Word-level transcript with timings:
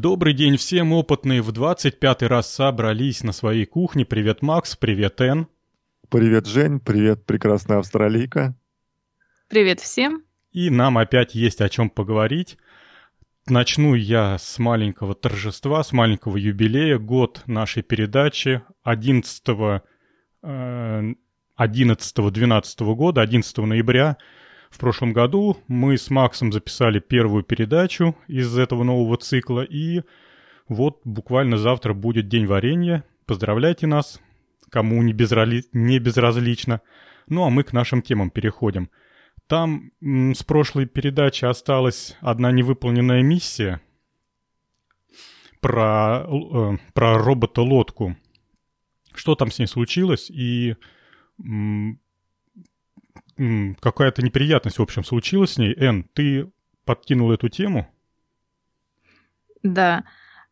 Добрый 0.00 0.32
день 0.32 0.56
всем, 0.56 0.94
опытные 0.94 1.42
в 1.42 1.52
25 1.52 2.22
раз 2.22 2.50
собрались 2.50 3.22
на 3.22 3.32
своей 3.32 3.66
кухне. 3.66 4.06
Привет, 4.06 4.40
Макс, 4.40 4.74
привет, 4.74 5.20
Эн. 5.20 5.46
Привет, 6.08 6.46
Жень, 6.46 6.80
привет, 6.80 7.26
прекрасная 7.26 7.80
австралийка. 7.80 8.56
Привет 9.48 9.80
всем. 9.80 10.24
И 10.52 10.70
нам 10.70 10.96
опять 10.96 11.34
есть 11.34 11.60
о 11.60 11.68
чем 11.68 11.90
поговорить. 11.90 12.56
Начну 13.46 13.94
я 13.94 14.38
с 14.38 14.58
маленького 14.58 15.14
торжества, 15.14 15.84
с 15.84 15.92
маленького 15.92 16.38
юбилея. 16.38 16.96
Год 16.96 17.42
нашей 17.44 17.82
передачи 17.82 18.62
11 18.82 19.82
11-12 20.42 22.94
года, 22.94 23.20
11 23.20 23.58
ноября 23.58 24.16
в 24.70 24.78
прошлом 24.78 25.12
году 25.12 25.58
мы 25.68 25.98
с 25.98 26.10
Максом 26.10 26.52
записали 26.52 27.00
первую 27.00 27.42
передачу 27.42 28.16
из 28.28 28.56
этого 28.56 28.84
нового 28.84 29.16
цикла, 29.16 29.62
и 29.62 30.02
вот 30.68 31.00
буквально 31.04 31.58
завтра 31.58 31.92
будет 31.92 32.28
День 32.28 32.46
варенья. 32.46 33.04
Поздравляйте 33.26 33.86
нас, 33.86 34.20
кому 34.70 35.02
не, 35.02 35.12
безрали... 35.12 35.64
не 35.72 35.98
безразлично. 35.98 36.80
Ну 37.26 37.44
а 37.44 37.50
мы 37.50 37.64
к 37.64 37.72
нашим 37.72 38.00
темам 38.00 38.30
переходим. 38.30 38.88
Там 39.48 39.90
м, 40.00 40.34
с 40.34 40.44
прошлой 40.44 40.86
передачи 40.86 41.44
осталась 41.44 42.16
одна 42.20 42.52
невыполненная 42.52 43.22
миссия 43.22 43.80
про, 45.60 46.24
э, 46.24 46.78
про 46.94 47.18
робота-лодку. 47.18 48.16
Что 49.12 49.34
там 49.34 49.50
с 49.50 49.58
ней 49.58 49.66
случилось 49.66 50.30
и 50.30 50.76
м, 51.42 52.00
какая-то 53.80 54.22
неприятность, 54.22 54.78
в 54.78 54.82
общем, 54.82 55.04
случилась 55.04 55.54
с 55.54 55.58
ней. 55.58 55.74
Эн, 55.76 56.04
ты 56.12 56.50
подкинул 56.84 57.32
эту 57.32 57.48
тему? 57.48 57.88
Да. 59.62 60.04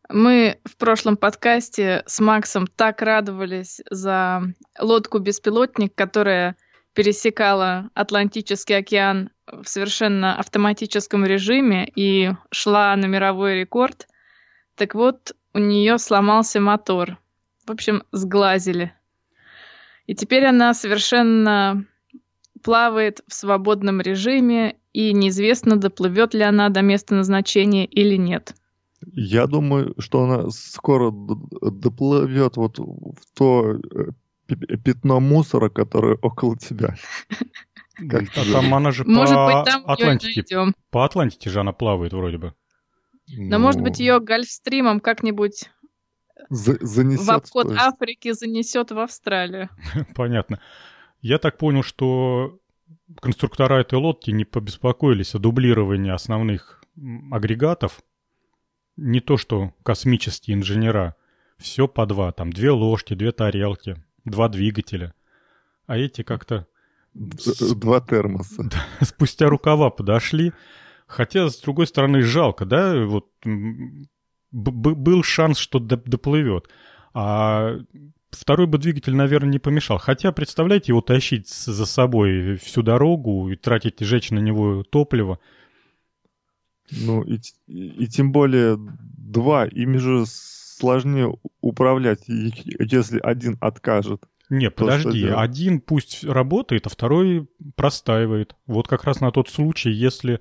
Мы 0.09 0.59
в 0.63 0.75
прошлом 0.77 1.17
подкасте 1.17 2.03
с 2.07 2.19
Максом 2.19 2.65
так 2.65 3.01
радовались 3.01 3.81
за 3.89 4.41
лодку-беспилотник, 4.79 5.93
которая 5.93 6.55
пересекала 6.93 7.89
Атлантический 7.93 8.75
океан 8.75 9.29
в 9.45 9.65
совершенно 9.67 10.37
автоматическом 10.37 11.25
режиме 11.25 11.91
и 11.95 12.31
шла 12.51 12.95
на 12.95 13.05
мировой 13.05 13.59
рекорд. 13.59 14.07
Так 14.75 14.95
вот, 14.95 15.33
у 15.53 15.59
нее 15.59 15.99
сломался 15.99 16.59
мотор. 16.59 17.17
В 17.67 17.71
общем, 17.71 18.03
сглазили. 18.11 18.93
И 20.07 20.15
теперь 20.15 20.45
она 20.45 20.73
совершенно 20.73 21.85
плавает 22.63 23.21
в 23.27 23.33
свободном 23.33 24.01
режиме, 24.01 24.75
и 24.93 25.13
неизвестно, 25.13 25.75
доплывет 25.75 26.33
ли 26.33 26.41
она 26.41 26.69
до 26.69 26.81
места 26.81 27.15
назначения 27.15 27.85
или 27.85 28.15
нет. 28.15 28.55
Я 29.13 29.47
думаю, 29.47 29.95
что 29.97 30.23
она 30.23 30.49
скоро 30.49 31.11
доплывет 31.11 32.57
вот 32.57 32.79
в 32.79 33.37
то 33.37 33.75
э, 33.75 34.11
пятно 34.83 35.19
мусора, 35.19 35.69
которое 35.69 36.17
около 36.21 36.57
тебя. 36.57 36.95
Как 38.09 38.23
а 38.35 38.51
там 38.51 38.73
она 38.73 38.91
же 38.91 39.03
может 39.05 39.35
по 39.35 39.45
быть, 39.45 39.65
там 39.65 39.83
Атлантике. 39.85 40.45
По 40.89 41.05
Атлантике 41.05 41.49
же 41.49 41.59
она 41.59 41.73
плавает 41.73 42.13
вроде 42.13 42.37
бы. 42.37 42.53
Но 43.27 43.57
ну... 43.57 43.59
может 43.59 43.81
быть 43.81 43.99
ее 43.99 44.19
гольфстримом 44.19 44.99
как-нибудь 44.99 45.69
За 46.49 46.77
занесет 46.81 47.25
в 47.25 47.31
обход 47.31 47.71
Африки 47.77 48.31
занесет 48.31 48.91
в 48.91 48.99
Австралию. 48.99 49.69
Понятно. 50.15 50.59
Я 51.21 51.37
так 51.37 51.57
понял, 51.57 51.83
что 51.83 52.59
конструктора 53.21 53.81
этой 53.81 53.99
лодки 53.99 54.31
не 54.31 54.45
побеспокоились 54.45 55.35
о 55.35 55.39
дублировании 55.39 56.11
основных 56.11 56.81
агрегатов. 57.31 58.01
Не 58.95 59.19
то, 59.19 59.37
что 59.37 59.73
космические 59.83 60.55
инженера. 60.55 61.15
Все 61.57 61.87
по 61.87 62.05
два. 62.05 62.31
Там 62.31 62.53
две 62.53 62.71
ложки, 62.71 63.13
две 63.15 63.31
тарелки, 63.31 64.01
два 64.23 64.47
двигателя. 64.47 65.13
А 65.87 65.97
эти 65.97 66.23
как-то... 66.23 66.67
Два 67.13 67.99
термоса. 68.01 68.69
Спустя 69.01 69.49
рукава 69.49 69.89
подошли. 69.89 70.53
Хотя, 71.07 71.49
с 71.49 71.57
другой 71.59 71.87
стороны, 71.87 72.21
жалко, 72.21 72.65
да? 72.65 73.03
Вот 73.05 73.27
был 74.51 75.23
шанс, 75.23 75.57
что 75.57 75.79
доплывет. 75.79 76.69
А 77.13 77.77
Второй 78.31 78.67
бы 78.67 78.77
двигатель, 78.77 79.15
наверное, 79.15 79.49
не 79.49 79.59
помешал. 79.59 79.97
Хотя, 79.97 80.31
представляете, 80.31 80.91
его 80.91 81.01
тащить 81.01 81.49
за 81.49 81.85
собой 81.85 82.57
всю 82.57 82.83
дорогу 82.83 83.49
и 83.49 83.55
тратить, 83.55 83.99
жечь 83.99 84.31
на 84.31 84.39
него 84.39 84.83
топливо. 84.83 85.39
Ну, 86.91 87.23
и, 87.23 87.39
и, 87.67 88.03
и 88.03 88.07
тем 88.07 88.31
более 88.31 88.77
два, 88.77 89.65
ими 89.65 89.97
же 89.97 90.25
сложнее 90.25 91.35
управлять, 91.61 92.23
если 92.27 93.19
один 93.19 93.57
откажет. 93.61 94.23
Не, 94.49 94.71
подожди, 94.71 95.27
один 95.27 95.79
пусть 95.79 96.23
работает, 96.23 96.87
а 96.87 96.89
второй 96.89 97.47
простаивает. 97.75 98.55
Вот 98.65 98.87
как 98.87 99.03
раз 99.03 99.21
на 99.21 99.31
тот 99.31 99.49
случай, 99.49 99.91
если 99.91 100.39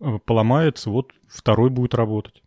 э, 0.00 0.18
поломается, 0.24 0.88
вот 0.88 1.12
второй 1.28 1.68
будет 1.68 1.94
работать. 1.94 2.42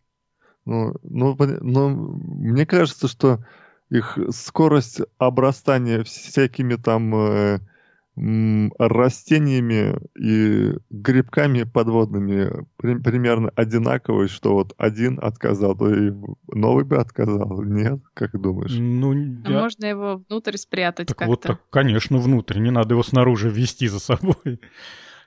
Ну, 0.66 0.96
ну, 1.04 1.38
ну 1.62 1.90
мне 1.90 2.66
кажется, 2.66 3.08
что 3.08 3.46
их 3.90 4.18
скорость 4.32 5.02
обрастания 5.18 6.04
всякими 6.04 6.76
там 6.76 7.16
э, 7.16 7.60
растениями 8.80 10.00
и 10.18 10.74
грибками 10.90 11.64
подводными 11.64 12.66
при, 12.78 12.96
примерно 12.96 13.52
одинаковые, 13.56 14.30
что 14.30 14.54
вот 14.54 14.74
один 14.78 15.20
отказал, 15.22 15.76
то 15.76 15.94
и 15.94 16.14
новый 16.48 16.86
бы 16.86 16.98
отказал. 16.98 17.62
Нет, 17.64 18.00
как 18.14 18.40
думаешь? 18.40 18.72
Ну, 18.78 19.12
а 19.44 19.52
я... 19.52 19.60
можно 19.60 19.86
его 19.86 20.24
внутрь 20.30 20.56
спрятать 20.56 21.08
так 21.08 21.18
как-то. 21.18 21.30
Вот 21.30 21.42
так, 21.42 21.70
конечно, 21.70 22.18
внутрь. 22.18 22.60
Не 22.60 22.72
надо 22.72 22.94
его 22.94 23.04
снаружи 23.04 23.50
ввести 23.50 23.88
за 23.88 24.00
собой. 24.00 24.62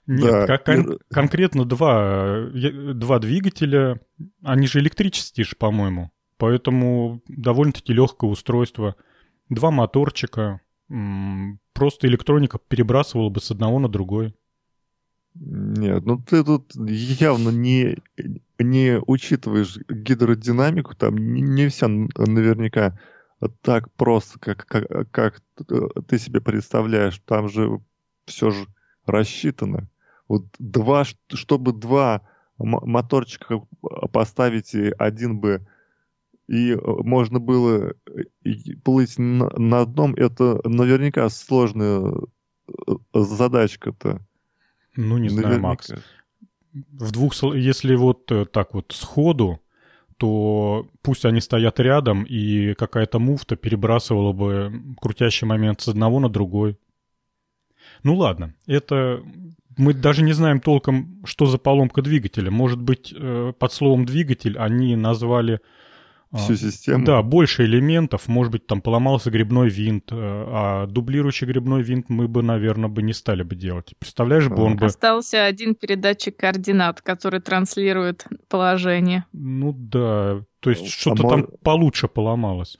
Нет, 0.07 0.31
да. 0.31 0.47
как 0.47 0.65
кон- 0.65 0.99
конкретно 1.11 1.67
два, 1.67 2.47
два 2.95 3.19
двигателя, 3.19 4.01
они 4.43 4.67
же 4.67 4.79
электрические 4.79 5.45
же, 5.45 5.55
по-моему. 5.57 6.11
Поэтому 6.39 7.21
довольно-таки 7.29 7.93
легкое 7.93 8.31
устройство. 8.31 8.97
Два 9.49 9.71
моторчика. 9.71 10.61
Просто 11.75 12.07
электроника 12.07 12.59
перебрасывала 12.59 13.29
бы 13.29 13.41
с 13.41 13.51
одного 13.51 13.79
на 13.79 13.89
другой. 13.89 14.35
Нет, 15.35 16.05
ну 16.07 16.19
ты 16.19 16.43
тут 16.43 16.75
явно 16.75 17.51
не, 17.51 17.99
не 18.59 18.99
учитываешь 19.07 19.79
гидродинамику, 19.89 20.97
там 20.97 21.17
не, 21.17 21.43
не 21.43 21.69
все 21.69 21.87
наверняка 21.87 22.99
так 23.61 23.93
просто, 23.93 24.39
как, 24.41 24.67
как, 24.67 25.11
как 25.11 25.43
ты 26.09 26.19
себе 26.19 26.41
представляешь. 26.41 27.21
Там 27.25 27.49
же 27.49 27.81
все 28.25 28.51
же 28.51 28.67
рассчитано. 29.07 29.89
Вот 30.27 30.45
два, 30.59 31.05
чтобы 31.33 31.73
два 31.73 32.23
моторчика 32.59 33.61
поставить, 34.13 34.75
и 34.75 34.93
один 34.99 35.39
бы 35.39 35.67
и 36.49 36.73
э, 36.73 36.79
можно 36.83 37.39
было 37.39 37.95
э, 38.07 38.53
плыть 38.83 39.19
на, 39.19 39.51
на 39.57 39.83
одном, 39.83 40.15
это 40.15 40.61
наверняка 40.67 41.29
сложная 41.29 42.15
э, 42.67 42.93
задачка-то. 43.13 44.21
Ну, 44.97 45.19
не 45.19 45.29
наверняка. 45.29 45.49
знаю, 45.49 45.61
Макс. 45.61 45.93
В 46.73 47.13
двух, 47.13 47.35
если 47.55 47.95
вот 47.95 48.31
так 48.53 48.75
вот 48.75 48.93
сходу, 48.93 49.61
то 50.17 50.89
пусть 51.03 51.25
они 51.25 51.41
стоят 51.41 51.79
рядом, 51.81 52.25
и 52.25 52.75
какая-то 52.75 53.19
муфта 53.19 53.57
перебрасывала 53.57 54.33
бы 54.33 54.73
крутящий 55.01 55.47
момент 55.47 55.81
с 55.81 55.89
одного 55.89 56.19
на 56.19 56.29
другой. 56.29 56.79
Ну 58.03 58.17
ладно, 58.17 58.55
это 58.67 59.23
мы 59.77 59.95
даже 59.95 60.23
не 60.23 60.33
знаем 60.33 60.61
толком, 60.61 61.25
что 61.25 61.47
за 61.47 61.59
поломка 61.59 62.03
двигателя. 62.03 62.51
Может 62.51 62.81
быть, 62.81 63.15
под 63.59 63.73
словом 63.73 64.05
двигатель 64.05 64.59
они 64.59 64.95
назвали 64.97 65.61
всю 66.33 66.57
систему. 66.57 67.05
Да, 67.05 67.23
больше 67.23 67.65
элементов. 67.65 68.29
Может 68.29 68.53
быть, 68.53 68.67
там 68.67 68.81
поломался 68.81 69.31
грибной 69.31 69.69
винт, 69.71 70.11
э, 70.11 70.17
а 70.17 70.87
дублирующий 70.87 71.47
грибной 71.47 71.83
винт 71.83 72.09
мы 72.09 72.29
бы, 72.29 72.43
наверное, 72.43 72.89
бы 72.89 73.03
не 73.03 73.13
стали 73.13 73.43
бы 73.43 73.57
делать. 73.57 73.95
Представляешь, 73.99 74.49
бы 74.49 74.63
он 74.63 74.77
бы... 74.77 74.87
Остался 74.87 75.45
один 75.45 75.75
передатчик 75.75 76.37
координат, 76.37 77.01
который 77.01 77.41
транслирует 77.41 78.27
положение. 78.49 79.25
Ну 79.33 79.73
да, 79.73 80.43
то 80.61 80.71
есть 80.71 80.89
что-то 80.89 81.27
а 81.27 81.31
там 81.31 81.41
мож... 81.41 81.49
получше 81.63 82.09
поломалось. 82.09 82.79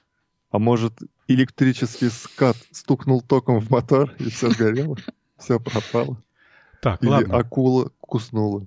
А 0.51 0.59
может, 0.59 0.95
электрический 1.27 2.09
скат 2.09 2.57
стукнул 2.71 3.21
током 3.23 3.61
в 3.61 3.71
мотор, 3.71 4.15
и 4.19 4.31
все 4.31 4.51
сгорело? 4.51 4.97
Все 5.39 5.61
пропало? 5.61 6.21
Так, 6.83 7.01
Или 7.01 7.11
ладно. 7.11 7.37
акула 7.37 7.93
куснула? 8.01 8.67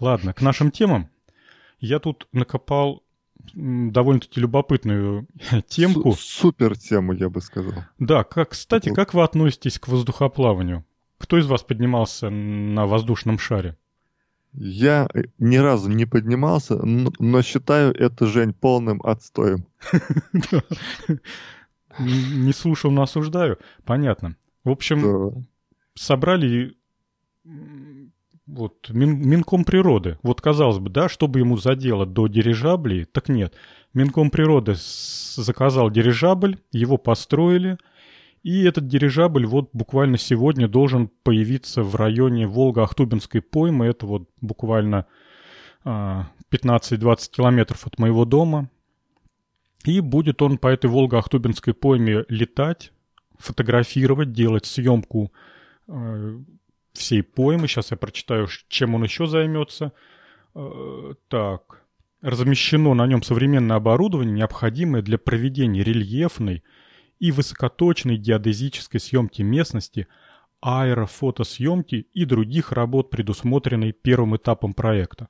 Ладно, 0.00 0.32
к 0.32 0.40
нашим 0.40 0.70
темам. 0.70 1.10
Я 1.78 1.98
тут 1.98 2.26
накопал 2.32 3.02
довольно-таки 3.54 4.40
любопытную 4.40 5.26
темку. 5.68 6.14
Супер 6.14 6.76
тему, 6.76 7.12
я 7.12 7.28
бы 7.28 7.40
сказал. 7.40 7.84
Да, 7.98 8.24
как, 8.24 8.50
кстати, 8.50 8.92
как 8.92 9.14
вы 9.14 9.22
относитесь 9.22 9.78
к 9.78 9.88
воздухоплаванию? 9.88 10.84
Кто 11.18 11.38
из 11.38 11.46
вас 11.46 11.62
поднимался 11.62 12.30
на 12.30 12.86
воздушном 12.86 13.38
шаре? 13.38 13.76
Я 14.52 15.08
ни 15.38 15.56
разу 15.56 15.90
не 15.90 16.06
поднимался, 16.06 16.76
но 16.82 17.42
считаю 17.42 17.92
это, 17.94 18.26
Жень, 18.26 18.54
полным 18.54 19.02
отстоем. 19.02 19.66
Не 21.98 22.52
слушал, 22.52 22.90
но 22.90 23.02
осуждаю. 23.02 23.58
Понятно. 23.84 24.36
В 24.64 24.70
общем, 24.70 25.46
собрали 25.94 26.76
вот 28.46 28.90
Минком 28.90 29.64
природы. 29.64 30.18
Вот 30.22 30.40
казалось 30.40 30.78
бы, 30.78 30.90
да, 30.90 31.08
чтобы 31.08 31.40
ему 31.40 31.56
заделать 31.56 32.12
до 32.12 32.26
дирижаблей, 32.28 33.04
так 33.04 33.28
нет. 33.28 33.54
Минком 33.92 34.30
природы 34.30 34.74
заказал 34.76 35.90
дирижабль, 35.90 36.58
его 36.70 36.96
построили, 36.96 37.78
и 38.42 38.62
этот 38.62 38.86
дирижабль 38.86 39.46
вот 39.46 39.70
буквально 39.72 40.18
сегодня 40.18 40.68
должен 40.68 41.08
появиться 41.24 41.82
в 41.82 41.96
районе 41.96 42.46
Волга-Ахтубинской 42.46 43.42
поймы. 43.42 43.86
Это 43.86 44.06
вот 44.06 44.28
буквально 44.40 45.06
15-20 45.84 46.34
а, 46.54 47.16
километров 47.30 47.86
от 47.86 47.98
моего 47.98 48.24
дома. 48.24 48.70
И 49.84 50.00
будет 50.00 50.42
он 50.42 50.58
по 50.58 50.68
этой 50.68 50.88
Волго-Ахтубинской 50.88 51.74
пойме 51.74 52.24
летать, 52.28 52.92
фотографировать, 53.38 54.32
делать 54.32 54.66
съемку 54.66 55.32
э, 55.88 56.38
всей 56.96 57.22
поймы. 57.22 57.68
Сейчас 57.68 57.90
я 57.90 57.96
прочитаю, 57.96 58.48
чем 58.68 58.94
он 58.94 59.04
еще 59.04 59.26
займется. 59.26 59.92
Э, 60.54 61.14
так. 61.28 61.82
Размещено 62.22 62.94
на 62.94 63.06
нем 63.06 63.22
современное 63.22 63.76
оборудование, 63.76 64.34
необходимое 64.34 65.02
для 65.02 65.18
проведения 65.18 65.82
рельефной 65.82 66.64
и 67.18 67.30
высокоточной 67.30 68.16
геодезической 68.16 69.00
съемки 69.00 69.42
местности, 69.42 70.08
аэрофотосъемки 70.60 72.06
и 72.12 72.24
других 72.24 72.72
работ, 72.72 73.10
предусмотренной 73.10 73.92
первым 73.92 74.36
этапом 74.36 74.74
проекта. 74.74 75.28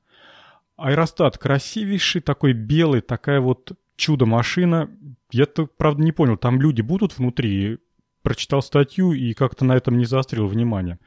Аэростат 0.77 1.39
красивейший, 1.39 2.21
такой 2.21 2.53
белый, 2.53 3.01
такая 3.01 3.41
вот 3.41 3.73
чудо-машина. 3.97 4.91
Я-то, 5.33 5.67
правда, 5.67 6.03
не 6.03 6.13
понял, 6.13 6.37
там 6.37 6.61
люди 6.61 6.83
будут 6.83 7.19
внутри? 7.19 7.79
Прочитал 8.23 8.63
статью 8.63 9.13
и 9.13 9.33
как-то 9.35 9.65
на 9.65 9.77
этом 9.77 9.99
не 9.99 10.05
заострил 10.05 10.47
внимание. 10.47 10.99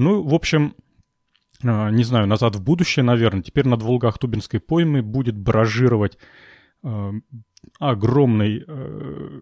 Ну, 0.00 0.22
в 0.22 0.32
общем, 0.32 0.74
а, 1.62 1.90
не 1.90 2.04
знаю, 2.04 2.26
назад 2.26 2.56
в 2.56 2.62
будущее, 2.62 3.04
наверное. 3.04 3.42
Теперь 3.42 3.68
над 3.68 3.82
Волго-Ахтубинской 3.82 4.58
поймой 4.58 5.02
будет 5.02 5.36
баражировать 5.36 6.16
э, 6.82 7.12
огромный... 7.78 8.64
Э, 8.66 9.40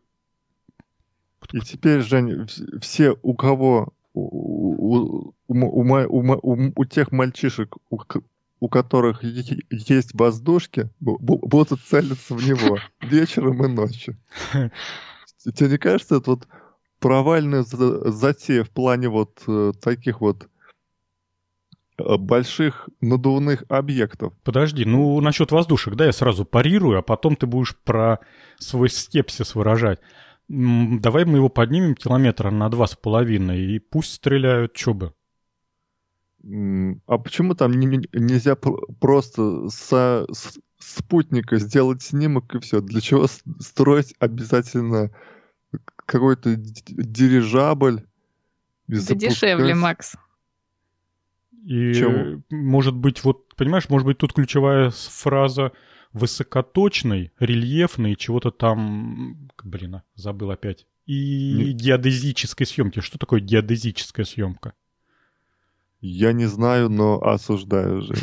и 1.53 1.61
теперь, 1.61 2.01
Жень, 2.01 2.49
все, 2.81 3.17
у 3.23 3.35
кого, 3.35 3.93
у, 4.15 4.21
у, 4.21 5.35
у, 5.47 5.55
у, 5.55 6.39
у, 6.43 6.73
у 6.75 6.85
тех 6.87 7.13
мальчишек, 7.13 7.77
у, 7.89 8.01
у 8.59 8.69
которых 8.69 9.23
есть 9.23 10.11
воздушки, 10.13 10.91
будут 10.99 11.81
целиться 11.83 12.35
в 12.35 12.45
него 12.45 12.79
вечером 13.01 13.65
и 13.65 13.69
ночью. 13.69 14.17
Тебе 15.55 15.71
не 15.71 15.79
кажется, 15.79 16.17
это 16.17 16.31
вот 16.33 16.49
провальная 17.01 17.63
затея 17.63 18.65
в 18.65 18.71
плане 18.71 19.09
вот 19.09 19.43
э, 19.47 19.73
таких 19.81 20.21
вот 20.21 20.49
э, 21.99 22.17
больших 22.17 22.89
надувных 23.01 23.65
объектов. 23.69 24.35
Подожди, 24.45 24.85
ну 24.85 25.21
насчет 25.21 25.53
воздушек, 25.53 25.95
да, 25.95 26.07
я 26.07 26.13
сразу 26.13 26.45
парирую, 26.45 26.99
а 26.99 27.03
потом 27.03 27.37
ты 27.37 27.47
будешь 27.47 27.77
про 27.77 28.21
свой 28.59 28.91
скепсис 28.91 29.55
выражать. 29.55 30.01
Давай 30.49 31.25
мы 31.27 31.39
его 31.39 31.51
поднимем 31.51 31.95
километра 31.95 32.51
на 32.51 32.71
два 32.71 32.87
с 32.87 32.97
половиной, 32.97 33.61
и 33.61 33.79
пусть 33.79 34.15
стреляют, 34.15 34.73
чё 34.73 34.95
бы. 34.95 35.13
А 37.07 37.19
почему 37.19 37.55
там 37.55 37.73
не, 37.73 37.87
нельзя 38.13 38.57
просто 38.57 39.69
со 39.69 40.27
с 40.31 40.59
спутника 40.79 41.59
сделать 41.59 42.03
снимок 42.03 42.55
и 42.55 42.61
все? 42.61 42.81
Для 42.81 43.01
чего 43.01 43.27
строить 43.59 44.15
обязательно 44.21 45.11
какой-то 46.07 46.57
дирижабль? 46.57 48.07
Да 48.87 49.15
дешевле, 49.15 49.75
Макс. 49.75 50.17
И, 51.65 51.93
Чем? 51.93 52.45
может 52.51 52.95
быть, 52.95 53.23
вот, 53.25 53.55
понимаешь, 53.55 53.89
может 53.89 54.07
быть, 54.07 54.19
тут 54.19 54.33
ключевая 54.33 54.91
фраза 54.91 55.73
высокоточный, 56.13 57.33
рельефный, 57.39 58.17
чего-то 58.17 58.51
там, 58.51 59.51
блин, 59.63 59.97
а, 59.97 60.03
забыл 60.15 60.51
опять. 60.51 60.87
И 61.05 61.53
Не... 61.55 61.73
геодезической 61.73 62.67
съемки. 62.67 63.01
Что 63.01 63.19
такое 63.19 63.41
геодезическая 63.41 64.25
съемка? 64.25 64.75
Я 66.01 66.33
не 66.33 66.47
знаю, 66.47 66.89
но 66.89 67.21
осуждаю 67.21 68.03
же. 68.03 68.15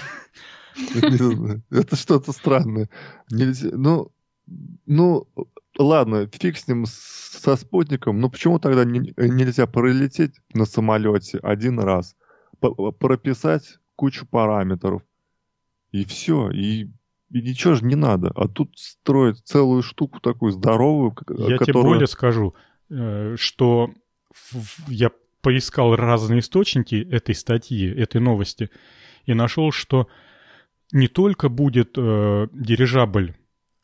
Это 1.69 1.95
что-то 1.95 2.31
странное. 2.31 2.89
Нельзя, 3.29 3.69
ну, 3.73 4.11
ну, 4.85 5.27
ладно, 5.77 6.27
фиг 6.31 6.57
с 6.57 6.67
ним 6.67 6.85
со 6.87 7.55
спутником. 7.55 8.19
Но 8.19 8.29
почему 8.29 8.59
тогда 8.59 8.85
нельзя 8.85 9.67
пролететь 9.67 10.35
на 10.53 10.65
самолете 10.65 11.39
один 11.39 11.79
раз, 11.79 12.15
прописать 12.59 13.79
кучу 13.95 14.25
параметров, 14.25 15.01
и 15.91 16.03
все, 16.05 16.49
и, 16.51 16.89
и 17.31 17.41
ничего 17.41 17.75
же 17.75 17.85
не 17.85 17.95
надо. 17.95 18.31
А 18.35 18.47
тут 18.47 18.77
строить 18.77 19.39
целую 19.45 19.81
штуку 19.81 20.19
такую 20.19 20.51
здоровую, 20.51 21.15
Я 21.29 21.57
которая... 21.57 21.57
тебе 21.57 21.73
более 21.73 22.07
скажу, 22.07 22.55
э, 22.89 23.35
что 23.37 23.91
я 24.87 25.11
поискал 25.41 25.95
разные 25.95 26.39
источники 26.39 26.95
этой 26.95 27.35
статьи, 27.35 27.87
этой 27.87 28.19
новости, 28.19 28.69
и 29.25 29.33
нашел, 29.33 29.71
что 29.71 30.07
не 30.91 31.07
только 31.07 31.49
будет 31.49 31.97
э, 31.97 32.47
дирижабль 32.51 33.35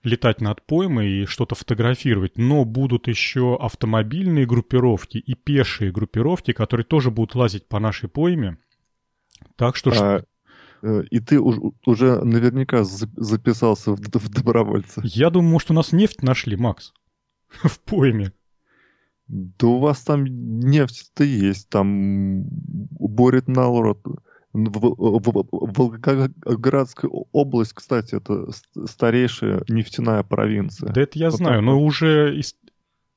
летать 0.04 0.42
над 0.42 0.66
поймой 0.66 1.10
и 1.10 1.26
что-то 1.26 1.56
фотографировать, 1.56 2.38
но 2.38 2.66
будут 2.66 3.08
еще 3.08 3.58
автомобильные 3.60 4.46
группировки 4.46 5.18
и 5.18 5.36
пешие 5.36 5.92
группировки, 5.92 6.54
которые 6.54 6.86
тоже 6.86 7.12
будут 7.12 7.36
лазить 7.36 7.68
по 7.68 7.80
нашей 7.80 8.10
пойме. 8.10 8.58
Так 9.56 9.76
что... 9.76 9.92
А, 9.92 10.24
э, 10.82 11.04
и 11.10 11.20
ты 11.20 11.40
уже 11.40 12.24
наверняка 12.24 12.84
записался 12.84 13.92
в, 13.92 14.00
в 14.00 14.30
добровольца. 14.30 15.02
Я 15.04 15.30
думаю, 15.30 15.52
может, 15.52 15.72
у 15.72 15.74
нас 15.74 15.92
нефть 15.92 16.24
нашли, 16.24 16.56
Макс, 16.56 16.94
в 17.50 17.80
пойме. 17.80 18.34
Да 19.28 19.68
у 19.68 19.80
вас 19.80 20.02
там 20.02 20.26
нефть-то 20.26 21.24
есть, 21.24 21.70
там 21.70 22.44
борет 22.44 23.48
народ. 23.48 24.02
Волгоградская 24.54 27.10
область, 27.32 27.74
кстати, 27.74 28.16
это 28.16 28.50
старейшая 28.86 29.64
нефтяная 29.70 30.24
провинция. 30.24 30.92
Да 30.92 31.02
это 31.02 31.18
я 31.18 31.30
вот 31.30 31.38
знаю, 31.38 31.62
но 31.62 31.82
уже 31.82 32.38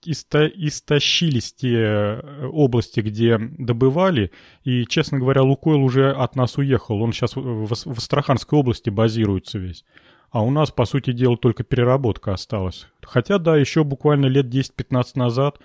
исто 0.07 0.47
истощились 0.47 1.53
те 1.55 1.77
э, 1.77 2.47
области, 2.47 3.01
где 3.01 3.39
добывали, 3.39 4.31
и, 4.63 4.85
честно 4.85 5.19
говоря, 5.19 5.43
Лукойл 5.43 5.83
уже 5.83 6.13
от 6.13 6.37
нас 6.37 6.59
уехал. 6.59 7.03
Он 7.03 7.13
сейчас 7.13 7.35
в, 7.37 7.67
в 7.67 7.99
Астраханской 7.99 8.57
области 8.59 8.91
базируется 8.91 9.59
весь. 9.59 9.87
А 10.31 10.43
у 10.43 10.51
нас, 10.51 10.71
по 10.71 10.85
сути 10.85 11.13
дела, 11.13 11.39
только 11.39 11.65
переработка 11.65 12.35
осталась. 12.35 12.87
Хотя, 13.03 13.39
да, 13.39 13.57
еще 13.57 13.83
буквально 13.83 14.27
лет 14.27 14.47
10-15 14.47 15.07
назад 15.15 15.59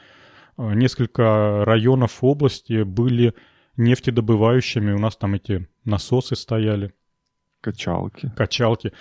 Э, 0.60 0.74
несколько 0.74 1.64
районов 1.66 2.18
области 2.22 2.84
были 2.84 3.34
нефтедобывающими. 3.80 4.92
У 4.92 5.00
нас 5.00 5.16
там 5.16 5.36
эти 5.36 5.68
насосы 5.86 6.36
стояли. 6.36 6.94
Качалки. 7.62 8.32
Качалки. 8.38 8.94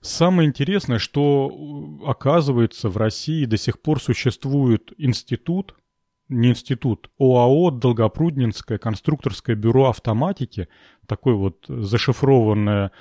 Самое 0.00 0.48
интересное, 0.48 0.98
что 0.98 1.50
э, 1.50 2.10
оказывается 2.10 2.88
в 2.90 2.96
России 2.96 3.46
до 3.46 3.56
сих 3.56 3.80
пор 3.80 4.02
существует 4.02 4.92
институт, 4.98 5.74
не 6.28 6.50
институт, 6.50 7.10
ОАО 7.18 7.70
Долгопруднинское 7.70 8.78
конструкторское 8.78 9.56
бюро 9.56 9.88
автоматики, 9.88 10.68
такое 11.06 11.34
вот 11.34 11.64
зашифрованное 11.68 12.92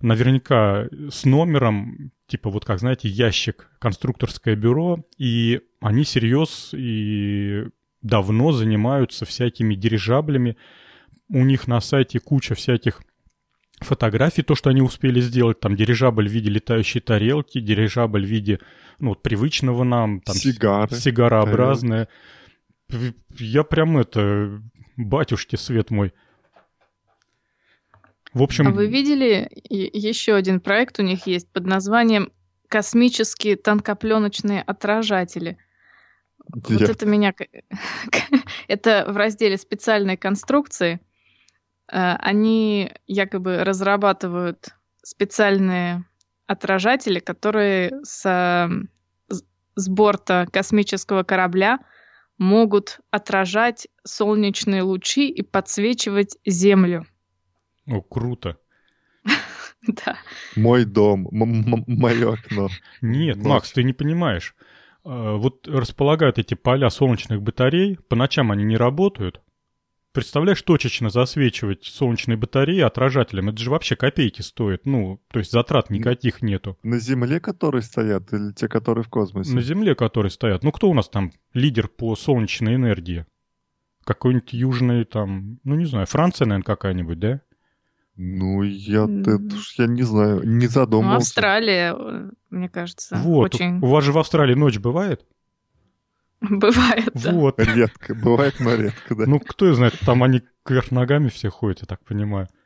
наверняка 0.00 0.86
с 1.10 1.24
номером, 1.24 2.12
типа 2.26 2.50
вот 2.50 2.64
как, 2.64 2.78
знаете, 2.78 3.08
ящик, 3.08 3.70
конструкторское 3.80 4.54
бюро, 4.54 5.04
и 5.18 5.60
они 5.80 6.04
серьез 6.04 6.70
и 6.72 7.64
давно 8.04 8.52
занимаются 8.52 9.24
всякими 9.24 9.74
дирижаблями. 9.74 10.56
У 11.28 11.42
них 11.42 11.66
на 11.66 11.80
сайте 11.80 12.20
куча 12.20 12.54
всяких 12.54 13.00
фотографий, 13.80 14.42
то, 14.42 14.54
что 14.54 14.70
они 14.70 14.82
успели 14.82 15.20
сделать, 15.20 15.58
там 15.58 15.74
дирижабль 15.74 16.28
в 16.28 16.32
виде 16.32 16.50
летающей 16.50 17.00
тарелки, 17.00 17.60
дирижабль 17.60 18.24
в 18.24 18.28
виде, 18.28 18.60
ну, 19.00 19.10
вот, 19.10 19.22
привычного 19.22 19.82
нам, 19.82 20.20
там, 20.20 20.36
Сигары, 20.36 20.94
сигарообразное. 20.94 22.08
Я 23.38 23.64
прям 23.64 23.98
это, 23.98 24.62
батюшки, 24.96 25.56
свет 25.56 25.90
мой. 25.90 26.12
В 28.32 28.42
общем... 28.42 28.68
А 28.68 28.70
вы 28.70 28.86
видели 28.86 29.48
еще 29.70 30.34
один 30.34 30.60
проект 30.60 30.98
у 30.98 31.02
них 31.02 31.26
есть 31.26 31.50
под 31.50 31.66
названием 31.66 32.30
«Космические 32.68 33.56
тонкопленочные 33.56 34.62
отражатели». 34.62 35.56
Вот 36.52 36.82
это 36.82 37.06
меня... 37.06 37.34
это 38.68 39.04
в 39.08 39.16
разделе 39.16 39.56
«Специальные 39.56 40.16
конструкции». 40.16 41.00
они 41.86 42.92
якобы 43.06 43.62
разрабатывают 43.62 44.68
специальные 45.02 46.04
отражатели, 46.46 47.20
которые 47.20 47.92
с, 48.02 48.68
с 49.76 49.88
борта 49.88 50.46
космического 50.50 51.22
корабля 51.22 51.78
могут 52.38 53.00
отражать 53.10 53.88
солнечные 54.02 54.82
лучи 54.82 55.28
и 55.28 55.42
подсвечивать 55.42 56.36
Землю. 56.44 57.06
О, 57.86 58.00
круто. 58.00 58.58
Да. 59.86 60.16
Мой 60.56 60.86
дом, 60.86 61.28
мое 61.30 62.32
окно. 62.32 62.70
Нет, 63.02 63.36
Макс, 63.36 63.70
ты 63.70 63.82
не 63.84 63.92
понимаешь. 63.92 64.54
А, 65.04 65.36
вот 65.36 65.68
располагают 65.68 66.38
эти 66.38 66.54
поля 66.54 66.90
солнечных 66.90 67.42
батарей, 67.42 67.98
по 68.08 68.16
ночам 68.16 68.50
они 68.50 68.64
не 68.64 68.76
работают. 68.76 69.40
Представляешь, 70.12 70.62
точечно 70.62 71.10
засвечивать 71.10 71.84
солнечные 71.84 72.36
батареи 72.36 72.80
отражателем, 72.80 73.48
это 73.48 73.58
же 73.58 73.70
вообще 73.70 73.96
копейки 73.96 74.42
стоит. 74.42 74.86
Ну, 74.86 75.20
то 75.28 75.40
есть 75.40 75.50
затрат 75.50 75.90
никаких 75.90 76.40
нету. 76.40 76.78
На 76.84 77.00
Земле, 77.00 77.40
которые 77.40 77.82
стоят, 77.82 78.32
или 78.32 78.52
те, 78.52 78.68
которые 78.68 79.02
в 79.02 79.08
космосе? 79.08 79.52
На 79.52 79.60
Земле, 79.60 79.96
которые 79.96 80.30
стоят. 80.30 80.62
Ну, 80.62 80.70
кто 80.70 80.88
у 80.88 80.94
нас 80.94 81.08
там 81.08 81.32
лидер 81.52 81.88
по 81.88 82.14
солнечной 82.14 82.76
энергии? 82.76 83.26
Какой-нибудь 84.04 84.52
южный 84.52 85.04
там, 85.04 85.58
ну, 85.64 85.74
не 85.74 85.86
знаю, 85.86 86.06
Франция, 86.06 86.46
наверное, 86.46 86.64
какая-нибудь, 86.64 87.18
да? 87.18 87.40
Ну, 88.16 88.62
я, 88.62 89.04
это, 89.04 89.40
я 89.76 89.86
не 89.86 90.02
знаю, 90.02 90.42
не 90.44 90.68
задумался. 90.68 91.10
Ну, 91.10 91.16
Австралия, 91.16 91.96
мне 92.50 92.68
кажется, 92.68 93.16
вот. 93.16 93.54
очень... 93.54 93.78
У 93.78 93.86
вас 93.86 94.04
же 94.04 94.12
в 94.12 94.18
Австралии 94.18 94.54
ночь 94.54 94.78
бывает? 94.78 95.26
Бывает, 96.40 97.10
да. 97.14 97.32
Вот. 97.32 97.58
Редко, 97.58 98.14
бывает, 98.14 98.60
но 98.60 98.74
редко, 98.74 99.14
да. 99.14 99.24
Ну, 99.26 99.40
кто 99.40 99.72
знает, 99.74 99.98
там 100.00 100.22
они 100.22 100.42
кверх 100.62 100.90
ногами 100.90 101.28
все 101.28 101.48
ходят, 101.48 101.80
я 101.80 101.86
так 101.86 102.04
понимаю. 102.04 102.48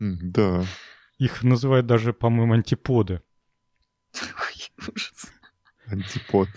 Да. 0.00 0.62
Их 1.18 1.42
называют 1.42 1.86
даже, 1.86 2.12
по-моему, 2.12 2.52
антиподы. 2.52 3.20
Ой, 4.14 4.88
ужас. 4.94 5.32
Антипод. 5.86 6.48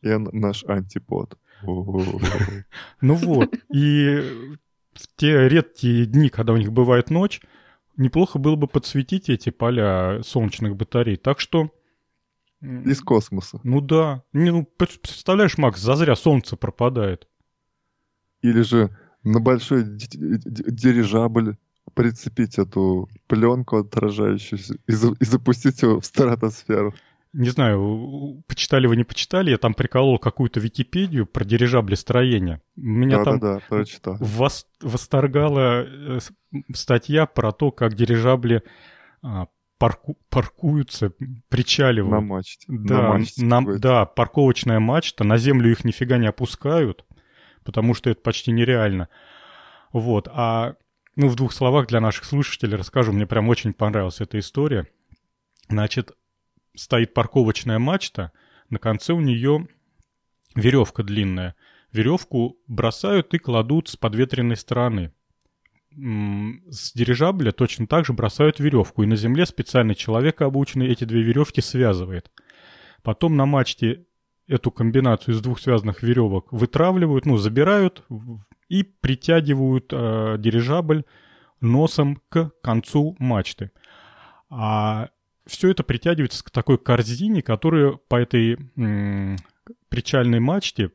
Я 0.00 0.18
наш 0.18 0.64
антипод. 0.64 1.36
Ну 1.62 3.14
вот, 3.14 3.54
и 3.70 4.56
в 4.98 5.06
те 5.16 5.48
редкие 5.48 6.06
дни, 6.06 6.28
когда 6.28 6.52
у 6.52 6.56
них 6.56 6.72
бывает 6.72 7.10
ночь, 7.10 7.40
неплохо 7.96 8.38
было 8.38 8.56
бы 8.56 8.66
подсветить 8.66 9.28
эти 9.28 9.50
поля 9.50 10.22
солнечных 10.22 10.76
батарей. 10.76 11.16
Так 11.16 11.40
что... 11.40 11.70
Из 12.60 13.00
космоса. 13.02 13.60
Ну 13.64 13.80
да. 13.80 14.22
Не, 14.32 14.50
ну, 14.50 14.64
представляешь, 14.64 15.58
Макс, 15.58 15.78
зазря 15.80 16.16
солнце 16.16 16.56
пропадает. 16.56 17.28
Или 18.40 18.62
же 18.62 18.96
на 19.22 19.40
большой 19.40 19.84
дирижабль 19.84 21.56
прицепить 21.94 22.58
эту 22.58 23.08
пленку 23.26 23.76
отражающуюся 23.78 24.74
и, 24.86 24.92
и 24.92 25.24
запустить 25.24 25.82
его 25.82 26.00
в 26.00 26.06
стратосферу 26.06 26.94
не 27.36 27.50
знаю, 27.50 28.42
почитали 28.48 28.86
вы, 28.86 28.96
не 28.96 29.04
почитали, 29.04 29.50
я 29.50 29.58
там 29.58 29.74
приколол 29.74 30.18
какую-то 30.18 30.58
Википедию 30.58 31.26
про 31.26 31.44
дирижаблестроение. 31.44 32.62
Меня 32.76 33.18
да, 33.18 33.24
там 33.24 33.38
да, 33.38 33.54
да, 33.54 33.60
прочитал. 33.68 34.16
Вос, 34.18 34.66
восторгала 34.80 35.84
э, 35.84 36.18
статья 36.74 37.26
про 37.26 37.52
то, 37.52 37.70
как 37.70 37.94
дирижабли 37.94 38.62
а, 39.22 39.48
парку, 39.76 40.16
паркуются, 40.30 41.12
причаливают. 41.50 42.10
На 42.10 42.20
мачте. 42.20 42.64
Да, 42.68 42.94
на 42.94 43.08
мачте 43.10 43.44
на, 43.44 43.78
да, 43.78 44.06
парковочная 44.06 44.80
мачта, 44.80 45.22
на 45.22 45.36
землю 45.36 45.70
их 45.70 45.84
нифига 45.84 46.16
не 46.16 46.28
опускают, 46.28 47.04
потому 47.64 47.92
что 47.92 48.08
это 48.08 48.22
почти 48.22 48.50
нереально. 48.50 49.10
Вот, 49.92 50.26
а 50.32 50.76
ну, 51.16 51.28
в 51.28 51.36
двух 51.36 51.52
словах 51.52 51.86
для 51.86 52.00
наших 52.00 52.24
слушателей 52.24 52.76
расскажу, 52.76 53.12
мне 53.12 53.26
прям 53.26 53.48
очень 53.50 53.74
понравилась 53.74 54.22
эта 54.22 54.38
история. 54.38 54.86
Значит, 55.68 56.12
стоит 56.76 57.14
парковочная 57.14 57.78
мачта, 57.78 58.32
на 58.70 58.78
конце 58.78 59.12
у 59.12 59.20
нее 59.20 59.66
веревка 60.54 61.02
длинная. 61.02 61.54
Веревку 61.92 62.58
бросают 62.66 63.32
и 63.34 63.38
кладут 63.38 63.88
с 63.88 63.96
подветренной 63.96 64.56
стороны. 64.56 65.12
С 65.90 66.92
дирижабля 66.92 67.52
точно 67.52 67.86
так 67.86 68.04
же 68.04 68.12
бросают 68.12 68.60
веревку, 68.60 69.02
и 69.02 69.06
на 69.06 69.16
земле 69.16 69.46
специальный 69.46 69.94
человек, 69.94 70.42
обученный 70.42 70.88
эти 70.88 71.04
две 71.04 71.22
веревки, 71.22 71.60
связывает. 71.60 72.30
Потом 73.02 73.36
на 73.36 73.46
мачте 73.46 74.04
эту 74.46 74.70
комбинацию 74.70 75.34
из 75.34 75.40
двух 75.40 75.58
связанных 75.58 76.02
веревок 76.02 76.52
вытравливают, 76.52 77.24
ну, 77.24 77.36
забирают 77.36 78.04
и 78.68 78.82
притягивают 78.82 79.92
э, 79.92 80.36
дирижабль 80.38 81.04
носом 81.60 82.20
к 82.28 82.50
концу 82.62 83.16
мачты. 83.18 83.70
А 84.50 85.08
все 85.46 85.70
это 85.70 85.82
притягивается 85.82 86.44
к 86.44 86.50
такой 86.50 86.78
корзине, 86.78 87.42
которая 87.42 87.92
по 87.92 88.16
этой 88.16 88.58
м- 88.76 89.36
причальной 89.88 90.40
мачте 90.40 90.90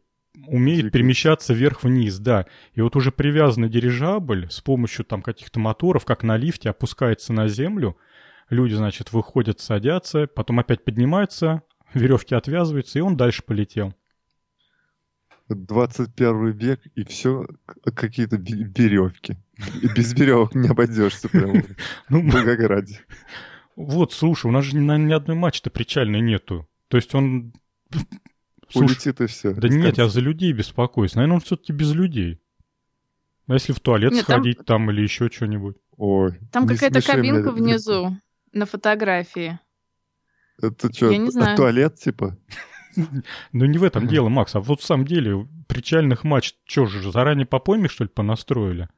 умеет 0.47 0.91
перемещаться 0.91 1.53
вверх-вниз, 1.53 2.17
да. 2.19 2.45
И 2.73 2.81
вот 2.81 2.95
уже 2.95 3.11
привязанный 3.11 3.69
дирижабль 3.69 4.47
с 4.49 4.61
помощью 4.61 5.05
там 5.05 5.21
каких-то 5.21 5.59
моторов, 5.59 6.05
как 6.05 6.23
на 6.23 6.37
лифте, 6.37 6.69
опускается 6.69 7.33
на 7.33 7.47
землю. 7.47 7.97
Люди, 8.49 8.73
значит, 8.73 9.13
выходят, 9.13 9.59
садятся, 9.59 10.27
потом 10.27 10.59
опять 10.59 10.83
поднимаются, 10.83 11.61
веревки 11.93 12.35
отвязываются, 12.35 12.99
и 12.99 13.01
он 13.01 13.17
дальше 13.17 13.43
полетел. 13.43 13.93
21 15.49 16.51
век, 16.51 16.81
и 16.95 17.03
все 17.03 17.45
какие-то 17.95 18.37
веревки. 18.37 19.37
Без 19.95 20.13
веревок 20.13 20.55
не 20.55 20.69
обойдешься 20.69 21.27
прямо. 21.29 21.61
Ну, 22.09 22.29
как 22.31 22.59
ради. 22.59 22.99
Вот, 23.85 24.13
слушай, 24.13 24.47
у 24.47 24.51
нас 24.51 24.65
же 24.65 24.75
ни, 24.75 24.97
ни 24.97 25.13
одной 25.13 25.35
мачты 25.35 25.69
причальной 25.69 26.21
нету. 26.21 26.67
То 26.87 26.97
есть 26.97 27.13
он... 27.15 27.53
Улетит 28.75 29.19
и 29.19 29.27
все. 29.27 29.53
Да 29.53 29.67
нет, 29.67 29.97
я 29.97 30.07
за 30.07 30.21
людей 30.21 30.53
беспокоюсь. 30.53 31.15
Наверное, 31.15 31.35
он 31.35 31.41
все-таки 31.41 31.73
без 31.73 31.93
людей. 31.93 32.41
А 33.47 33.53
если 33.53 33.73
в 33.73 33.79
туалет 33.79 34.13
нет, 34.13 34.23
сходить 34.23 34.57
там... 34.57 34.65
там 34.65 34.91
или 34.91 35.01
еще 35.01 35.29
что-нибудь? 35.29 35.75
Ой. 35.97 36.39
Там 36.51 36.67
какая-то 36.67 37.01
кабинка 37.01 37.51
меня... 37.51 37.51
внизу 37.51 38.17
на 38.53 38.65
фотографии. 38.65 39.59
Это 40.61 40.93
что, 40.93 41.09
я 41.09 41.17
не 41.17 41.31
знаю. 41.31 41.57
туалет 41.57 41.95
типа? 41.95 42.37
Ну 43.53 43.63
не 43.65 43.77
в 43.77 43.85
этом 43.85 44.05
дело, 44.05 44.27
Макс, 44.27 44.53
а 44.53 44.59
вот 44.59 44.81
в 44.81 44.83
самом 44.83 45.05
деле 45.05 45.47
причальных 45.69 46.25
мачт, 46.25 46.57
что 46.65 46.87
же, 46.87 47.09
заранее 47.09 47.45
по 47.45 47.59
пойме, 47.59 47.87
что 47.87 48.03
ли, 48.03 48.09
понастроили? 48.09 48.89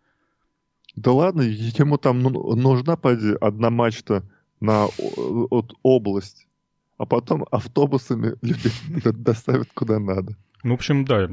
Да 0.96 1.12
ладно, 1.12 1.42
ему 1.42 2.00
там 2.00 2.20
ну, 2.20 2.56
нужна, 2.56 2.98
поди, 2.98 3.36
одна 3.40 3.70
мачта 3.70 4.28
на 4.64 4.86
от 4.86 5.74
область, 5.84 6.48
а 6.98 7.06
потом 7.06 7.46
автобусами 7.52 8.36
людей 8.42 8.72
доставят 9.04 9.70
куда 9.74 10.00
надо. 10.00 10.38
Ну, 10.64 10.72
в 10.72 10.74
общем, 10.76 11.04
да, 11.04 11.30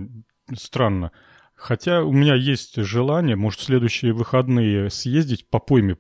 странно. 0.55 1.13
Хотя 1.55 2.03
у 2.03 2.13
меня 2.13 2.35
есть 2.35 2.77
желание, 2.77 3.37
может, 3.37 3.61
в 3.61 3.65
следующие 3.65 4.13
выходные 4.13 4.91
съездить 4.91 5.49
по 5.49 5.61
пойме, 5.61 5.97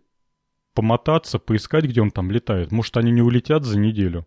помотаться, 0.74 1.38
поискать, 1.38 1.84
где 1.84 2.00
он 2.00 2.10
там 2.10 2.30
летает. 2.30 2.72
Может, 2.72 2.96
они 2.96 3.12
не 3.12 3.22
улетят 3.22 3.64
за 3.64 3.78
неделю. 3.78 4.26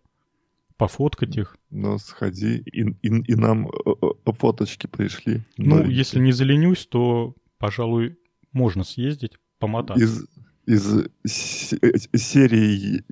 Пофоткать 0.76 1.36
их. 1.36 1.56
Ну, 1.70 1.98
сходи, 1.98 2.56
и, 2.56 2.82
и, 2.82 3.32
и 3.32 3.34
нам 3.34 3.68
э, 3.68 3.70
э, 4.02 4.32
фоточки 4.32 4.86
пришли. 4.86 5.42
Ну, 5.56 5.76
новенькие. 5.76 5.96
если 5.96 6.18
не 6.20 6.32
заленюсь, 6.32 6.86
то, 6.86 7.34
пожалуй, 7.58 8.16
можно 8.52 8.82
съездить, 8.82 9.38
помотаться. 9.58 10.02
Из, 10.02 10.26
из 10.66 11.08
серии 12.14 13.04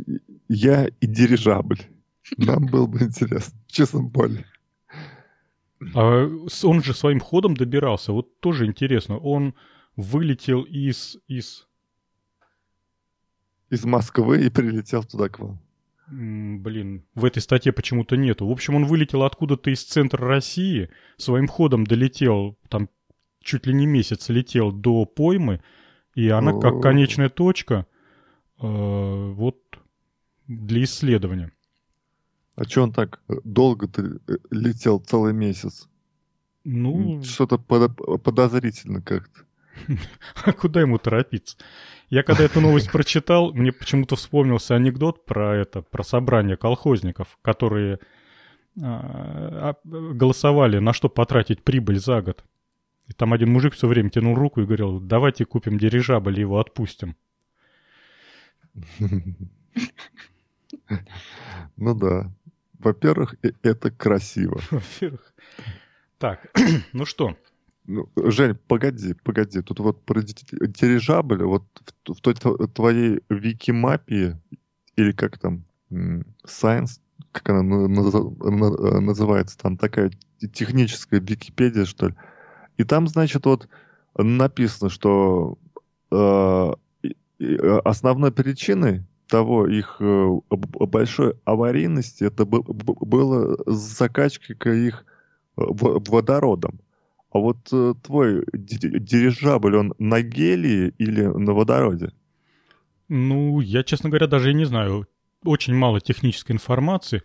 «Я 0.49 0.87
и 0.87 1.07
дирижабль». 1.07 1.79
Нам 2.37 2.67
было 2.67 2.87
бы 2.87 3.01
интересно, 3.01 3.59
в 3.67 3.73
честном 3.73 4.11
поле. 4.11 4.47
А 5.95 6.29
он 6.63 6.83
же 6.83 6.95
своим 6.95 7.21
ходом 7.21 7.57
добирался. 7.57 8.13
Вот 8.13 8.41
тоже 8.41 8.67
интересно. 8.67 9.19
Он 9.19 9.55
вылетел 9.97 10.63
из... 10.63 11.19
из... 11.29 11.67
Из 13.71 13.85
Москвы 13.85 14.47
и 14.47 14.51
прилетел 14.51 15.03
туда 15.03 15.29
к 15.29 15.39
вам. 15.39 15.59
Блин, 16.09 17.05
в 17.15 17.25
этой 17.25 17.41
статье 17.41 17.73
почему-то 17.73 18.17
нету. 18.17 18.47
В 18.47 18.51
общем, 18.51 18.75
он 18.75 18.85
вылетел 18.85 19.23
откуда-то 19.23 19.71
из 19.71 19.83
центра 19.83 20.27
России, 20.27 20.91
своим 21.17 21.49
ходом 21.49 21.87
долетел, 21.87 22.59
там 22.69 22.91
чуть 23.43 23.67
ли 23.67 23.73
не 23.73 23.87
месяц 23.87 24.29
летел 24.29 24.73
до 24.73 25.07
поймы, 25.07 25.63
и 26.15 26.29
она 26.29 26.59
как 26.59 26.81
конечная 26.83 27.29
точка 27.29 27.87
э, 28.61 28.67
вот 28.67 29.59
для 30.47 30.85
исследования. 30.85 31.53
А 32.55 32.65
что 32.65 32.83
он 32.83 32.93
так 32.93 33.21
долго 33.29 33.89
э, 33.97 34.37
летел 34.51 35.01
целый 35.01 35.33
месяц? 35.33 35.89
Ну... 36.65 37.23
Что-то 37.23 37.59
подозрительно 37.59 39.01
как-то. 39.03 39.41
А 40.45 40.53
куда 40.53 40.81
ему 40.81 40.99
торопиться? 40.99 41.57
Я 42.11 42.23
когда 42.23 42.45
эту 42.45 42.61
новость 42.61 42.91
прочитал, 42.93 43.53
мне 43.53 43.73
почему-то 43.73 44.17
вспомнился 44.17 44.75
анекдот 44.75 45.25
про 45.25 45.57
это, 45.57 45.83
про 45.83 46.05
собрание 46.05 46.57
колхозников, 46.57 47.39
которые 47.43 47.99
а, 48.81 49.75
а, 49.75 49.77
голосовали, 49.85 50.79
на 50.79 50.93
что 50.93 51.09
потратить 51.09 51.63
прибыль 51.63 51.99
за 51.99 52.21
год. 52.23 52.45
И 53.09 53.13
там 53.13 53.33
один 53.33 53.53
мужик 53.53 53.75
все 53.75 53.89
время 53.89 54.11
тянул 54.11 54.35
руку 54.35 54.61
и 54.61 54.65
говорил, 54.65 55.01
давайте 55.01 55.45
купим 55.45 55.79
дирижабль 55.79 56.39
и 56.39 56.41
его 56.41 56.59
отпустим. 56.59 57.17
Ну 61.77 61.95
да. 61.95 62.33
Во-первых, 62.79 63.37
это 63.63 63.91
красиво. 63.91 64.61
Во-первых. 64.71 65.35
Так, 66.19 66.51
ну 66.93 67.05
что? 67.05 67.37
Ну, 67.87 68.09
Жень, 68.17 68.55
погоди, 68.55 69.15
погоди. 69.15 69.61
Тут 69.61 69.81
вот 69.81 70.05
про 70.05 70.23
дирижабль, 70.23 71.43
вот 71.43 71.65
в, 72.07 72.15
в 72.15 72.21
той 72.21 72.35
твоей 72.35 73.21
викимапии, 73.29 74.41
или 74.97 75.13
как 75.13 75.39
там, 75.39 75.65
Science, 75.91 77.01
как 77.33 77.51
она 77.51 77.63
называется, 77.63 79.59
там 79.59 79.77
такая 79.77 80.11
техническая 80.53 81.21
Википедия, 81.21 81.85
что 81.85 82.09
ли. 82.09 82.15
И 82.77 82.85
там, 82.85 83.07
значит, 83.07 83.47
вот 83.47 83.69
написано, 84.17 84.91
что 84.91 85.59
э, 86.11 86.73
основной 87.85 88.33
причиной 88.33 89.05
того 89.29 89.67
их 89.67 89.97
э, 90.01 90.39
большой 90.51 91.35
аварийности 91.45 92.25
это 92.25 92.45
было 92.45 93.57
закачка 93.67 94.73
их 94.73 95.05
водородом. 95.57 96.81
А 97.33 97.39
вот 97.39 97.57
э, 97.73 97.95
твой 98.03 98.45
дирижабль, 98.53 99.77
он 99.77 99.95
на 99.99 100.21
гелии 100.21 100.93
или 100.99 101.23
на 101.23 101.55
водороде? 101.55 102.13
Ну, 103.09 103.61
я, 103.61 103.83
честно 103.85 104.11
говоря, 104.11 104.27
даже 104.27 104.51
и 104.51 104.55
не 104.55 104.67
знаю. 104.67 105.07
Очень 105.45 105.75
мало 105.75 106.01
технической 106.01 106.55
информации. 106.55 107.23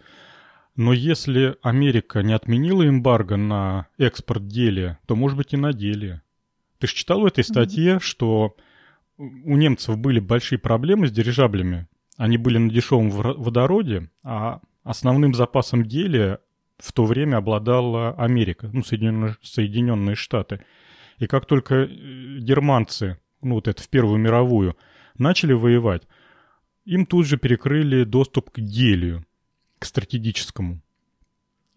Но 0.78 0.94
если 0.94 1.58
Америка 1.64 2.22
не 2.22 2.34
отменила 2.34 2.88
эмбарго 2.88 3.36
на 3.36 3.88
экспорт 3.98 4.44
гелия, 4.44 5.00
то, 5.08 5.16
может 5.16 5.36
быть, 5.36 5.54
и 5.54 5.58
на 5.58 5.74
гелия. 5.74 6.22
Ты 6.78 6.86
же 6.86 6.94
читал 6.94 7.22
в 7.22 7.26
этой 7.26 7.44
статье, 7.44 7.96
mm-hmm. 7.96 8.00
что 8.00 8.56
у 9.18 9.58
немцев 9.58 9.98
были 9.98 10.20
большие 10.20 10.60
проблемы 10.60 11.08
с 11.08 11.12
дирижаблями. 11.12 11.88
Они 12.16 12.38
были 12.38 12.60
на 12.60 12.70
дешевом 12.70 13.10
водороде, 13.10 14.12
а 14.24 14.62
основным 14.84 15.34
запасом 15.34 15.82
гелия 15.82 16.40
в 16.78 16.94
то 16.94 17.06
время 17.06 17.38
обладала 17.38 18.12
Америка, 18.12 18.70
ну, 18.72 18.84
Соединенные, 18.84 19.36
Соединенные 19.42 20.16
Штаты. 20.16 20.62
И 21.18 21.26
как 21.26 21.48
только 21.48 21.74
э, 21.74 21.88
германцы, 22.38 23.18
ну, 23.42 23.56
вот 23.56 23.68
это 23.68 23.82
в 23.82 23.90
Первую 23.90 24.20
мировую, 24.20 24.78
начали 25.18 25.54
воевать, 25.54 26.08
им 26.86 27.08
тут 27.08 27.26
же 27.26 27.38
перекрыли 27.38 28.04
доступ 28.04 28.52
к 28.52 28.60
гелию, 28.60 29.26
к 29.80 29.86
стратегическому. 29.86 30.82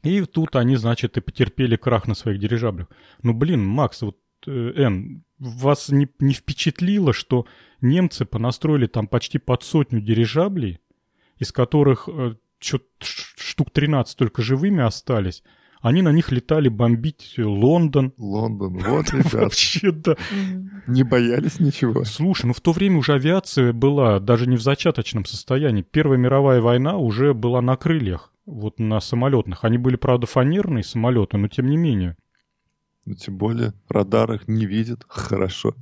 И 0.02 0.22
тут 0.22 0.56
они, 0.56 0.76
значит, 0.76 1.16
и 1.16 1.20
потерпели 1.20 1.76
крах 1.76 2.06
на 2.06 2.14
своих 2.14 2.40
дирижаблях. 2.40 2.88
Ну, 3.22 3.34
блин, 3.34 3.64
Макс, 3.66 4.00
вот, 4.02 4.18
э, 4.46 4.72
Эн, 4.76 5.24
вас 5.38 5.90
не, 5.90 6.08
не 6.18 6.32
впечатлило, 6.32 7.12
что 7.12 7.46
немцы 7.80 8.24
понастроили 8.24 8.86
там 8.86 9.06
почти 9.06 9.38
под 9.38 9.62
сотню 9.62 10.00
дирижаблей, 10.00 10.80
из 11.38 11.52
которых 11.52 12.08
э, 12.08 12.34
штук 12.60 13.70
13 13.70 14.16
только 14.16 14.42
живыми 14.42 14.82
остались. 14.82 15.42
Они 15.80 16.02
на 16.02 16.12
них 16.12 16.30
летали 16.30 16.68
бомбить 16.68 17.34
Лондон. 17.38 18.12
Лондон, 18.18 18.78
вот, 18.86 19.10
ребят. 19.12 19.32
Вообще, 19.32 19.92
да. 19.92 20.16
Не 20.86 21.02
боялись 21.04 21.58
ничего. 21.58 22.04
Слушай, 22.04 22.46
ну 22.46 22.52
в 22.52 22.60
то 22.60 22.72
время 22.72 22.98
уже 22.98 23.14
авиация 23.14 23.72
была 23.72 24.20
даже 24.20 24.46
не 24.46 24.56
в 24.56 24.62
зачаточном 24.62 25.24
состоянии. 25.24 25.82
Первая 25.82 26.18
мировая 26.18 26.60
война 26.60 26.98
уже 26.98 27.32
была 27.32 27.62
на 27.62 27.76
крыльях, 27.76 28.32
вот 28.44 28.78
на 28.78 29.00
самолетных. 29.00 29.64
Они 29.64 29.78
были, 29.78 29.96
правда, 29.96 30.26
фанерные 30.26 30.84
самолеты, 30.84 31.38
но 31.38 31.48
тем 31.48 31.66
не 31.66 31.76
менее. 31.76 32.16
Ну, 33.06 33.14
тем 33.14 33.38
более, 33.38 33.72
радар 33.88 34.32
их 34.32 34.48
не 34.48 34.66
видит. 34.66 35.04
Хорошо. 35.08 35.74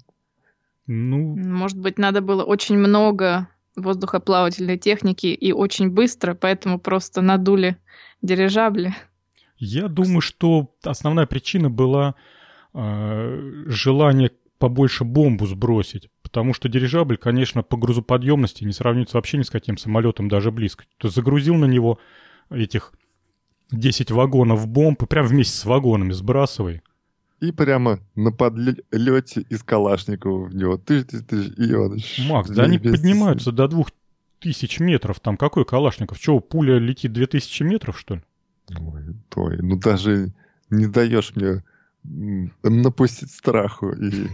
Ну... 0.87 1.37
Может 1.37 1.78
быть, 1.78 1.99
надо 1.99 2.21
было 2.21 2.45
очень 2.45 2.78
много 2.78 3.49
воздухоплавательной 3.75 4.78
техники 4.78 5.26
и 5.26 5.52
очень 5.52 5.90
быстро, 5.90 6.35
поэтому 6.35 6.78
просто 6.78 7.21
надули 7.21 7.76
дирижабли. 8.23 8.95
Я 9.59 9.88
думаю, 9.88 10.21
что 10.21 10.75
основная 10.83 11.27
причина 11.27 11.69
была 11.69 12.14
э, 12.75 13.64
желание 13.66 14.31
побольше 14.59 15.05
бомбу 15.05 15.47
сбросить. 15.47 16.11
Потому 16.23 16.53
что 16.53 16.68
дирижабль, 16.68 17.16
конечно, 17.16 17.62
по 17.62 17.77
грузоподъемности 17.77 18.64
не 18.64 18.73
сравнится 18.73 19.16
вообще 19.16 19.38
ни 19.38 19.42
с 19.42 19.51
каким 19.51 19.79
самолетом, 19.79 20.29
даже 20.29 20.51
близко. 20.51 20.85
То 20.99 21.09
загрузил 21.09 21.55
на 21.55 21.64
него 21.64 21.99
этих 22.51 22.92
10 23.71 24.11
вагонов 24.11 24.66
бомб 24.68 25.03
и 25.03 25.07
прям 25.07 25.27
вместе 25.27 25.57
с 25.57 25.64
вагонами 25.64 26.12
сбрасывай. 26.12 26.83
И 27.40 27.53
прямо 27.53 28.01
на 28.14 28.33
подлете 28.33 29.42
из 29.49 29.62
Калашникова 29.62 30.47
в 30.47 30.55
него. 30.55 30.77
Ты, 30.77 31.05
ты, 31.05 31.23
ты, 31.23 31.44
и 31.44 31.73
он... 31.73 31.99
Макс, 32.27 32.51
да 32.51 32.64
они 32.64 32.79
поднимаются 32.79 33.53
до 33.53 33.68
двух 33.68 33.90
тысяч 34.40 34.81
метров. 34.81 35.21
Там 35.21 35.37
какой 35.37 35.64
Калашников? 35.64 36.18
Чего, 36.18 36.40
пуля 36.40 36.79
летит 36.79 37.12
две 37.12 37.27
тысячи 37.27 37.62
метров, 37.62 37.99
что 37.99 38.16
ли? 38.16 38.23
Ой, 38.76 39.02
той, 39.28 39.59
ну 39.62 39.76
даже 39.76 40.33
не 40.70 40.87
даешь 40.87 41.33
мне 41.35 41.62
напустить 42.62 43.31
страху 43.31 43.90
и, 43.90 44.28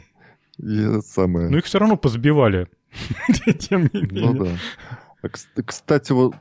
и 0.59 0.83
это 0.83 1.03
самое. 1.03 1.49
Ну 1.49 1.59
их 1.59 1.65
все 1.65 1.79
равно 1.79 1.97
позбивали. 1.97 2.69
Тем 3.59 3.91
не 3.93 4.03
менее. 4.03 4.33
Ну 4.33 4.45
да. 4.45 4.51
А, 5.23 5.29
кстати, 5.29 6.13
вот 6.13 6.35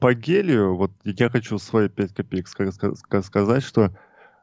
по 0.00 0.14
гелию, 0.14 0.76
вот 0.76 0.92
я 1.04 1.28
хочу 1.28 1.58
свои 1.58 1.88
5 1.88 2.14
копеек 2.14 2.48
сказать, 2.48 3.62
что 3.62 3.90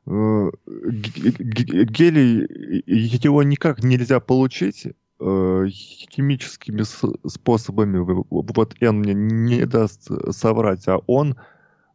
э, 0.06 0.52
гелий, 0.86 2.46
его 2.86 3.44
никак 3.44 3.84
нельзя 3.84 4.20
получить 4.20 4.88
э, 5.20 5.66
химическими 5.70 6.84
способами. 7.28 8.00
Вот 8.00 8.76
Н 8.82 9.00
мне 9.00 9.14
не 9.14 9.66
даст 9.66 10.10
соврать, 10.32 10.88
а 10.88 10.98
он 11.08 11.36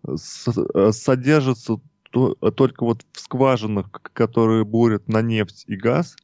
Э, 0.06 0.92
содержится 0.92 1.80
только 2.10 2.84
вот 2.84 3.04
в 3.12 3.18
скважинах, 3.20 3.90
которые 3.90 4.64
бурят 4.64 5.08
на 5.08 5.20
нефть 5.20 5.64
и 5.66 5.74
газ, 5.74 6.16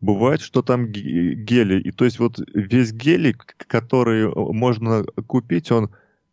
бывает, 0.00 0.40
что 0.40 0.62
там 0.62 0.92
гелий. 0.92 1.80
И 1.80 1.90
то 1.90 2.04
есть 2.04 2.20
вот 2.20 2.38
весь 2.54 2.92
гелий, 2.92 3.34
который 3.66 4.28
можно 4.32 5.02
купить, 5.26 5.72
он 5.72 5.90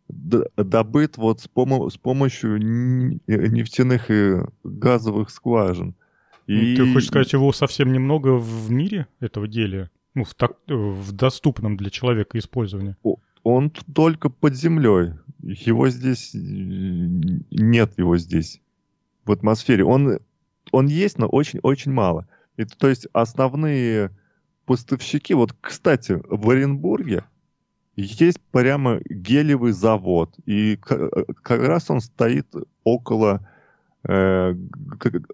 добыт 0.08 1.16
вот 1.16 1.40
с, 1.40 1.48
пом- 1.48 1.90
с 1.90 1.96
помощью 1.96 2.58
нефтяных 3.26 4.10
и 4.10 4.36
газовых 4.62 5.30
скважин. 5.30 5.96
Ну, 6.46 6.60
и... 6.60 6.76
Ты 6.76 6.92
хочешь 6.92 7.08
сказать, 7.08 7.32
его 7.32 7.52
совсем 7.52 7.92
немного 7.92 8.36
в 8.36 8.70
мире, 8.70 9.08
этого 9.18 9.48
гелия? 9.48 9.90
Ну, 10.14 10.24
в, 10.24 10.34
так, 10.34 10.58
в 10.68 11.10
доступном 11.12 11.76
для 11.76 11.90
человека 11.90 12.38
использовании? 12.38 12.96
Он 13.42 13.70
только 13.70 14.28
под 14.28 14.54
землей. 14.54 15.14
Его 15.42 15.88
здесь 15.88 16.30
нет 16.34 17.98
его 17.98 18.16
здесь 18.16 18.60
в 19.24 19.32
атмосфере. 19.32 19.84
Он, 19.84 20.18
он 20.70 20.86
есть, 20.86 21.18
но 21.18 21.26
очень-очень 21.26 21.92
мало. 21.92 22.28
Это, 22.56 22.76
то 22.76 22.88
есть 22.88 23.06
основные 23.12 24.10
поставщики, 24.64 25.34
вот, 25.34 25.54
кстати, 25.60 26.20
в 26.28 26.48
Оренбурге 26.50 27.24
есть 27.96 28.40
прямо 28.52 29.00
гелевый 29.08 29.72
завод, 29.72 30.34
и 30.46 30.76
как 30.76 31.66
раз 31.66 31.90
он 31.90 32.00
стоит 32.00 32.46
около 32.84 33.46
э, 34.04 34.54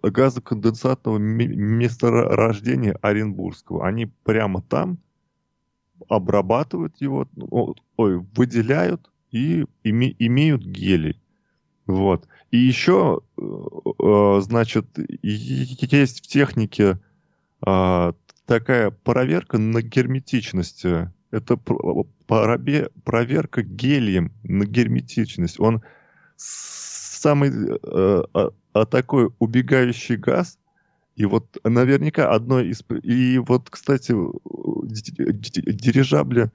газоконденсатного 0.03 1.19
месторождения 1.19 2.99
Оренбургского. 3.01 3.87
Они 3.87 4.07
прямо 4.25 4.63
там 4.63 4.99
обрабатывают 6.09 7.01
его, 7.01 7.27
ой, 7.97 8.25
выделяют 8.37 9.11
и 9.31 9.65
име, 9.85 10.15
имеют 10.19 10.63
гелий. 10.63 11.21
Вот. 11.87 12.29
И 12.51 12.59
еще, 12.59 13.21
э, 13.37 13.43
э, 13.43 14.41
значит, 14.43 14.87
есть 15.23 16.25
в 16.25 16.27
технике 16.27 16.99
а, 17.61 18.15
такая 18.47 18.91
проверка 18.91 19.59
на 19.59 19.83
герметичность. 19.83 20.85
Это 21.31 21.57
проверка 22.25 23.63
гелием 23.63 24.33
на 24.45 24.65
герметичность. 24.65 25.61
Он 25.61 25.83
самый 26.37 27.51
э, 27.83 28.23
такой 28.91 29.31
убегающий 29.39 30.17
газ, 30.17 30.59
и 31.19 31.25
вот 31.25 31.59
наверняка 31.65 32.31
одно 32.31 32.61
из... 32.61 32.85
И 33.03 33.39
вот, 33.39 33.71
кстати, 33.71 34.15
дирижабли 34.85 36.53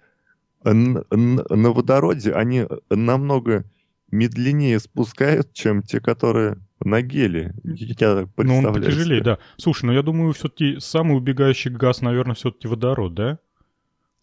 на 0.63 1.71
водороде, 1.71 2.31
они 2.31 2.65
намного 2.89 3.65
медленнее 4.09 4.79
спускают, 4.79 5.51
чем 5.51 5.83
те, 5.83 5.99
которые 5.99 6.59
на 6.79 7.01
геле. 7.01 7.53
Я 7.65 8.25
ну, 8.37 8.57
он 8.59 8.73
потяжелее, 8.73 9.21
да. 9.21 9.37
Слушай, 9.57 9.87
ну 9.87 9.91
я 9.91 10.01
думаю, 10.01 10.31
все-таки 10.31 10.79
самый 10.79 11.17
убегающий 11.17 11.69
газ, 11.69 12.01
наверное, 12.01 12.35
все-таки 12.35 12.69
водород, 12.69 13.13
да? 13.13 13.39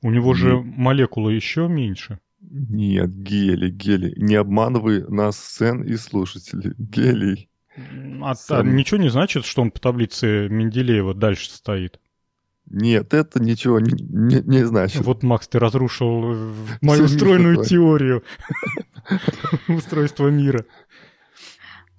У 0.00 0.10
него 0.10 0.32
же 0.32 0.56
Нет. 0.56 0.64
молекулы 0.64 1.34
еще 1.34 1.68
меньше. 1.68 2.18
Нет, 2.40 3.10
гели, 3.14 3.68
гели. 3.68 4.14
Не 4.16 4.36
обманывай 4.36 5.06
нас, 5.06 5.38
сцен 5.38 5.82
и 5.82 5.96
слушателей. 5.96 6.72
Гелий. 6.78 7.50
А, 7.76 8.34
а 8.48 8.62
ничего 8.62 9.00
не 9.00 9.08
значит, 9.08 9.44
что 9.44 9.62
он 9.62 9.70
по 9.70 9.80
таблице 9.80 10.48
Менделеева 10.48 11.14
дальше 11.14 11.50
стоит? 11.50 12.00
Нет, 12.66 13.14
это 13.14 13.42
ничего 13.42 13.80
не, 13.80 13.92
не, 13.92 14.40
не 14.42 14.64
значит. 14.64 15.02
Вот, 15.04 15.22
Макс, 15.22 15.48
ты 15.48 15.58
разрушил 15.58 16.36
мою 16.80 17.08
стройную 17.08 17.64
теорию 17.64 18.22
устройства 19.68 20.28
мира. 20.28 20.64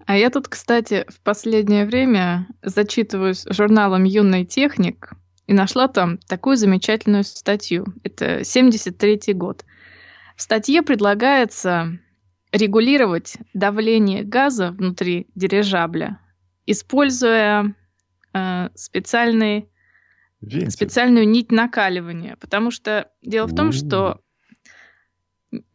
А 0.06 0.18
я 0.18 0.30
тут, 0.30 0.48
кстати, 0.48 1.06
в 1.10 1.22
последнее 1.22 1.86
время 1.86 2.48
зачитываюсь 2.62 3.46
журналом 3.50 4.04
«Юный 4.04 4.46
техник» 4.46 5.14
и 5.48 5.54
нашла 5.54 5.88
там 5.88 6.18
такую 6.18 6.58
замечательную 6.58 7.24
статью. 7.24 7.86
Это 8.04 8.40
73-й 8.40 9.34
год. 9.34 9.66
В 10.36 10.42
статье 10.42 10.82
предлагается 10.82 12.00
регулировать 12.52 13.38
давление 13.54 14.24
газа 14.24 14.72
внутри 14.72 15.28
дирижабля, 15.36 16.20
используя 16.66 17.74
э, 18.34 18.70
специальный, 18.76 19.70
специальную 20.68 21.28
нить 21.28 21.52
накаливания. 21.52 22.36
Потому 22.38 22.72
что 22.72 23.10
дело 23.22 23.48
в 23.48 23.56
том, 23.56 23.72
что 23.72 24.22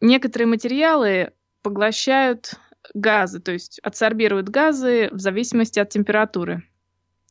некоторые 0.01 0.47
материалы 0.47 1.31
поглощают 1.61 2.53
газы, 2.93 3.39
то 3.39 3.51
есть 3.51 3.79
адсорбируют 3.79 4.49
газы 4.49 5.09
в 5.11 5.19
зависимости 5.19 5.79
от 5.79 5.89
температуры. 5.89 6.63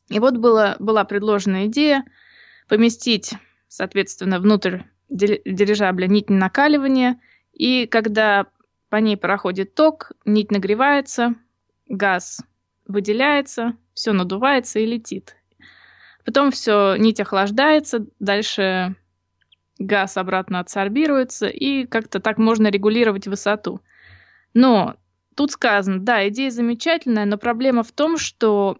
И 0.09 0.19
вот 0.19 0.37
была, 0.37 0.75
была 0.79 1.03
предложена 1.03 1.67
идея 1.67 2.03
поместить, 2.67 3.33
соответственно, 3.67 4.39
внутрь 4.39 4.81
дирижабля 5.09 6.07
нить 6.07 6.29
накаливания, 6.29 7.19
и 7.53 7.87
когда 7.87 8.47
по 8.89 8.97
ней 8.97 9.17
проходит 9.17 9.75
ток, 9.75 10.11
нить 10.25 10.51
нагревается, 10.51 11.35
газ 11.87 12.41
выделяется, 12.85 13.75
все 13.93 14.13
надувается 14.13 14.79
и 14.79 14.85
летит. 14.85 15.35
Потом 16.25 16.51
все, 16.51 16.95
нить 16.97 17.19
охлаждается, 17.19 18.05
дальше 18.19 18.95
газ 19.79 20.17
обратно 20.17 20.59
адсорбируется, 20.59 21.47
и 21.47 21.85
как-то 21.85 22.19
так 22.19 22.37
можно 22.37 22.67
регулировать 22.67 23.27
высоту. 23.27 23.81
Но 24.53 24.95
тут 25.35 25.51
сказано, 25.51 25.99
да, 25.99 26.27
идея 26.29 26.49
замечательная, 26.49 27.25
но 27.25 27.37
проблема 27.37 27.83
в 27.83 27.91
том, 27.91 28.17
что 28.17 28.79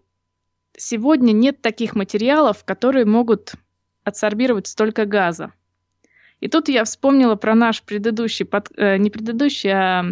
сегодня 0.76 1.32
нет 1.32 1.62
таких 1.62 1.96
материалов, 1.96 2.64
которые 2.66 3.06
могут 3.06 3.54
адсорбировать 4.04 4.68
столько 4.68 5.06
газа. 5.06 5.54
И 6.40 6.48
тут 6.48 6.70
я 6.70 6.84
вспомнила 6.84 7.36
про 7.36 7.56
наш 7.56 7.82
предыдущий, 7.82 8.46
под, 8.46 8.70
э, 8.78 8.98
не 8.98 9.10
предыдущий, 9.10 9.72
а 9.72 10.06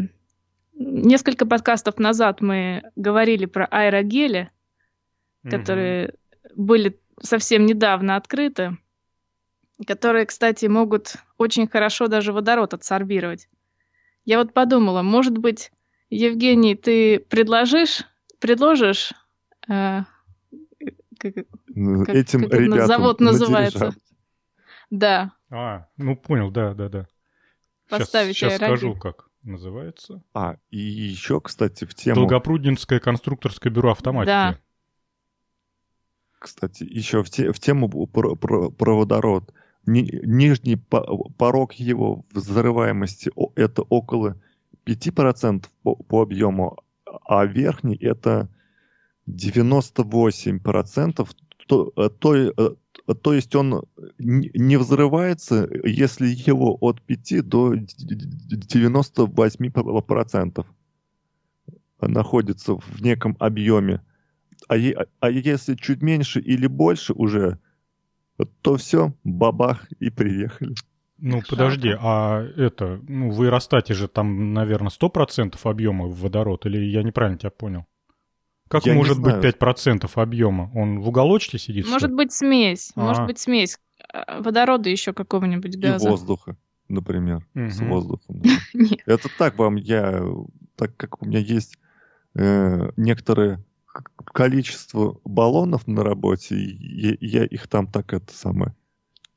несколько 0.73 1.45
подкастов 1.45 1.99
назад 1.99 2.41
мы 2.41 2.83
говорили 2.95 3.45
про 3.45 3.65
аэрогели, 3.65 4.49
mm-hmm. 5.43 5.49
которые 5.51 6.13
были 6.55 6.99
совсем 7.21 7.65
недавно 7.65 8.15
открыты, 8.15 8.77
которые, 9.85 10.25
кстати, 10.25 10.65
могут 10.65 11.15
очень 11.37 11.67
хорошо 11.67 12.07
даже 12.07 12.33
водород 12.33 12.73
адсорбировать. 12.73 13.47
Я 14.25 14.39
вот 14.39 14.53
подумала, 14.53 15.03
может 15.03 15.37
быть, 15.37 15.71
Евгений, 16.09 16.75
ты 16.75 17.19
предложишь, 17.19 18.03
предложишь, 18.39 19.13
э, 19.67 20.01
как, 21.19 21.35
этим 22.09 22.49
как 22.49 22.59
ребятам 22.59 22.87
завод 22.87 23.19
называется? 23.19 23.95
Да. 24.89 25.31
А, 25.55 25.87
ну 25.97 26.17
понял, 26.17 26.51
да, 26.51 26.73
да, 26.73 26.89
да. 26.89 27.07
Поставить 27.89 28.35
сейчас, 28.35 28.53
сейчас 28.53 28.67
скажу, 28.67 28.95
как 28.95 29.29
называется. 29.43 30.21
А, 30.33 30.57
и 30.69 30.79
еще, 30.79 31.39
кстати, 31.39 31.85
в 31.85 31.93
тему... 31.93 32.15
Долгопруднинское 32.15 32.99
конструкторское 32.99 33.71
бюро 33.71 33.91
автоматики. 33.91 34.27
Да. 34.27 34.57
Кстати, 36.39 36.83
еще 36.83 37.23
в, 37.23 37.29
те, 37.29 37.53
в 37.53 37.59
тему 37.59 37.87
про, 38.07 38.35
про, 38.35 38.69
про 38.69 38.97
водород. 38.97 39.53
Ни, 39.85 40.01
нижний 40.25 40.75
порог 40.75 41.73
его 41.73 42.25
взрываемости 42.31 43.31
это 43.55 43.83
около 43.83 44.41
5% 44.85 45.65
по, 45.83 45.95
по 45.95 46.23
объему, 46.23 46.79
а 47.05 47.45
верхний 47.45 47.95
это 47.95 48.49
98%. 49.29 51.29
То, 51.67 52.09
то, 52.09 52.77
то 53.13 53.33
есть 53.33 53.55
он 53.55 53.83
не 54.17 54.77
взрывается, 54.77 55.69
если 55.83 56.27
его 56.27 56.75
от 56.81 57.01
5 57.01 57.47
до 57.47 57.75
98% 57.75 60.65
находится 62.01 62.75
в 62.75 63.01
неком 63.01 63.37
объеме. 63.39 64.01
А, 64.67 64.75
а 65.19 65.29
если 65.29 65.75
чуть 65.75 66.01
меньше 66.01 66.39
или 66.39 66.65
больше 66.65 67.13
уже, 67.13 67.59
то 68.61 68.77
все, 68.77 69.13
бабах 69.23 69.85
и 69.99 70.09
приехали. 70.09 70.73
Ну, 71.17 71.41
подожди, 71.47 71.95
а 71.97 72.43
это, 72.57 72.99
ну, 73.07 73.29
в 73.29 73.41
аэростате 73.41 73.93
же 73.93 74.07
там, 74.07 74.53
наверное, 74.53 74.89
100% 74.89 75.55
объема 75.63 76.07
водород, 76.07 76.65
или 76.65 76.77
я 76.77 77.03
неправильно 77.03 77.37
тебя 77.37 77.51
понял? 77.51 77.85
Как 78.67 78.85
я 78.85 78.93
может 78.93 79.21
быть 79.21 79.35
5% 79.35 80.09
объема? 80.15 80.71
Он 80.73 80.99
в 80.99 81.09
уголочке 81.09 81.59
сидит? 81.59 81.87
Может 81.87 82.13
быть 82.13 82.33
смесь. 82.33 82.91
А-а-а. 82.95 83.07
Может 83.07 83.25
быть 83.25 83.39
смесь 83.39 83.77
а, 84.11 84.41
водорода 84.41 84.89
еще 84.89 85.13
какого-нибудь 85.13 85.77
газа. 85.77 86.07
И 86.07 86.09
воздуха, 86.09 86.57
например. 86.87 87.45
Угу. 87.55 87.69
С 87.69 87.79
воздухом. 87.81 88.41
Это 89.05 89.29
так 89.37 89.57
вам 89.57 89.75
я... 89.75 90.23
Так 90.75 90.97
как 90.97 91.21
у 91.21 91.25
меня 91.25 91.39
есть 91.39 91.77
э, 92.33 92.89
некоторое 92.97 93.63
количество 94.25 95.19
баллонов 95.23 95.87
на 95.87 96.03
работе, 96.03 96.55
и 96.55 97.25
я 97.25 97.45
их 97.45 97.67
там 97.69 97.87
так 97.87 98.11
это 98.13 98.33
самое 98.33 98.75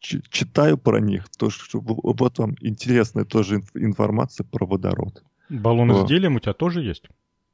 читаю 0.00 0.78
про 0.78 1.00
них, 1.00 1.28
то 1.38 1.50
что 1.50 1.80
вот 1.80 2.38
вам 2.38 2.56
интересная 2.60 3.24
тоже 3.24 3.62
информация 3.74 4.44
про 4.44 4.66
водород. 4.66 5.22
Баллоны 5.48 5.94
с 5.94 6.08
гелием 6.08 6.36
у 6.36 6.40
тебя 6.40 6.52
тоже 6.52 6.82
есть? 6.82 7.04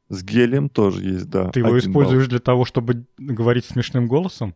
С 0.09 0.23
гелием 0.23 0.69
тоже 0.69 1.03
есть, 1.03 1.29
да. 1.31 1.51
Ты 1.51 1.61
его 1.61 1.79
используешь 1.79 2.25
балл. 2.25 2.31
для 2.31 2.39
того, 2.39 2.65
чтобы 2.65 3.07
говорить 3.17 3.65
смешным 3.65 4.07
голосом? 4.07 4.55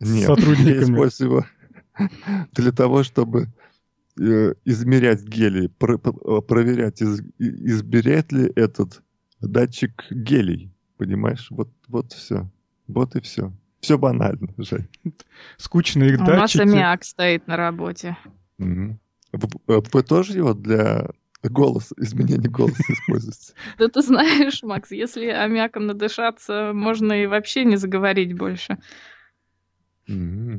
Нет, 0.00 0.24
с 0.24 0.26
сотрудниками? 0.26 0.74
я 0.74 0.82
использую 0.82 1.30
его 1.30 1.46
для 2.52 2.72
того, 2.72 3.02
чтобы 3.02 3.48
э, 4.20 4.54
измерять 4.64 5.22
гелий, 5.24 5.68
про, 5.68 5.98
про, 5.98 6.40
проверять, 6.40 7.02
из, 7.02 7.20
измеряет 7.38 8.32
ли 8.32 8.50
этот 8.54 9.02
датчик 9.40 10.06
гелий. 10.10 10.72
Понимаешь? 10.96 11.48
Вот, 11.50 11.68
вот 11.88 12.12
все. 12.12 12.48
Вот 12.86 13.16
и 13.16 13.20
все. 13.20 13.52
Все 13.80 13.98
банально, 13.98 14.48
Жень. 14.56 14.88
Скучные 15.58 16.16
датчики. 16.16 16.30
У 16.30 16.36
нас 16.36 16.56
аммиак 16.56 17.04
стоит 17.04 17.46
на 17.46 17.56
работе. 17.56 18.16
Угу. 18.58 18.98
Вы, 19.32 19.48
вы 19.92 20.02
тоже 20.02 20.38
его 20.38 20.54
для 20.54 21.10
голос, 21.48 21.92
изменение 21.96 22.50
голоса 22.50 22.82
используется. 22.88 23.54
Да 23.78 23.88
ты 23.88 24.02
знаешь, 24.02 24.62
Макс, 24.62 24.90
если 24.90 25.26
аммиаком 25.26 25.86
надышаться, 25.86 26.72
можно 26.74 27.12
и 27.12 27.26
вообще 27.26 27.64
не 27.64 27.76
заговорить 27.76 28.36
больше. 28.36 28.78
Да 30.08 30.58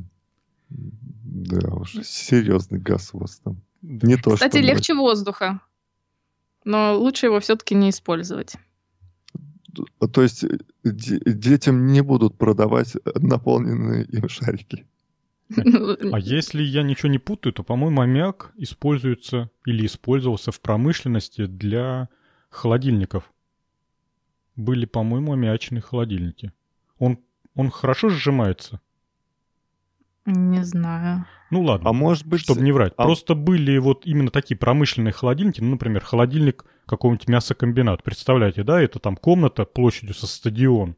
уж, 1.74 1.94
серьезный 2.04 2.80
газ 2.80 3.12
у 3.14 3.20
вас 3.20 3.40
там. 3.40 3.62
Не 3.82 4.18
то, 4.18 4.32
Кстати, 4.32 4.58
легче 4.58 4.94
воздуха. 4.94 5.62
Но 6.66 6.98
лучше 6.98 7.28
его 7.28 7.40
все-таки 7.40 7.76
не 7.76 7.92
использовать. 7.92 8.56
То 10.12 10.22
есть 10.22 10.44
детям 10.84 11.88
не 11.88 12.02
будут 12.02 12.38
продавать 12.38 12.96
наполненные 13.16 14.04
им 14.06 14.28
шарики. 14.28 14.86
А 16.12 16.20
если 16.20 16.62
я 16.62 16.84
ничего 16.84 17.10
не 17.10 17.20
путаю, 17.20 17.54
то, 17.54 17.64
по-моему, 17.64 18.02
аммиак 18.02 18.54
используется 18.58 19.50
или 19.66 19.86
использовался 19.86 20.52
в 20.52 20.60
промышленности 20.60 21.46
для 21.46 22.10
холодильников. 22.50 23.32
Были, 24.56 24.86
по-моему, 24.86 25.34
аммиачные 25.34 25.82
холодильники. 25.82 26.52
Он, 27.00 27.20
он 27.56 27.70
хорошо 27.70 28.10
сжимается? 28.10 28.82
Не 30.26 30.64
знаю. 30.64 31.26
Ну 31.52 31.62
ладно. 31.62 31.90
А 31.90 31.94
может 31.94 32.28
быть... 32.28 32.42
Чтобы 32.42 32.62
не 32.62 32.74
врать. 32.74 32.94
А... 32.98 33.04
Просто 33.04 33.34
были 33.34 33.78
вот 33.78 34.06
именно 34.06 34.30
такие 34.30 34.58
промышленные 34.58 35.14
холодильники, 35.14 35.62
ну, 35.62 35.72
например, 35.72 36.04
холодильник 36.04 36.66
какого-нибудь 36.86 37.30
мясокомбината. 37.30 38.04
Представляете, 38.04 38.64
да, 38.64 38.82
это 38.82 39.00
там 39.00 39.16
комната 39.16 39.64
площадью 39.64 40.16
со 40.16 40.28
стадион. 40.28 40.98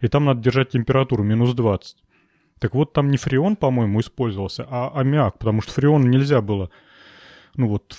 И 0.00 0.08
там 0.08 0.24
надо 0.24 0.40
держать 0.40 0.70
температуру 0.70 1.24
минус 1.24 1.52
20. 1.52 1.96
Так 2.58 2.74
вот, 2.74 2.92
там 2.92 3.10
не 3.10 3.16
фреон, 3.16 3.56
по-моему, 3.56 4.00
использовался, 4.00 4.66
а 4.68 4.90
аммиак, 4.94 5.38
потому 5.38 5.62
что 5.62 5.72
фреон 5.72 6.10
нельзя 6.10 6.40
было, 6.40 6.70
ну 7.56 7.68
вот, 7.68 7.96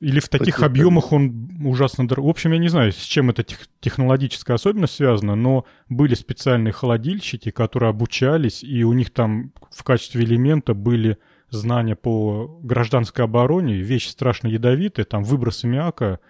или 0.00 0.20
в 0.20 0.28
таких 0.28 0.56
Такие 0.56 0.66
объемах 0.66 1.12
он 1.12 1.50
ужасно 1.64 2.06
дорог. 2.06 2.26
В 2.26 2.28
общем, 2.28 2.52
я 2.52 2.58
не 2.58 2.68
знаю, 2.68 2.92
с 2.92 3.02
чем 3.02 3.30
эта 3.30 3.42
тех, 3.42 3.66
технологическая 3.80 4.54
особенность 4.54 4.94
связана, 4.94 5.34
но 5.34 5.64
были 5.88 6.14
специальные 6.14 6.72
холодильщики, 6.72 7.50
которые 7.50 7.90
обучались, 7.90 8.62
и 8.62 8.84
у 8.84 8.92
них 8.92 9.10
там 9.10 9.52
в 9.70 9.82
качестве 9.82 10.24
элемента 10.24 10.74
были 10.74 11.18
знания 11.50 11.96
по 11.96 12.60
гражданской 12.62 13.24
обороне, 13.24 13.76
вещи 13.76 14.08
страшно 14.08 14.48
ядовитые, 14.48 15.04
там 15.04 15.24
выброс 15.24 15.64
аммиака. 15.64 16.20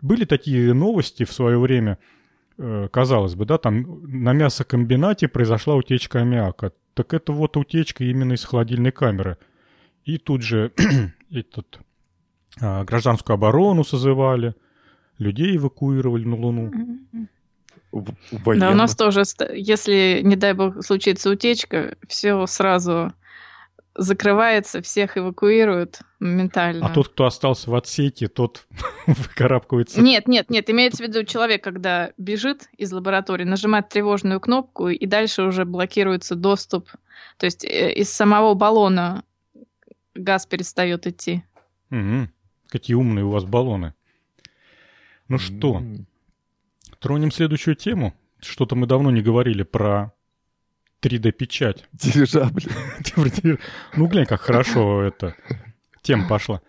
Были 0.00 0.24
такие 0.24 0.72
новости 0.74 1.24
в 1.24 1.32
свое 1.32 1.58
время– 1.58 1.98
казалось 2.56 3.34
бы, 3.34 3.44
да, 3.44 3.58
там 3.58 4.02
на 4.02 4.32
мясокомбинате 4.32 5.28
произошла 5.28 5.74
утечка 5.74 6.20
аммиака. 6.20 6.72
Так 6.94 7.12
это 7.12 7.32
вот 7.32 7.56
утечка 7.56 8.04
именно 8.04 8.32
из 8.32 8.44
холодильной 8.44 8.92
камеры. 8.92 9.36
И 10.04 10.18
тут 10.18 10.42
же 10.42 10.72
этот, 11.30 11.80
а, 12.60 12.84
гражданскую 12.84 13.34
оборону 13.34 13.84
созывали, 13.84 14.54
людей 15.18 15.56
эвакуировали 15.56 16.24
на 16.24 16.36
Луну. 16.36 16.72
Да, 17.92 18.70
у 18.70 18.74
нас 18.74 18.94
тоже, 18.94 19.22
если, 19.54 20.20
не 20.22 20.36
дай 20.36 20.52
бог, 20.52 20.84
случится 20.84 21.30
утечка, 21.30 21.96
все 22.08 22.46
сразу 22.46 23.12
закрывается, 23.96 24.82
всех 24.82 25.16
эвакуируют 25.16 26.00
моментально. 26.20 26.86
А 26.86 26.92
тот, 26.92 27.08
кто 27.08 27.26
остался 27.26 27.70
в 27.70 27.74
отсеке, 27.74 28.28
тот 28.28 28.66
выкарабкивается. 29.06 30.00
Нет, 30.00 30.28
нет, 30.28 30.50
нет, 30.50 30.68
имеется 30.70 31.04
в 31.04 31.06
виду 31.06 31.24
человек, 31.24 31.64
когда 31.64 32.12
бежит 32.16 32.68
из 32.76 32.92
лаборатории, 32.92 33.44
нажимает 33.44 33.88
тревожную 33.88 34.40
кнопку, 34.40 34.88
и 34.88 35.06
дальше 35.06 35.42
уже 35.42 35.64
блокируется 35.64 36.34
доступ. 36.34 36.90
То 37.38 37.46
есть 37.46 37.64
э, 37.64 37.92
из 37.92 38.12
самого 38.12 38.54
баллона 38.54 39.24
газ 40.14 40.46
перестает 40.46 41.06
идти. 41.06 41.42
Угу. 41.90 42.28
Какие 42.68 42.94
умные 42.96 43.24
у 43.24 43.30
вас 43.30 43.44
баллоны. 43.44 43.94
Ну 45.28 45.38
что, 45.38 45.82
тронем 47.00 47.32
следующую 47.32 47.74
тему. 47.76 48.14
Что-то 48.40 48.76
мы 48.76 48.86
давно 48.86 49.10
не 49.10 49.22
говорили 49.22 49.62
про 49.62 50.12
3D-печать. 51.02 51.84
Дирижабли. 51.92 53.58
Ну, 53.96 54.06
глянь, 54.06 54.26
как 54.26 54.40
хорошо 54.40 55.02
это. 55.02 55.36
Тема 56.02 56.28
пошла. 56.28 56.62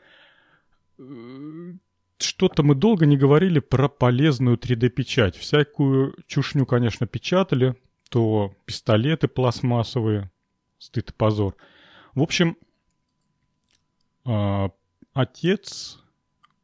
Что-то 2.19 2.63
мы 2.63 2.75
долго 2.75 3.05
не 3.05 3.17
говорили 3.17 3.59
про 3.59 3.87
полезную 3.87 4.57
3D-печать. 4.57 5.35
Всякую 5.35 6.15
чушню, 6.27 6.65
конечно, 6.65 7.05
печатали. 7.07 7.75
То 8.09 8.55
пистолеты 8.65 9.27
пластмассовые. 9.27 10.31
Стыд 10.79 11.09
и 11.09 11.13
позор. 11.13 11.55
В 12.15 12.21
общем, 12.21 12.57
а, 14.25 14.71
отец 15.13 15.99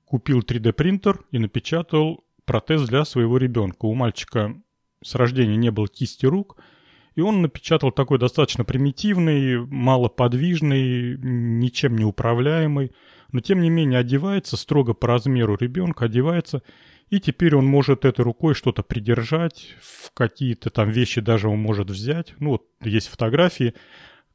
купил 0.05 0.39
3D-принтер 0.39 1.25
и 1.31 1.39
напечатал 1.39 2.23
протез 2.45 2.87
для 2.87 3.05
своего 3.05 3.37
ребенка. 3.37 3.85
У 3.85 3.93
мальчика 3.93 4.55
с 5.01 5.15
рождения 5.15 5.55
не 5.55 5.71
было 5.71 5.87
кисти 5.87 6.25
рук, 6.25 6.57
и 7.15 7.21
он 7.21 7.41
напечатал 7.41 7.91
такой 7.91 8.19
достаточно 8.19 8.63
примитивный, 8.63 9.65
малоподвижный, 9.65 11.17
ничем 11.17 11.95
не 11.95 12.05
управляемый, 12.05 12.91
но 13.31 13.39
тем 13.39 13.61
не 13.61 13.69
менее 13.69 13.99
одевается 13.99 14.57
строго 14.57 14.93
по 14.93 15.07
размеру 15.07 15.57
ребенка, 15.59 16.05
одевается, 16.05 16.63
и 17.09 17.19
теперь 17.19 17.55
он 17.55 17.65
может 17.65 18.05
этой 18.05 18.21
рукой 18.21 18.55
что-то 18.55 18.81
придержать, 18.81 19.75
в 19.81 20.11
какие-то 20.13 20.69
там 20.69 20.89
вещи 20.89 21.21
даже 21.21 21.47
он 21.47 21.59
может 21.59 21.89
взять. 21.89 22.33
Ну 22.39 22.51
вот 22.51 22.65
есть 22.81 23.07
фотографии, 23.07 23.75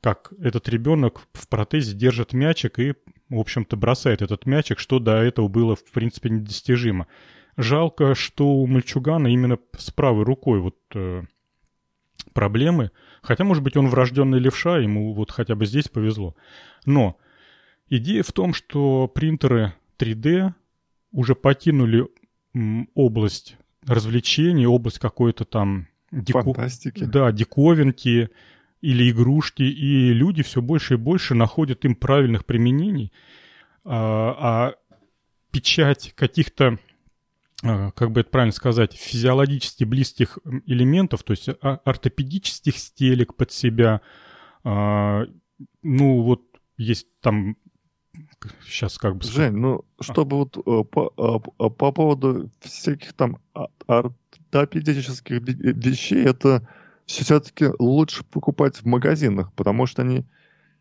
как 0.01 0.33
этот 0.41 0.69
ребенок 0.69 1.23
в 1.33 1.49
протезе 1.49 1.97
держит 1.97 2.33
мячик 2.33 2.79
и, 2.79 2.95
в 3.29 3.39
общем-то, 3.39 3.77
бросает 3.77 4.23
этот 4.23 4.47
мячик, 4.47 4.79
что 4.79 5.01
до 5.01 5.17
этого 5.17 5.49
было, 5.49 5.75
в 5.75 5.91
принципе, 5.91 6.31
недостижимо. 6.31 7.09
Жалко, 7.57 8.15
что 8.15 8.47
у 8.47 8.67
мальчугана 8.69 9.27
именно 9.29 9.59
с 9.77 9.91
правой 9.91 10.25
рукой 10.25 10.61
вот 10.61 10.77
э, 10.95 11.25
проблемы. 12.39 12.93
Хотя, 13.21 13.43
может 13.43 13.65
быть, 13.65 13.77
он 13.77 13.89
врожденный 13.89 14.39
левша, 14.39 14.79
ему 14.79 15.13
вот 15.13 15.33
хотя 15.33 15.57
бы 15.57 15.67
здесь 15.67 15.89
повезло. 15.89 16.37
Но 16.87 17.17
идея 17.89 18.23
в 18.23 18.31
том, 18.31 18.55
что 18.55 19.09
принтеры 19.09 19.73
3D 19.99 20.53
уже 21.11 21.35
покинули 21.35 22.07
область 22.95 23.57
развлечений, 23.85 24.67
область 24.67 25.01
какой-то 25.01 25.45
там... 25.45 25.89
Дико... 26.13 26.43
Фантастики. 26.43 27.05
Да, 27.05 27.33
диковинки, 27.33 28.31
или 28.83 29.11
игрушки, 29.11 29.63
и 29.63 30.13
люди 30.13 30.45
все 30.45 30.63
больше 30.63 30.95
и 30.95 30.97
больше 30.97 31.35
находят 31.35 31.85
им 31.85 31.97
правильных 31.97 32.47
применений, 32.47 33.13
а, 33.85 34.37
а 34.39 34.75
печать 35.51 36.13
каких-то, 36.15 36.79
как 37.63 38.13
бы 38.13 38.21
это 38.21 38.31
правильно 38.31 38.53
сказать, 38.53 38.95
физиологически 38.95 39.85
близких 39.85 40.39
элементов, 40.67 41.25
то 41.25 41.33
есть 41.33 41.49
а, 41.49 41.81
ортопедических 41.85 42.79
стелек 42.79 43.35
под 43.35 43.51
себя, 43.51 44.01
а, 44.63 45.25
ну 45.83 46.23
вот 46.23 46.43
есть 46.77 47.09
там 47.21 47.57
сейчас 48.65 48.99
как 48.99 49.17
бы... 49.17 49.25
Жень, 49.25 49.55
ну, 49.55 49.85
чтобы 50.01 50.37
вот 50.37 50.57
э, 50.57 50.85
по, 50.85 51.13
э, 51.59 51.71
по 51.71 51.93
поводу 51.93 52.51
всяких 52.61 53.13
там 53.15 53.39
ортопедических 53.87 55.41
вещей, 55.41 56.25
это 56.25 56.69
все-таки 57.07 57.71
лучше 57.79 58.25
покупать 58.25 58.77
в 58.77 58.85
магазинах, 58.87 59.53
потому 59.55 59.87
что 59.87 60.03
они 60.03 60.25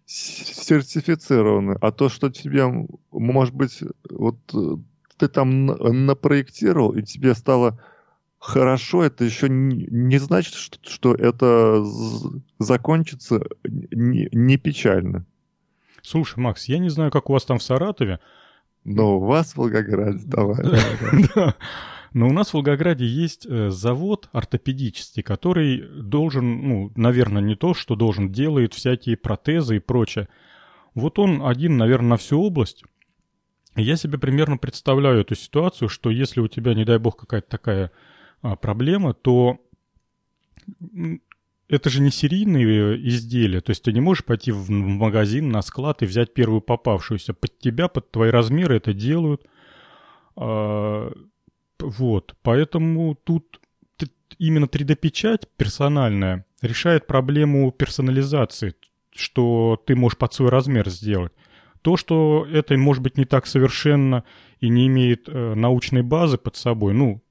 сертифицированы. 0.06 1.78
А 1.82 1.92
то, 1.92 2.10
что 2.10 2.30
тебе, 2.30 2.66
может 3.12 3.56
быть, 3.56 3.82
вот 4.10 4.38
э, 4.54 4.78
ты 5.18 5.28
там 5.28 5.66
напроектировал, 5.66 6.92
и 6.92 7.02
тебе 7.02 7.34
стало 7.34 7.80
хорошо, 8.40 9.04
это 9.04 9.24
еще 9.26 9.50
не, 9.50 10.18
значит, 10.18 10.54
что, 10.54 10.80
что 10.84 11.14
это 11.14 11.84
закончится 12.60 13.42
не, 13.64 14.30
не 14.32 14.58
печально. 14.58 15.26
Слушай, 16.02 16.40
Макс, 16.40 16.66
я 16.66 16.78
не 16.78 16.90
знаю, 16.90 17.12
как 17.12 17.30
у 17.30 17.34
вас 17.34 17.46
там 17.46 17.60
в 17.60 17.64
Саратове. 17.64 18.20
Но 18.86 19.18
у 19.18 19.26
вас 19.26 19.54
в 19.54 19.58
Волгограде, 19.58 20.22
давай. 20.26 20.64
Но 22.14 22.28
у 22.30 22.32
нас 22.32 22.50
в 22.50 22.54
Волгограде 22.54 23.06
есть 23.06 23.46
э, 23.46 23.70
завод 23.70 24.30
ортопедический, 24.32 25.22
который 25.22 25.86
должен, 26.02 26.68
ну, 26.68 26.92
наверное, 26.96 27.42
не 27.42 27.56
то, 27.56 27.74
что 27.74 27.96
должен, 27.96 28.32
делает 28.32 28.74
всякие 28.74 29.18
протезы 29.18 29.76
и 29.76 29.80
прочее. 29.80 30.30
Вот 30.96 31.20
он 31.20 31.46
один, 31.46 31.76
наверное, 31.76 32.12
на 32.12 32.18
всю 32.18 32.42
область. 32.42 32.84
Я 33.78 33.96
себе 33.96 34.18
примерно 34.18 34.58
представляю 34.58 35.22
эту 35.22 35.36
ситуацию, 35.36 35.88
что 35.88 36.10
если 36.10 36.40
у 36.40 36.48
тебя, 36.48 36.74
не 36.74 36.84
дай 36.84 36.98
бог, 36.98 37.18
какая-то 37.18 37.48
такая 37.48 37.92
а, 38.42 38.56
проблема, 38.56 39.14
то 39.14 39.60
это 41.70 41.90
же 41.90 42.02
не 42.02 42.10
серийные 42.10 42.98
изделия. 43.08 43.62
То 43.62 43.70
есть 43.70 43.84
ты 43.84 43.94
не 43.94 44.02
можешь 44.02 44.26
пойти 44.26 44.52
в 44.52 44.70
магазин, 44.72 45.50
на 45.50 45.62
склад 45.62 46.02
и 46.02 46.06
взять 46.06 46.34
первую 46.34 46.62
попавшуюся. 46.62 47.34
Под 47.34 47.60
тебя, 47.60 47.88
под 47.88 48.10
твои 48.12 48.32
размеры 48.32 48.78
это 48.78 48.94
делают. 48.94 49.46
А, 50.36 51.14
вот, 51.80 52.36
поэтому 52.42 53.16
тут 53.16 53.60
именно 54.40 54.66
3D-печать 54.66 55.48
персональная 55.56 56.46
решает 56.62 57.06
проблему 57.06 57.72
персонализации, 57.72 58.76
что 59.16 59.82
ты 59.86 59.96
можешь 59.96 60.18
под 60.18 60.34
свой 60.34 60.50
размер 60.50 60.90
сделать. 60.90 61.34
То, 61.88 61.96
что 61.96 62.46
это 62.52 62.76
может 62.76 63.02
быть 63.02 63.18
не 63.18 63.24
так 63.24 63.48
совершенно 63.48 64.26
и 64.60 64.68
не 64.68 64.88
имеет 64.88 65.30
э, 65.30 65.54
научной 65.54 66.02
базы 66.02 66.38
под 66.38 66.58
собой, 66.58 66.94
ну, 66.94 67.24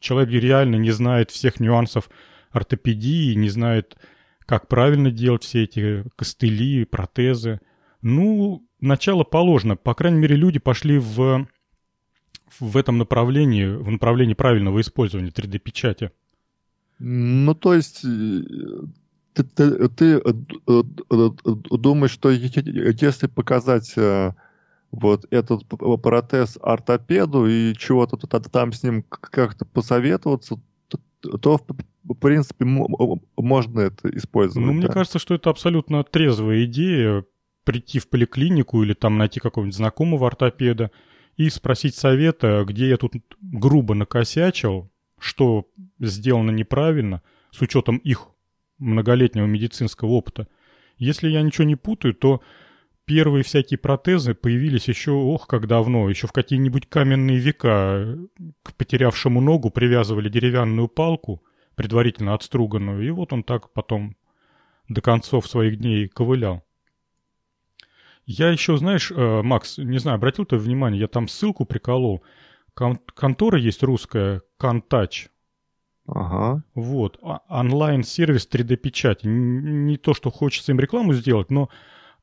человек 0.00 0.30
реально 0.30 0.74
не 0.74 0.90
знает 0.90 1.30
всех 1.30 1.60
нюансов 1.60 2.10
ортопедии, 2.50 3.32
не 3.34 3.48
знает, 3.48 3.96
как 4.40 4.66
правильно 4.66 5.12
делать 5.12 5.44
все 5.44 5.62
эти 5.62 6.04
костыли, 6.16 6.84
протезы. 6.84 7.60
Ну, 8.02 8.66
начало 8.80 9.22
положено. 9.22 9.76
По 9.76 9.94
крайней 9.94 10.18
мере, 10.18 10.34
люди 10.34 10.58
пошли 10.58 10.98
в 10.98 11.46
в 12.58 12.76
этом 12.76 12.98
направлении, 12.98 13.66
в 13.66 13.88
направлении 13.88 14.34
правильного 14.34 14.80
использования 14.80 15.30
3D-печати? 15.30 16.10
Ну, 16.98 17.54
то 17.54 17.74
есть 17.74 18.04
э, 18.04 18.42
ты, 19.42 19.88
ты, 19.88 19.88
ты 19.88 20.04
э, 20.16 20.32
э, 20.68 21.30
думаешь, 21.70 22.12
что 22.12 22.30
если 22.30 23.26
показать 23.26 23.94
вот 24.90 25.26
этот 25.30 25.62
протез 26.02 26.58
ортопеду 26.60 27.46
и 27.46 27.74
чего-то 27.76 28.16
там 28.26 28.72
с 28.72 28.82
ним 28.82 29.02
как-то 29.02 29.64
посоветоваться, 29.64 30.60
то, 31.40 31.60
в 32.04 32.14
принципе, 32.14 32.64
можно 32.64 33.80
это 33.80 34.08
использовать. 34.16 34.66
Ну, 34.66 34.72
да? 34.72 34.78
мне 34.78 34.88
кажется, 34.88 35.18
что 35.18 35.34
это 35.34 35.50
абсолютно 35.50 36.02
трезвая 36.02 36.64
идея 36.64 37.24
прийти 37.64 37.98
в 37.98 38.08
поликлинику 38.08 38.82
или 38.82 38.94
там 38.94 39.18
найти 39.18 39.38
какого-нибудь 39.38 39.76
знакомого 39.76 40.26
ортопеда 40.26 40.90
и 41.36 41.48
спросить 41.50 41.94
совета, 41.94 42.64
где 42.66 42.88
я 42.88 42.96
тут 42.96 43.14
грубо 43.40 43.94
накосячил, 43.94 44.90
что 45.18 45.66
сделано 45.98 46.50
неправильно, 46.50 47.22
с 47.50 47.60
учетом 47.60 47.98
их 47.98 48.28
многолетнего 48.80 49.46
медицинского 49.46 50.08
опыта. 50.10 50.48
Если 50.98 51.28
я 51.28 51.42
ничего 51.42 51.64
не 51.64 51.76
путаю, 51.76 52.14
то 52.14 52.42
первые 53.04 53.44
всякие 53.44 53.78
протезы 53.78 54.34
появились 54.34 54.88
еще, 54.88 55.12
ох, 55.12 55.46
как 55.46 55.66
давно, 55.66 56.08
еще 56.08 56.26
в 56.26 56.32
какие-нибудь 56.32 56.88
каменные 56.88 57.38
века. 57.38 58.18
К 58.62 58.74
потерявшему 58.74 59.40
ногу 59.40 59.70
привязывали 59.70 60.28
деревянную 60.28 60.88
палку, 60.88 61.42
предварительно 61.74 62.34
отструганную, 62.34 63.06
и 63.06 63.10
вот 63.10 63.32
он 63.32 63.42
так 63.42 63.72
потом 63.72 64.16
до 64.88 65.00
концов 65.00 65.46
своих 65.46 65.78
дней 65.78 66.08
ковылял. 66.08 66.64
Я 68.26 68.50
еще, 68.50 68.76
знаешь, 68.76 69.10
э, 69.10 69.42
Макс, 69.42 69.78
не 69.78 69.98
знаю, 69.98 70.16
обратил 70.16 70.44
ты 70.44 70.56
внимание, 70.56 71.00
я 71.00 71.08
там 71.08 71.26
ссылку 71.26 71.64
приколол. 71.64 72.22
Кон- 72.74 73.00
контора 73.14 73.58
есть 73.58 73.82
русская, 73.82 74.42
Контач. 74.56 75.28
Ага. 76.14 76.62
Вот. 76.74 77.18
А, 77.22 77.40
онлайн-сервис 77.48 78.48
3D-печати. 78.50 79.26
Не 79.26 79.96
то, 79.96 80.14
что 80.14 80.30
хочется 80.30 80.72
им 80.72 80.80
рекламу 80.80 81.12
сделать, 81.14 81.50
но 81.50 81.68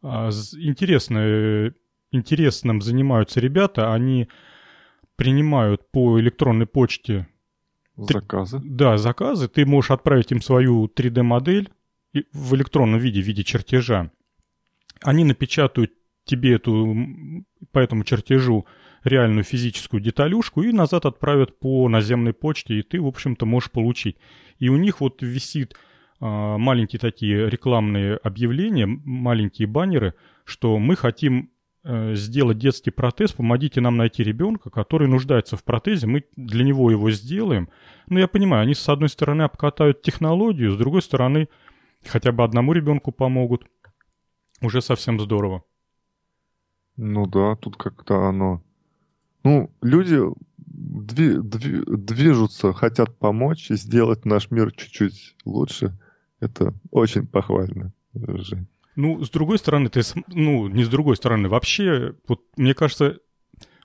а, 0.01 0.29
интересно, 0.29 1.73
интересным 2.11 2.81
занимаются 2.81 3.39
ребята. 3.39 3.93
Они 3.93 4.27
принимают 5.15 5.89
по 5.91 6.19
электронной 6.19 6.67
почте 6.67 7.27
Заказы? 7.97 8.59
Ты, 8.59 8.65
да, 8.69 8.97
заказы. 8.97 9.47
Ты 9.47 9.65
можешь 9.65 9.91
отправить 9.91 10.31
им 10.31 10.41
свою 10.41 10.85
3D-модель 10.85 11.69
в 12.31 12.55
электронном 12.55 12.99
виде, 12.99 13.21
в 13.21 13.25
виде 13.25 13.43
чертежа. 13.43 14.11
Они 15.01 15.23
напечатают 15.23 15.93
тебе 16.23 16.55
эту, 16.55 16.95
по 17.71 17.79
этому 17.79 18.03
чертежу 18.03 18.65
реальную 19.03 19.43
физическую 19.43 20.01
деталюшку 20.01 20.61
и 20.61 20.71
назад 20.71 21.05
отправят 21.05 21.59
по 21.59 21.87
наземной 21.89 22.33
почте, 22.33 22.79
и 22.79 22.81
ты, 22.81 23.01
в 23.01 23.07
общем-то, 23.07 23.45
можешь 23.45 23.71
получить. 23.71 24.17
И 24.59 24.69
у 24.69 24.77
них 24.77 25.01
вот 25.01 25.21
висит 25.21 25.75
а, 26.19 26.57
маленькие 26.57 26.99
такие 26.99 27.49
рекламные 27.49 28.17
объявления, 28.17 28.85
маленькие 28.87 29.67
баннеры, 29.67 30.15
что 30.45 30.79
мы 30.79 30.95
хотим 30.95 31.51
э, 31.83 32.15
сделать 32.15 32.57
детский 32.57 32.89
протез, 32.89 33.33
помогите 33.33 33.81
нам 33.81 33.97
найти 33.97 34.23
ребенка, 34.23 34.69
который 34.69 35.07
нуждается 35.07 35.57
в 35.57 35.63
протезе, 35.63 36.07
мы 36.07 36.23
для 36.35 36.63
него 36.63 36.89
его 36.89 37.11
сделаем. 37.11 37.69
Ну, 38.07 38.19
я 38.19 38.27
понимаю, 38.27 38.63
они 38.63 38.73
с 38.73 38.87
одной 38.89 39.09
стороны 39.09 39.43
обкатают 39.43 40.01
технологию, 40.01 40.71
с 40.71 40.77
другой 40.77 41.01
стороны 41.01 41.49
хотя 42.05 42.31
бы 42.31 42.43
одному 42.43 42.73
ребенку 42.73 43.11
помогут. 43.11 43.65
Уже 44.61 44.81
совсем 44.81 45.19
здорово. 45.19 45.63
Ну 46.95 47.27
да, 47.27 47.55
тут 47.55 47.77
как-то 47.77 48.27
оно... 48.27 48.63
Ну, 49.47 49.71
люди 49.81 50.19
дви, 50.57 51.37
дви, 51.41 51.83
движутся, 51.87 52.73
хотят 52.73 53.17
помочь 53.17 53.71
и 53.71 53.77
сделать 53.77 54.25
наш 54.25 54.51
мир 54.51 54.73
чуть-чуть 54.73 55.35
лучше. 55.45 55.97
Это 56.41 56.73
очень 56.91 57.25
похвально, 57.25 57.93
Жень. 58.13 58.67
Ну, 58.97 59.23
с 59.23 59.29
другой 59.29 59.57
стороны, 59.57 59.87
ты, 59.87 60.01
ну, 60.27 60.67
не 60.67 60.83
с 60.83 60.89
другой 60.89 61.15
стороны, 61.15 61.47
вообще, 61.47 62.15
вот 62.27 62.41
мне 62.57 62.73
кажется, 62.73 63.19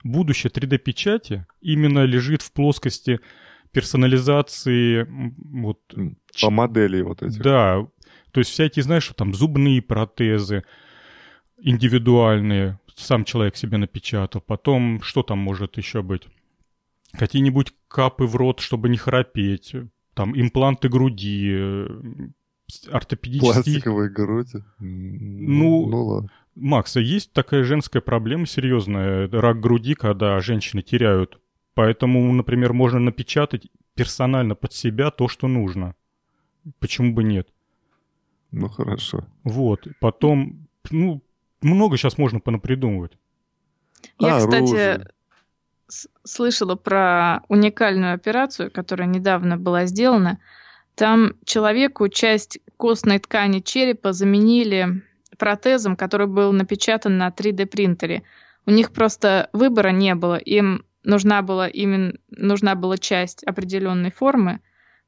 будущее 0.03 0.51
3D-печати 0.51 1.45
именно 1.61 2.03
лежит 2.03 2.41
в 2.41 2.51
плоскости 2.51 3.21
персонализации 3.71 5.07
вот... 5.37 5.79
По 6.41 6.49
модели 6.49 7.01
вот 7.01 7.23
этих. 7.23 7.41
Да, 7.41 7.87
то 8.31 8.39
есть 8.41 8.51
всякие, 8.51 8.83
знаешь, 8.83 9.09
там 9.15 9.33
зубные 9.33 9.81
протезы 9.81 10.65
индивидуальные, 11.57 12.79
сам 12.95 13.25
человек 13.25 13.55
себе 13.55 13.77
напечатал. 13.77 14.41
Потом, 14.41 15.01
что 15.01 15.23
там 15.23 15.39
может 15.39 15.77
еще 15.77 16.01
быть? 16.01 16.23
Какие-нибудь 17.11 17.73
капы 17.87 18.25
в 18.25 18.35
рот, 18.35 18.59
чтобы 18.59 18.89
не 18.89 18.97
храпеть. 18.97 19.75
Там 20.13 20.39
импланты 20.39 20.89
груди, 20.89 21.51
э, 21.53 21.87
ортопедические... 22.91 23.53
Пластиковые 23.53 24.09
груди? 24.09 24.59
Ну, 24.79 25.87
ну 25.87 26.05
ладно. 26.05 26.29
Макс, 26.55 26.95
а 26.95 27.01
есть 27.01 27.33
такая 27.33 27.63
женская 27.63 28.01
проблема 28.01 28.45
серьезная, 28.45 29.27
рак 29.29 29.59
груди, 29.59 29.95
когда 29.95 30.39
женщины 30.39 30.81
теряют. 30.81 31.39
Поэтому, 31.73 32.31
например, 32.31 32.73
можно 32.73 32.99
напечатать 32.99 33.67
персонально 33.95 34.55
под 34.55 34.73
себя 34.73 35.09
то, 35.09 35.27
что 35.27 35.47
нужно. 35.47 35.95
Почему 36.79 37.13
бы 37.13 37.23
нет? 37.23 37.49
Ну, 38.51 38.69
хорошо. 38.69 39.25
Вот. 39.43 39.87
Потом, 39.99 40.67
ну, 40.91 41.23
много 41.63 41.97
сейчас 41.97 42.17
можно 42.17 42.39
понапридумывать. 42.39 43.13
Я, 44.19 44.37
а, 44.37 44.39
кстати, 44.39 45.05
слышала 46.23 46.75
про 46.75 47.41
уникальную 47.47 48.13
операцию, 48.13 48.71
которая 48.71 49.07
недавно 49.07 49.57
была 49.57 49.85
сделана. 49.85 50.39
Там 50.95 51.33
человеку 51.45 52.07
часть 52.09 52.59
костной 52.77 53.19
ткани 53.19 53.59
черепа 53.59 54.13
заменили 54.13 55.03
протезом, 55.37 55.95
который 55.95 56.27
был 56.27 56.51
напечатан 56.51 57.17
на 57.17 57.29
3D-принтере. 57.29 58.23
У 58.65 58.71
них 58.71 58.91
просто 58.91 59.49
выбора 59.53 59.89
не 59.89 60.15
было. 60.15 60.37
Им 60.37 60.85
нужна 61.03 61.41
была 61.41 61.67
именно 61.67 62.13
нужна 62.29 62.75
была 62.75 62.97
часть 62.97 63.43
определенной 63.43 64.11
формы, 64.11 64.61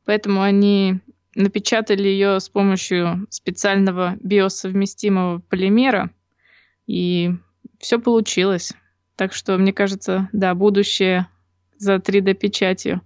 поэтому 0.06 0.42
они 0.42 1.00
напечатали 1.36 2.08
ее 2.08 2.40
с 2.40 2.50
помощью 2.50 3.28
специального 3.30 4.16
биосовместимого 4.22 5.40
полимера, 5.40 6.12
и 6.88 7.34
все 7.80 8.00
получилось. 8.00 8.74
Так 9.16 9.34
что, 9.34 9.58
мне 9.58 9.74
кажется, 9.74 10.30
да, 10.34 10.54
будущее 10.56 11.28
за 11.78 11.96
3D-печатью. 11.96 13.02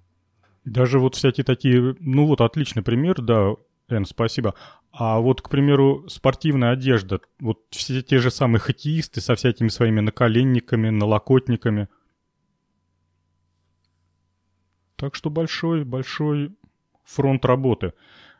Даже 0.65 0.99
вот 0.99 1.15
всякие 1.15 1.43
такие, 1.43 1.95
ну 1.99 2.25
вот 2.25 2.41
отличный 2.41 2.83
пример, 2.83 3.21
да, 3.21 3.53
Эн, 3.87 4.05
спасибо. 4.05 4.55
А 4.91 5.19
вот, 5.19 5.41
к 5.41 5.49
примеру, 5.49 6.05
спортивная 6.07 6.71
одежда, 6.71 7.21
вот 7.39 7.59
все 7.71 8.01
те 8.01 8.19
же 8.19 8.31
самые 8.31 8.59
хоккеисты 8.59 9.21
со 9.21 9.35
всякими 9.35 9.67
своими 9.67 9.99
наколенниками, 9.99 10.89
налокотниками. 10.89 11.87
Так 14.95 15.15
что 15.15 15.29
большой, 15.29 15.85
большой 15.85 16.55
фронт 17.05 17.45
работы. 17.45 17.93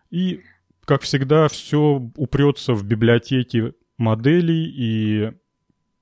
И, 0.10 0.41
как 0.86 1.04
всегда, 1.04 1.47
все 1.47 2.12
упрется 2.15 2.73
в 2.73 2.84
библиотеки 2.84 3.73
моделей, 4.00 4.66
и 4.66 5.34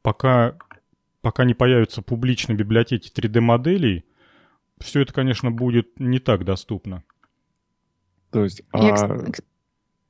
пока, 0.01 0.57
пока 1.21 1.43
не 1.45 1.53
появятся 1.53 2.01
публичные 2.01 2.55
библиотеки 2.55 3.11
3D-моделей, 3.11 4.05
все 4.79 5.01
это, 5.01 5.13
конечно, 5.13 5.51
будет 5.51 5.99
не 5.99 6.19
так 6.19 6.45
доступно. 6.45 7.03
То 8.31 8.43
есть, 8.43 8.61
а... 8.71 8.83
Я, 8.83 9.19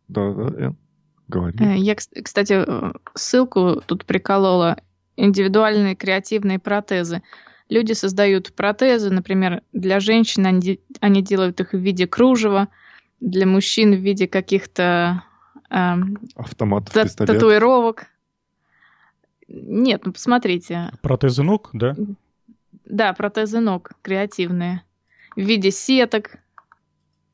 да, 0.08 0.34
да, 0.34 0.76
говори. 1.28 1.58
Э, 1.60 1.78
я, 1.78 1.96
кстати, 1.96 2.64
э, 2.66 2.94
ссылку 3.14 3.82
тут 3.86 4.06
приколола. 4.06 4.78
Индивидуальные 5.16 5.96
креативные 5.96 6.60
протезы. 6.60 7.24
Люди 7.70 7.94
создают 7.94 8.54
протезы, 8.54 9.10
например, 9.10 9.64
для 9.74 10.00
женщин 10.00 10.46
они, 10.46 10.80
они 11.02 11.22
делают 11.22 11.60
их 11.60 11.74
в 11.74 11.78
виде 11.78 12.08
кружева, 12.08 12.70
для 13.20 13.46
мужчин 13.46 13.94
в 13.94 14.00
виде 14.00 14.28
каких-то 14.28 15.24
э, 15.70 15.96
автоматов, 16.36 16.94
та- 16.94 17.26
татуировок. 17.26 18.08
Нет, 19.48 20.06
ну 20.06 20.12
посмотрите. 20.12 20.92
Протезы 21.02 21.44
ног, 21.44 21.70
да? 21.74 21.96
Да, 22.86 23.14
протезы 23.14 23.60
ног 23.60 23.92
креативные. 24.02 24.84
В 25.36 25.42
виде 25.42 25.72
сеток, 25.72 26.38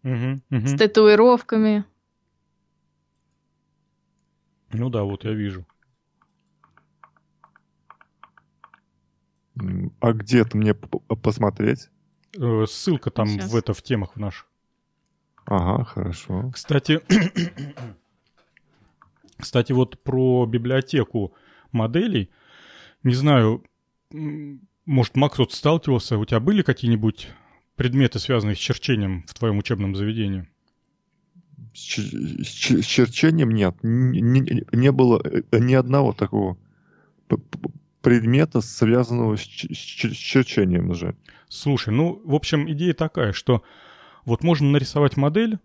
угу, 0.03 0.41
угу. 0.51 0.67
с 0.67 0.77
татуировками. 0.77 1.85
Ну 4.71 4.89
да, 4.89 5.03
вот 5.03 5.23
я 5.23 5.31
вижу. 5.31 5.65
А 9.99 10.13
где 10.13 10.41
это 10.41 10.57
мне 10.57 10.73
посмотреть? 10.73 11.89
Э, 12.37 12.65
ссылка 12.67 13.11
там 13.11 13.27
Сейчас. 13.27 13.51
в 13.51 13.55
это 13.55 13.73
в 13.73 13.81
темах 13.83 14.15
в 14.15 14.19
наших. 14.19 14.47
Ага, 15.45 15.83
хорошо. 15.83 16.49
Кстати, 16.53 17.01
кстати, 19.37 19.71
вот 19.71 20.01
про 20.03 20.45
библиотеку 20.45 21.33
моделей. 21.71 22.29
Не 23.03 23.13
знаю, 23.15 23.63
может, 24.85 25.15
Макс 25.15 25.37
вот 25.37 25.53
сталкивался, 25.53 26.17
у 26.17 26.25
тебя 26.25 26.39
были 26.39 26.61
какие-нибудь 26.61 27.29
предметы, 27.75 28.19
связанные 28.19 28.55
с 28.55 28.59
черчением 28.59 29.23
в 29.27 29.33
твоем 29.33 29.57
учебном 29.57 29.95
заведении? 29.95 30.47
С, 31.73 31.97
с 31.97 32.85
черчением 32.85 33.51
нет. 33.51 33.75
Не, 33.81 34.21
не, 34.71 34.91
было 34.91 35.21
э, 35.23 35.59
ни 35.59 35.73
одного 35.73 36.13
такого 36.13 36.57
предмета, 38.01 38.61
связанного 38.61 39.37
с, 39.37 39.41
с 39.41 39.45
черчением 39.45 40.91
уже. 40.91 41.15
Слушай, 41.47 41.93
ну, 41.93 42.21
в 42.25 42.35
общем, 42.35 42.69
идея 42.71 42.93
такая, 42.93 43.31
что 43.31 43.63
вот 44.25 44.43
можно 44.43 44.69
нарисовать 44.69 45.17
модель 45.17 45.57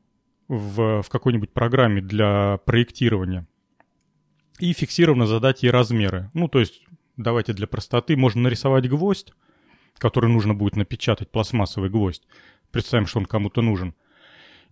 в, 0.47 1.03
в 1.03 1.09
какой-нибудь 1.11 1.51
программе 1.53 2.01
для 2.01 2.59
проектирования 2.65 3.47
и 4.59 4.73
фиксированно 4.73 5.27
задать 5.27 5.63
ей 5.63 5.71
размеры. 5.71 6.31
Ну, 6.35 6.49
то 6.49 6.59
есть, 6.59 6.85
давайте 7.17 7.53
для 7.53 7.67
простоты, 7.67 8.17
можно 8.17 8.43
нарисовать 8.43 8.89
гвоздь, 8.89 9.33
который 9.99 10.31
нужно 10.31 10.55
будет 10.55 10.77
напечатать, 10.77 11.31
пластмассовый 11.31 11.91
гвоздь. 11.91 12.27
Представим, 12.71 13.07
что 13.07 13.19
он 13.19 13.27
кому-то 13.27 13.63
нужен. 13.63 13.95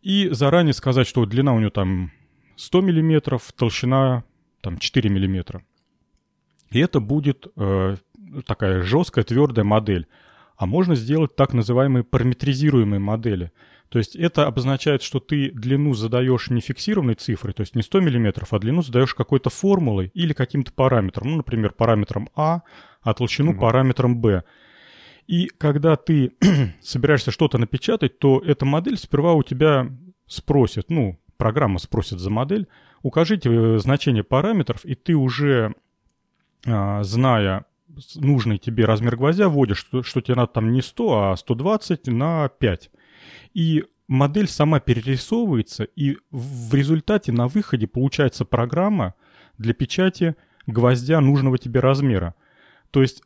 И 0.03 0.29
заранее 0.31 0.75
сказать, 0.75 1.07
что 1.07 1.25
длина 1.25 1.55
у 1.55 1.61
него 1.61 1.71
там 1.71 2.13
100 2.57 2.83
мм, 2.83 3.39
толщина 3.57 4.25
там 4.61 4.79
4 4.79 5.11
мм. 5.11 5.63
И 6.71 6.79
это 6.79 7.01
будет 7.01 7.47
э, 7.57 7.97
такая 8.47 8.83
жесткая, 8.83 9.25
твердая 9.25 9.65
модель. 9.65 10.07
А 10.57 10.67
можно 10.67 10.95
сделать 10.95 11.37
так 11.37 11.53
называемые 11.53 12.05
параметризируемые 12.05 13.01
модели– 13.01 13.53
то 13.89 13.99
есть 13.99 14.17
это 14.17 14.47
обозначает, 14.47 15.03
что 15.03 15.21
ты 15.21 15.51
длину 15.51 15.95
задаешь 15.95 16.51
не 16.51 16.61
фиксированной 16.61 17.15
цифрой, 17.15 17.53
то 17.53 17.61
есть 17.61 17.77
не 17.77 17.83
100 17.83 18.01
мм, 18.01 18.47
а 18.51 18.59
длину 18.59 18.83
задаешь 18.83 19.15
какой-то 19.15 19.51
формулой 19.51 20.11
или 20.15 20.33
каким-то 20.33 20.73
параметром. 20.73 21.31
Ну, 21.31 21.37
например, 21.39 21.73
параметром 21.73 22.29
А, 22.35 22.63
а 23.03 23.15
толщину 23.15 23.53
mm-hmm. 23.53 23.61
параметром 23.61 24.21
Б. 24.21 24.43
И 25.27 25.47
когда 25.59 25.97
ты 25.97 26.33
собираешься 26.83 27.31
что-то 27.31 27.59
напечатать, 27.59 28.19
то 28.19 28.43
эта 28.45 28.65
модель 28.65 28.99
сперва 28.99 29.35
у 29.35 29.43
тебя 29.43 29.89
спросит, 30.27 30.91
ну, 30.91 31.21
программа 31.37 31.79
спросит 31.79 32.19
за 32.19 32.31
модель, 32.31 32.67
укажите 33.03 33.51
э, 33.51 33.79
значение 33.79 34.25
параметров, 34.25 34.85
и 34.85 34.95
ты 34.95 35.15
уже, 35.15 35.75
а, 36.67 37.03
зная 37.05 37.67
нужный 38.17 38.59
тебе 38.59 38.85
размер 38.85 39.17
гвоздя, 39.17 39.49
вводишь, 39.49 39.79
что, 39.79 40.03
что 40.03 40.21
тебе 40.21 40.35
надо 40.35 40.53
там 40.53 40.73
не 40.73 40.83
100, 40.83 41.31
а 41.31 41.37
120 41.37 42.09
на 42.09 42.49
5. 42.49 42.91
И 43.55 43.85
модель 44.09 44.49
сама 44.49 44.81
перерисовывается, 44.81 45.85
и 45.85 46.17
в 46.31 46.75
результате 46.75 47.33
на 47.33 47.49
выходе 47.49 47.87
получается 47.87 48.45
программа 48.45 49.15
для 49.59 49.75
печати 49.75 50.37
гвоздя 50.67 51.21
нужного 51.21 51.59
тебе 51.59 51.81
размера. 51.81 52.35
То 52.91 53.03
есть 53.03 53.23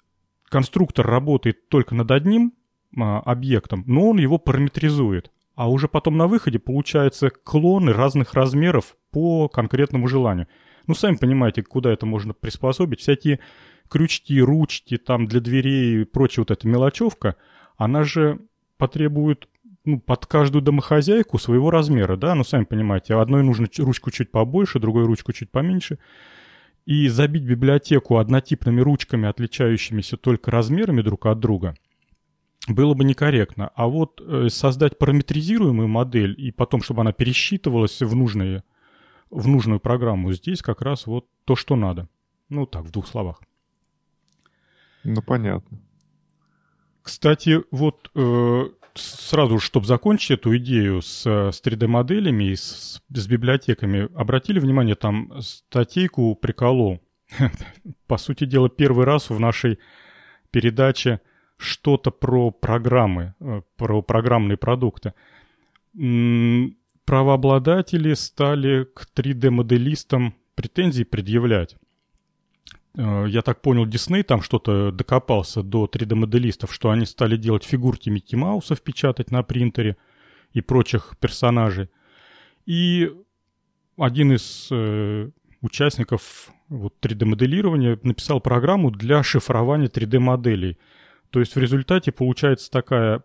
конструктор 0.48 1.06
работает 1.06 1.68
только 1.68 1.94
над 1.94 2.10
одним 2.10 2.52
а, 2.96 3.20
объектом, 3.20 3.84
но 3.86 4.10
он 4.10 4.18
его 4.18 4.38
параметризует. 4.38 5.30
А 5.54 5.70
уже 5.70 5.88
потом 5.88 6.16
на 6.16 6.26
выходе 6.26 6.58
получаются 6.58 7.30
клоны 7.30 7.92
разных 7.92 8.34
размеров 8.34 8.96
по 9.10 9.48
конкретному 9.48 10.08
желанию. 10.08 10.48
Ну, 10.86 10.94
сами 10.94 11.16
понимаете, 11.16 11.62
куда 11.62 11.92
это 11.92 12.06
можно 12.06 12.32
приспособить. 12.32 13.00
Всякие 13.00 13.40
крючки, 13.88 14.40
ручки 14.40 14.96
там 14.96 15.26
для 15.26 15.40
дверей 15.40 16.02
и 16.02 16.04
прочая 16.04 16.42
вот 16.42 16.50
эта 16.50 16.66
мелочевка, 16.66 17.36
она 17.76 18.04
же 18.04 18.40
потребует 18.78 19.48
ну, 19.84 20.00
под 20.00 20.26
каждую 20.26 20.62
домохозяйку 20.62 21.38
своего 21.38 21.70
размера, 21.70 22.16
да, 22.16 22.34
ну, 22.34 22.44
сами 22.44 22.64
понимаете, 22.64 23.14
одной 23.14 23.42
нужно 23.42 23.68
ручку 23.78 24.10
чуть 24.10 24.30
побольше, 24.30 24.78
другой 24.78 25.04
ручку 25.04 25.32
чуть 25.32 25.50
поменьше. 25.50 25.98
И 26.86 27.08
забить 27.08 27.44
библиотеку 27.44 28.16
однотипными 28.16 28.80
ручками, 28.80 29.28
отличающимися 29.28 30.16
только 30.16 30.50
размерами 30.50 31.02
друг 31.02 31.26
от 31.26 31.38
друга, 31.38 31.74
было 32.68 32.94
бы 32.94 33.04
некорректно. 33.04 33.70
А 33.74 33.86
вот 33.86 34.20
э, 34.20 34.48
создать 34.48 34.98
параметризируемую 34.98 35.88
модель 35.88 36.34
и 36.38 36.50
потом, 36.50 36.82
чтобы 36.82 37.02
она 37.02 37.12
пересчитывалась 37.12 38.00
в, 38.00 38.14
нужные, 38.14 38.64
в 39.30 39.46
нужную 39.46 39.80
программу, 39.80 40.32
здесь 40.32 40.62
как 40.62 40.82
раз 40.82 41.06
вот 41.06 41.26
то, 41.44 41.54
что 41.56 41.76
надо. 41.76 42.08
Ну 42.48 42.66
так, 42.66 42.84
в 42.84 42.90
двух 42.90 43.06
словах. 43.06 43.40
Ну, 45.04 45.22
понятно. 45.22 45.78
Кстати, 47.02 47.62
вот 47.70 48.10
э, 48.14 48.64
сразу, 48.94 49.58
чтобы 49.58 49.86
закончить 49.86 50.32
эту 50.32 50.56
идею 50.56 51.02
с, 51.02 51.26
с 51.26 51.62
3D-моделями 51.64 52.44
и 52.44 52.56
с, 52.56 53.02
с 53.08 53.26
библиотеками, 53.26 54.08
обратили 54.14 54.58
внимание, 54.58 54.94
там 54.94 55.40
статейку 55.40 56.34
приколол. 56.34 57.00
По 58.06 58.16
сути 58.18 58.44
дела, 58.44 58.68
первый 58.68 59.04
раз 59.04 59.30
в 59.30 59.38
нашей 59.38 59.78
передаче 60.50 61.20
что-то 61.56 62.10
про 62.10 62.50
программы, 62.50 63.34
э, 63.40 63.62
про 63.76 64.02
программные 64.02 64.56
продукты. 64.56 65.14
Правообладатели 67.04 68.14
стали 68.14 68.84
к 68.84 69.06
3D-моделистам 69.14 70.34
претензии 70.54 71.04
предъявлять. 71.04 71.76
Э, 72.96 73.26
я 73.28 73.42
так 73.42 73.60
понял, 73.62 73.86
Дисней 73.86 74.22
там 74.22 74.42
что-то 74.42 74.90
докопался 74.92 75.62
до 75.62 75.86
3D-моделистов, 75.86 76.72
что 76.72 76.90
они 76.90 77.06
стали 77.06 77.36
делать 77.36 77.64
фигурки 77.64 78.10
Микки 78.10 78.36
Маусов, 78.36 78.82
печатать 78.82 79.30
на 79.30 79.42
принтере 79.42 79.96
и 80.52 80.60
прочих 80.60 81.16
персонажей. 81.20 81.88
И 82.66 83.10
один 83.96 84.32
из 84.32 84.68
э, 84.70 85.30
участников 85.60 86.50
вот, 86.68 86.94
3D-моделирования 87.00 87.98
написал 88.02 88.40
программу 88.40 88.90
для 88.90 89.22
шифрования 89.22 89.88
3D-моделей. 89.88 90.78
То 91.30 91.40
есть 91.40 91.54
в 91.54 91.58
результате 91.58 92.10
получается 92.12 92.70
такая, 92.70 93.22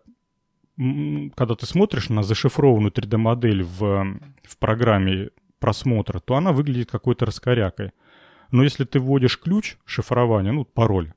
когда 0.76 1.54
ты 1.54 1.66
смотришь 1.66 2.08
на 2.08 2.22
зашифрованную 2.22 2.92
3D-модель 2.92 3.62
в, 3.62 4.20
в 4.44 4.58
программе 4.58 5.30
просмотра, 5.58 6.20
то 6.20 6.36
она 6.36 6.52
выглядит 6.52 6.90
какой-то 6.90 7.26
раскорякой. 7.26 7.92
Но 8.50 8.62
если 8.62 8.84
ты 8.84 9.00
вводишь 9.00 9.38
ключ 9.38 9.76
шифрования, 9.84 10.52
ну, 10.52 10.64
пароль, 10.64 11.12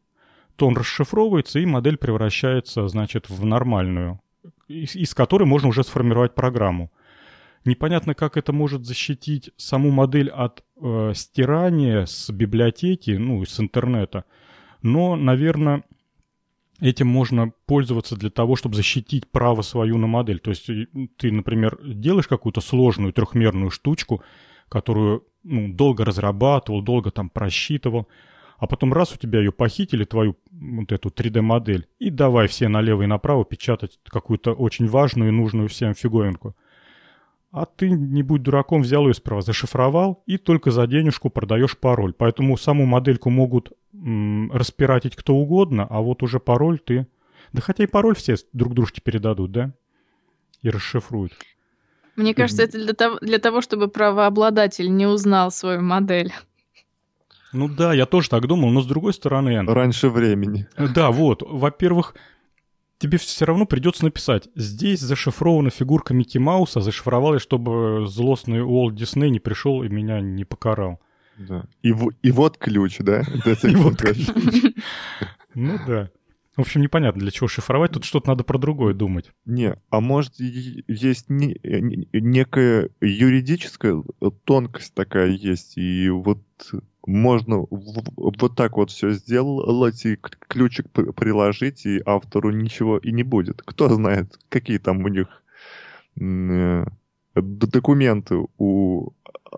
то 0.56 0.68
он 0.68 0.76
расшифровывается, 0.76 1.60
и 1.60 1.66
модель 1.66 1.98
превращается, 1.98 2.88
значит, 2.88 3.30
в 3.30 3.46
нормальную, 3.46 4.20
из, 4.68 4.96
из 4.96 5.14
которой 5.14 5.46
можно 5.46 5.70
уже 5.70 5.84
сформировать 5.84 6.36
программу. 6.36 6.92
Непонятно, 7.66 8.14
как 8.14 8.38
это 8.38 8.54
может 8.54 8.86
защитить 8.86 9.52
саму 9.58 9.92
модель 9.92 10.30
от 10.30 10.64
э, 10.82 11.14
стирания 11.16 12.06
с 12.06 12.30
библиотеки, 12.30 13.12
ну, 13.12 13.46
с 13.46 13.60
интернета. 13.60 14.24
Но, 14.82 15.16
наверное, 15.16 15.84
этим 16.82 17.08
можно 17.08 17.52
пользоваться 17.66 18.16
для 18.16 18.30
того, 18.30 18.56
чтобы 18.56 18.76
защитить 18.76 19.30
право 19.30 19.62
свою 19.62 19.98
на 19.98 20.08
модель. 20.08 20.40
То 20.40 20.52
есть 20.52 20.70
ты, 21.18 21.32
например, 21.32 21.80
делаешь 21.84 22.28
какую-то 22.28 22.62
сложную 22.62 23.14
трехмерную 23.14 23.72
штучку, 23.72 24.24
которую 24.70 25.26
ну, 25.44 25.74
долго 25.74 26.06
разрабатывал, 26.06 26.82
долго 26.82 27.12
там 27.12 27.30
просчитывал, 27.30 28.08
а 28.58 28.68
потом 28.68 28.94
раз 28.94 29.14
у 29.14 29.18
тебя 29.18 29.40
ее 29.40 29.52
похитили, 29.52 30.04
твою 30.04 30.36
вот 30.52 30.92
эту 30.92 31.10
3D-модель, 31.10 31.88
и 31.98 32.10
давай 32.10 32.48
все 32.48 32.68
налево 32.68 33.04
и 33.04 33.08
направо 33.08 33.46
печатать 33.46 34.00
какую-то 34.04 34.54
очень 34.54 34.88
важную 34.88 35.30
и 35.30 35.34
нужную 35.34 35.70
всем 35.70 35.94
фиговинку. 35.94 36.56
А 37.52 37.66
ты, 37.66 37.90
не 37.90 38.22
будь 38.22 38.44
дураком, 38.44 38.82
взял 38.84 39.08
ее 39.08 39.14
справа, 39.14 39.42
зашифровал, 39.42 40.22
и 40.28 40.38
только 40.38 40.70
за 40.70 40.86
денежку 40.86 41.30
продаешь 41.30 41.78
пароль. 41.78 42.14
Поэтому 42.14 42.58
саму 42.58 42.86
модельку 42.86 43.32
могут 43.32 43.72
м, 43.94 44.52
распиратить 44.52 45.16
кто 45.16 45.36
угодно, 45.36 45.88
а 45.90 46.02
вот 46.02 46.22
уже 46.22 46.40
пароль 46.40 46.80
ты... 46.80 47.08
Да 47.52 47.62
хотя 47.62 47.86
и 47.86 47.88
пароль 47.88 48.16
все 48.16 48.36
друг 48.54 48.76
дружке 48.76 49.02
передадут, 49.02 49.52
да? 49.52 49.74
И 50.62 50.70
расшифруют. 50.70 51.34
Мне 52.16 52.34
кажется, 52.34 52.64
это 52.64 52.78
для 52.78 52.94
того, 52.94 53.18
для 53.22 53.40
того, 53.40 53.62
чтобы 53.62 53.88
правообладатель 53.88 54.94
не 54.94 55.06
узнал 55.06 55.52
свою 55.52 55.82
модель. 55.82 56.34
Ну 57.52 57.68
да, 57.68 57.94
я 57.94 58.06
тоже 58.06 58.30
так 58.30 58.46
думал, 58.48 58.70
но 58.70 58.82
с 58.82 58.86
другой 58.86 59.14
стороны... 59.14 59.62
Раньше 59.66 60.10
времени. 60.10 60.68
Да, 60.78 61.12
вот. 61.12 61.42
Во-первых, 61.42 62.16
тебе 63.00 63.18
все 63.18 63.46
равно 63.46 63.66
придется 63.66 64.04
написать. 64.04 64.50
Здесь 64.56 65.00
зашифрована 65.00 65.72
фигурка 65.72 66.14
Микки 66.14 66.38
Мауса, 66.38 66.82
зашифровали, 66.82 67.40
чтобы 67.40 68.06
злостный 68.08 68.62
Уолт 68.62 68.96
Дисней 68.96 69.32
не 69.32 69.40
пришел 69.40 69.82
и 69.84 69.90
меня 69.90 70.22
не 70.22 70.46
покарал. 70.46 71.00
Да. 71.38 71.64
И, 71.82 71.96
и 72.22 72.32
вот 72.32 72.58
ключ, 72.58 72.98
да? 73.00 73.22
И 73.64 73.76
вот 73.76 73.98
ключ. 73.98 74.28
Ну 75.56 75.80
да. 75.88 76.10
В 76.60 76.64
общем, 76.64 76.82
непонятно, 76.82 77.22
для 77.22 77.32
чего 77.32 77.48
шифровать. 77.48 77.94
Тут 77.94 78.04
что-то 78.04 78.28
надо 78.28 78.44
про 78.44 78.58
другое 78.58 78.94
думать. 78.94 79.32
Не, 79.46 79.78
а 79.90 80.02
может 80.02 80.34
есть 80.42 81.30
не, 81.30 81.58
некая 82.12 82.90
юридическая 83.00 84.04
тонкость 84.44 84.94
такая 84.94 85.30
есть, 85.30 85.78
и 85.78 86.10
вот 86.10 86.42
можно 87.08 87.66
вот 87.70 88.58
так 88.58 88.76
вот 88.76 88.92
все 88.92 89.12
сделать 89.12 90.06
и 90.06 90.18
ключик 90.18 90.92
приложить, 90.92 91.86
и 91.86 92.02
автору 92.06 92.52
ничего 92.52 92.98
и 92.98 93.14
не 93.14 93.24
будет. 93.24 93.62
Кто 93.62 93.88
знает, 93.88 94.38
какие 94.50 94.80
там 94.80 95.06
у 95.06 95.08
них 95.08 95.28
э, 96.20 96.86
документы 97.36 98.36
у, 98.58 99.12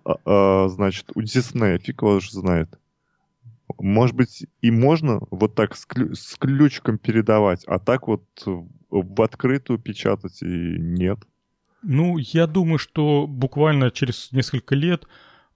а, 0.05 0.17
а, 0.23 0.69
значит, 0.69 1.07
у 1.15 1.21
Диснея, 1.23 1.79
фиг 1.79 2.03
его 2.03 2.19
же 2.19 2.29
знает. 2.29 2.77
Может 3.81 4.15
быть, 4.15 4.45
и 4.61 4.71
можно 4.71 5.19
вот 5.31 5.55
так 5.55 5.75
с, 5.75 5.87
клю- 5.87 6.13
с 6.13 6.37
ключиком 6.37 6.97
передавать, 6.97 7.63
а 7.65 7.79
так 7.79 8.07
вот 8.07 8.23
в 8.45 9.21
открытую 9.21 9.79
печатать 9.79 10.41
и 10.41 10.45
нет. 10.45 11.19
Ну, 11.83 12.17
я 12.17 12.47
думаю, 12.47 12.77
что 12.77 13.25
буквально 13.27 13.89
через 13.91 14.31
несколько 14.31 14.75
лет 14.75 15.07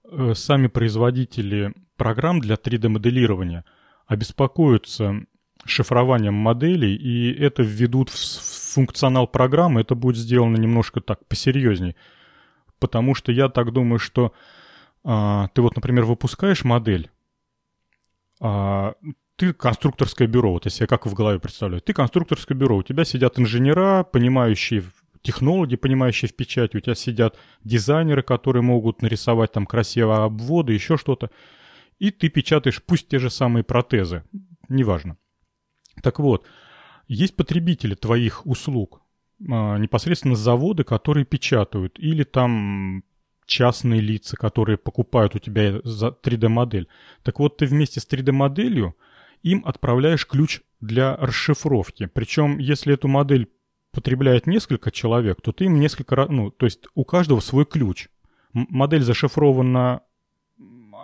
э, 0.04 0.34
сами 0.34 0.66
производители 0.66 1.72
программ 1.96 2.40
для 2.40 2.56
3D-моделирования 2.56 3.64
обеспокоятся 4.06 5.22
шифрованием 5.64 6.34
моделей, 6.34 6.94
и 6.94 7.32
это 7.32 7.62
введут 7.62 8.10
в 8.10 8.72
функционал 8.74 9.26
программы, 9.26 9.80
это 9.80 9.94
будет 9.94 10.16
сделано 10.16 10.56
немножко 10.56 11.00
так 11.00 11.24
посерьезней. 11.26 11.96
Потому 12.78 13.14
что 13.14 13.32
я 13.32 13.48
так 13.48 13.72
думаю, 13.72 13.98
что 13.98 14.32
а, 15.02 15.48
ты 15.54 15.62
вот, 15.62 15.76
например, 15.76 16.04
выпускаешь 16.04 16.64
модель, 16.64 17.10
а, 18.40 18.94
ты 19.36 19.52
конструкторское 19.52 20.26
бюро, 20.26 20.52
вот 20.52 20.64
я 20.64 20.70
себе 20.70 20.86
как 20.86 21.06
в 21.06 21.14
голове 21.14 21.38
представляю. 21.38 21.82
Ты 21.82 21.92
конструкторское 21.92 22.56
бюро, 22.56 22.78
у 22.78 22.82
тебя 22.82 23.04
сидят 23.04 23.38
инженера, 23.38 24.02
понимающие 24.02 24.82
технологи, 25.22 25.76
понимающие 25.76 26.28
в 26.28 26.36
печати, 26.36 26.76
у 26.76 26.80
тебя 26.80 26.94
сидят 26.94 27.36
дизайнеры, 27.64 28.22
которые 28.22 28.62
могут 28.62 29.02
нарисовать 29.02 29.52
там 29.52 29.66
красивые 29.66 30.18
обводы, 30.18 30.72
еще 30.72 30.96
что-то. 30.96 31.30
И 31.98 32.10
ты 32.10 32.28
печатаешь 32.28 32.82
пусть 32.82 33.08
те 33.08 33.18
же 33.18 33.28
самые 33.28 33.64
протезы, 33.64 34.22
неважно. 34.68 35.16
Так 36.02 36.18
вот, 36.18 36.46
есть 37.08 37.36
потребители 37.36 37.94
твоих 37.94 38.46
услуг, 38.46 39.02
а, 39.50 39.78
непосредственно 39.78 40.36
заводы, 40.36 40.84
которые 40.84 41.24
печатают, 41.24 41.98
или 41.98 42.22
там 42.22 43.02
частные 43.46 44.00
лица, 44.00 44.36
которые 44.36 44.76
покупают 44.76 45.34
у 45.34 45.38
тебя 45.38 45.80
за 45.84 46.08
3D-модель. 46.08 46.88
Так 47.22 47.38
вот, 47.38 47.56
ты 47.56 47.66
вместе 47.66 48.00
с 48.00 48.06
3D-моделью 48.06 48.96
им 49.42 49.62
отправляешь 49.64 50.26
ключ 50.26 50.60
для 50.80 51.16
расшифровки. 51.16 52.06
Причем, 52.12 52.58
если 52.58 52.94
эту 52.94 53.08
модель 53.08 53.48
потребляет 53.92 54.46
несколько 54.46 54.90
человек, 54.90 55.40
то 55.40 55.52
ты 55.52 55.64
им 55.64 55.80
несколько 55.80 56.16
раз, 56.16 56.28
ну, 56.28 56.50
то 56.50 56.66
есть 56.66 56.86
у 56.94 57.04
каждого 57.04 57.40
свой 57.40 57.64
ключ. 57.64 58.08
М- 58.54 58.66
модель 58.68 59.02
зашифрована 59.02 60.02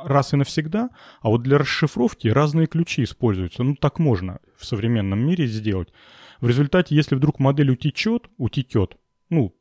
раз 0.05 0.33
и 0.33 0.37
навсегда, 0.37 0.91
а 1.21 1.29
вот 1.29 1.43
для 1.43 1.59
расшифровки 1.59 2.29
разные 2.29 2.67
ключи 2.67 3.05
используются. 3.05 3.63
Ну, 3.63 3.77
так 3.77 3.99
можно 3.99 4.41
в 4.57 4.65
современном 4.65 5.25
мире 5.25 5.47
сделать. 5.47 5.93
В 6.41 6.49
результате, 6.49 6.95
если 6.97 7.15
вдруг 7.15 7.39
модель 7.39 7.71
утечет, 7.71 8.29
утечет, 8.37 8.97
ну, 9.31 9.55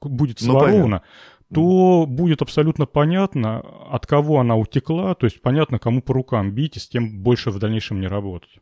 будет 0.00 0.40
ну, 0.40 0.46
сворована, 0.52 1.02
ну, 1.02 1.41
то 1.54 2.06
будет 2.06 2.42
абсолютно 2.42 2.86
понятно, 2.86 3.60
от 3.60 4.06
кого 4.06 4.40
она 4.40 4.56
утекла, 4.56 5.14
то 5.14 5.26
есть 5.26 5.42
понятно, 5.42 5.78
кому 5.78 6.00
по 6.02 6.14
рукам 6.14 6.52
бить, 6.52 6.76
и 6.76 6.80
с 6.80 6.88
тем 6.88 7.22
больше 7.22 7.50
в 7.50 7.58
дальнейшем 7.58 8.00
не 8.00 8.06
работать. 8.06 8.58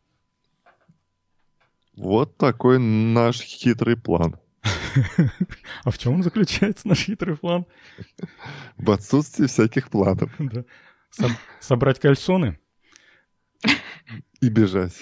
Вот 1.95 2.37
такой 2.37 2.79
наш 2.79 3.41
хитрый 3.41 3.97
план. 3.97 4.37
А 5.83 5.89
в 5.89 5.97
чем 5.97 6.21
заключается 6.21 6.87
наш 6.87 7.05
хитрый 7.05 7.37
план? 7.37 7.65
В 8.77 8.91
отсутствии 8.91 9.47
всяких 9.47 9.89
планов. 9.89 10.29
Собрать 11.59 11.99
кальсоны? 11.99 12.59
И 14.41 14.49
бежать. 14.49 14.93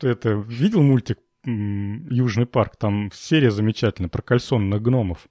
Это 0.00 0.30
видел 0.30 0.82
мультик 0.82 1.18
Южный 1.44 2.46
парк? 2.46 2.76
Там 2.76 3.10
серия 3.12 3.50
замечательная 3.50 4.08
про 4.08 4.22
кальсонных 4.22 4.80
гномов. 4.80 5.26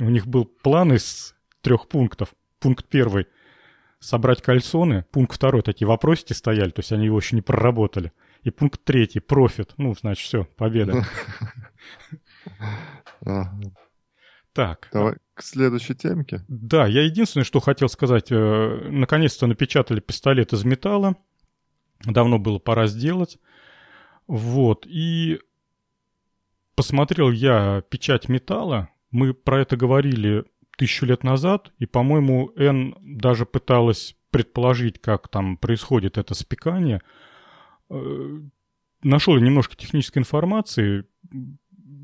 У 0.00 0.08
них 0.08 0.26
был 0.26 0.46
план 0.46 0.94
из 0.94 1.34
трех 1.60 1.88
пунктов. 1.88 2.34
Пункт 2.58 2.86
первый— 2.88 3.26
собрать 4.00 4.42
кальсоны. 4.42 5.04
Пункт 5.12 5.36
второй— 5.36 5.62
такие 5.64 5.86
вопросики 5.86 6.32
стояли, 6.32 6.70
то 6.70 6.80
есть 6.80 6.90
они 6.92 7.04
его 7.06 7.18
еще 7.18 7.36
не 7.36 7.42
проработали. 7.42 8.12
И 8.42 8.50
пункт 8.50 8.82
третий— 8.82 9.20
профит. 9.20 9.74
Ну, 9.76 9.94
значит, 9.94 10.24
все, 10.24 10.44
победа. 10.56 11.04
Так. 14.52 14.88
Давай 14.92 15.14
к 15.34 15.42
следующей 15.42 15.94
темке. 15.94 16.44
Да, 16.48 16.86
я 16.86 17.04
единственное, 17.04 17.44
что 17.44 17.60
хотел 17.60 17.88
сказать. 17.88 18.32
Э, 18.32 18.88
наконец-то 18.90 19.46
напечатали 19.46 20.00
пистолет 20.00 20.52
из 20.52 20.64
металла. 20.64 21.16
Давно 22.00 22.40
было 22.40 22.58
пора 22.58 22.88
сделать. 22.88 23.38
Вот. 24.26 24.86
И 24.88 25.38
посмотрел 26.74 27.30
я 27.30 27.82
печать 27.88 28.28
металла. 28.28 28.90
Мы 29.10 29.34
про 29.34 29.60
это 29.60 29.76
говорили 29.76 30.44
тысячу 30.76 31.06
лет 31.06 31.24
назад. 31.24 31.72
И, 31.78 31.86
по-моему, 31.86 32.52
Н 32.56 32.96
даже 33.02 33.44
пыталась 33.44 34.16
предположить, 34.30 35.00
как 35.00 35.28
там 35.28 35.56
происходит 35.56 36.16
это 36.16 36.34
спекание. 36.34 37.02
Э, 37.90 38.40
нашел 39.02 39.36
немножко 39.36 39.76
технической 39.76 40.20
информации. 40.20 41.04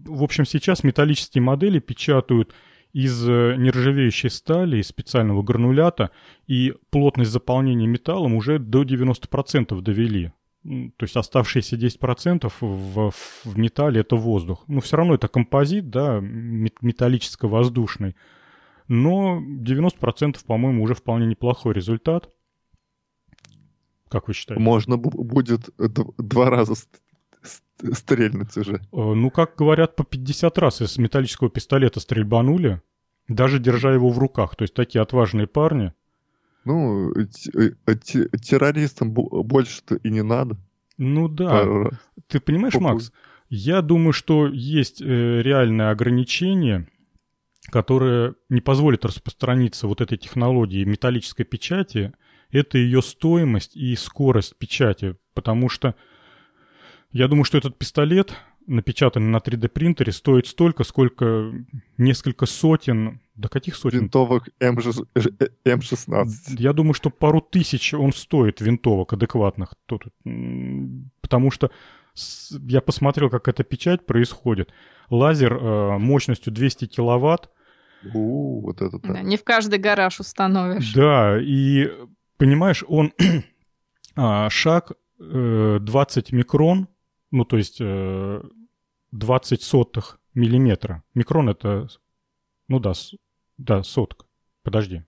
В 0.05 0.23
общем, 0.23 0.45
сейчас 0.45 0.85
металлические 0.85 1.43
модели 1.43 1.79
печатают 1.79 2.55
из 2.93 3.29
э, 3.29 3.57
нержавеющей 3.57 4.31
стали, 4.31 4.79
из 4.79 4.89
специального 4.89 5.43
гранулята, 5.43 6.11
и 6.47 6.75
плотность 6.91 7.31
заполнения 7.31 7.87
металлом 7.87 8.35
уже 8.35 8.59
до 8.59 8.83
90% 8.83 9.81
довели. 9.81 10.33
То 10.97 11.05
есть 11.05 11.17
оставшиеся 11.17 11.77
10% 11.77 12.53
в, 12.61 13.11
в 13.45 13.59
металле 13.59 14.01
это 14.01 14.17
воздух. 14.17 14.65
Но 14.67 14.81
все 14.81 14.97
равно 14.97 15.15
это 15.15 15.29
композит, 15.29 15.91
да, 15.91 16.21
металлическо-воздушный. 16.21 18.17
Но 18.89 19.41
90%, 19.41 20.45
по-моему, 20.45 20.83
уже 20.83 20.95
вполне 20.95 21.27
неплохой 21.27 21.75
результат. 21.75 22.31
Как 24.09 24.29
вы 24.29 24.35
считаете? 24.35 24.63
Можно 24.63 24.97
будет 24.97 25.71
два 25.77 26.51
раза 26.51 26.75
стрельнуть 27.93 28.57
уже. 28.57 28.77
Э, 28.77 28.81
ну, 28.93 29.31
как 29.31 29.57
говорят, 29.57 29.97
по 29.97 30.05
50 30.05 30.59
раз 30.59 30.81
из 30.83 30.99
металлического 30.99 31.51
пистолета 31.51 32.01
стрельбанули, 32.01 32.83
даже 33.29 33.59
держа 33.59 33.93
его 33.93 34.11
в 34.11 34.19
руках. 34.19 34.57
То 34.57 34.63
есть 34.63 34.75
такие 34.75 35.03
отважные 35.03 35.47
парни. 35.47 35.93
Ну, 36.67 37.13
э, 37.13 37.95
террористам 37.95 39.13
больше-то 39.13 39.95
и 39.95 40.11
не 40.11 40.23
надо. 40.23 40.59
Ну 40.99 41.29
да. 41.29 41.65
Ты 42.27 42.41
понимаешь, 42.41 42.75
Макс, 42.75 43.13
я 43.49 43.83
думаю, 43.83 44.13
что 44.13 44.49
есть 44.49 45.01
э, 45.01 45.43
реальное 45.43 45.91
ограничение, 45.91 46.89
которое 47.71 48.35
не 48.49 48.61
позволит 48.61 49.05
распространиться 49.05 49.87
вот 49.87 50.01
этой 50.01 50.19
технологии 50.19 50.83
металлической 50.83 51.45
печати. 51.45 52.13
Это 52.51 52.79
ее 52.79 53.01
стоимость 53.01 53.77
и 53.77 53.95
скорость 53.95 54.57
печати. 54.59 55.17
Потому 55.35 55.69
что 55.69 55.95
я 57.13 57.29
думаю, 57.29 57.45
что 57.45 57.59
этот 57.59 57.79
пистолет, 57.79 58.35
напечатанный 58.67 59.29
на 59.29 59.39
3D 59.39 59.69
принтере, 59.69 60.13
стоит 60.13 60.47
столько, 60.47 60.85
сколько 60.85 61.53
несколько 61.99 62.47
сотен, 62.47 63.21
да 63.35 63.49
каких 63.49 63.77
сотен? 63.77 64.01
Винтовок 64.01 64.49
М16. 64.61 66.27
Я 66.59 66.73
думаю, 66.73 66.95
что 66.95 67.11
пару 67.11 67.41
тысяч 67.41 67.95
он 67.95 68.13
стоит 68.13 68.61
винтовок 68.61 69.13
адекватных. 69.13 69.75
Потому 71.21 71.51
что 71.51 71.71
я 72.51 72.81
посмотрел, 72.81 73.31
как 73.31 73.49
эта 73.49 73.63
печать 73.63 74.07
происходит. 74.07 74.71
Лазер 75.11 75.55
э, 75.55 75.99
мощностью 75.99 76.53
200 76.53 76.87
киловатт. 76.87 77.51
У, 78.15 78.63
вот 78.63 78.81
это 78.81 78.99
да. 78.99 79.21
Не 79.23 79.37
в 79.37 79.45
каждый 79.45 79.79
гараж 79.79 80.21
установишь. 80.21 80.93
Да, 80.95 81.39
и 81.41 81.91
понимаешь, 82.39 82.85
он 82.89 83.13
а, 84.17 84.49
шаг 84.49 84.93
20 85.19 86.33
э, 86.33 86.37
микрон 86.37 86.89
ну, 87.31 87.45
то 87.45 87.57
есть 87.57 87.79
20 87.79 87.83
э, 87.83 89.63
сотых 89.63 90.19
миллиметра. 90.35 91.03
Микрон 91.15 91.49
это, 91.49 91.89
ну 92.69 92.79
да, 92.79 92.93
да, 93.59 93.83
сотка. 93.83 94.27
Подожди. 94.63 95.05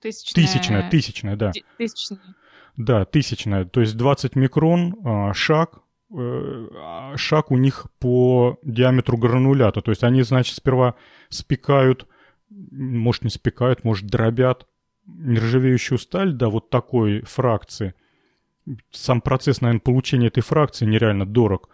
Тысячная. 0.00 0.44
Тысячная, 0.46 0.90
тысячная, 0.90 1.36
да. 1.36 1.52
Тысячная. 1.78 2.20
Да, 2.76 3.04
тысячная. 3.04 3.64
То 3.64 3.80
есть 3.80 3.96
20 3.96 4.34
микрон, 4.36 4.96
а, 5.04 5.34
шаг, 5.34 5.82
э, 6.14 6.68
шаг 7.16 7.50
у 7.50 7.56
них 7.56 7.86
по 7.98 8.58
диаметру 8.62 9.16
гранулята. 9.16 9.80
То 9.80 9.90
есть 9.90 10.02
они, 10.02 10.22
значит, 10.22 10.56
сперва 10.56 10.94
спекают, 11.28 12.06
может, 12.48 13.24
не 13.24 13.30
спекают, 13.30 13.84
может, 13.84 14.06
дробят 14.06 14.66
нержавеющую 15.06 15.98
сталь 15.98 16.32
до 16.32 16.48
вот 16.48 16.70
такой 16.70 17.22
фракции 17.22 17.94
сам 18.90 19.20
процесс, 19.20 19.60
наверное, 19.60 19.80
получения 19.80 20.28
этой 20.28 20.42
фракции 20.42 20.86
нереально 20.86 21.26
дорог. 21.26 21.68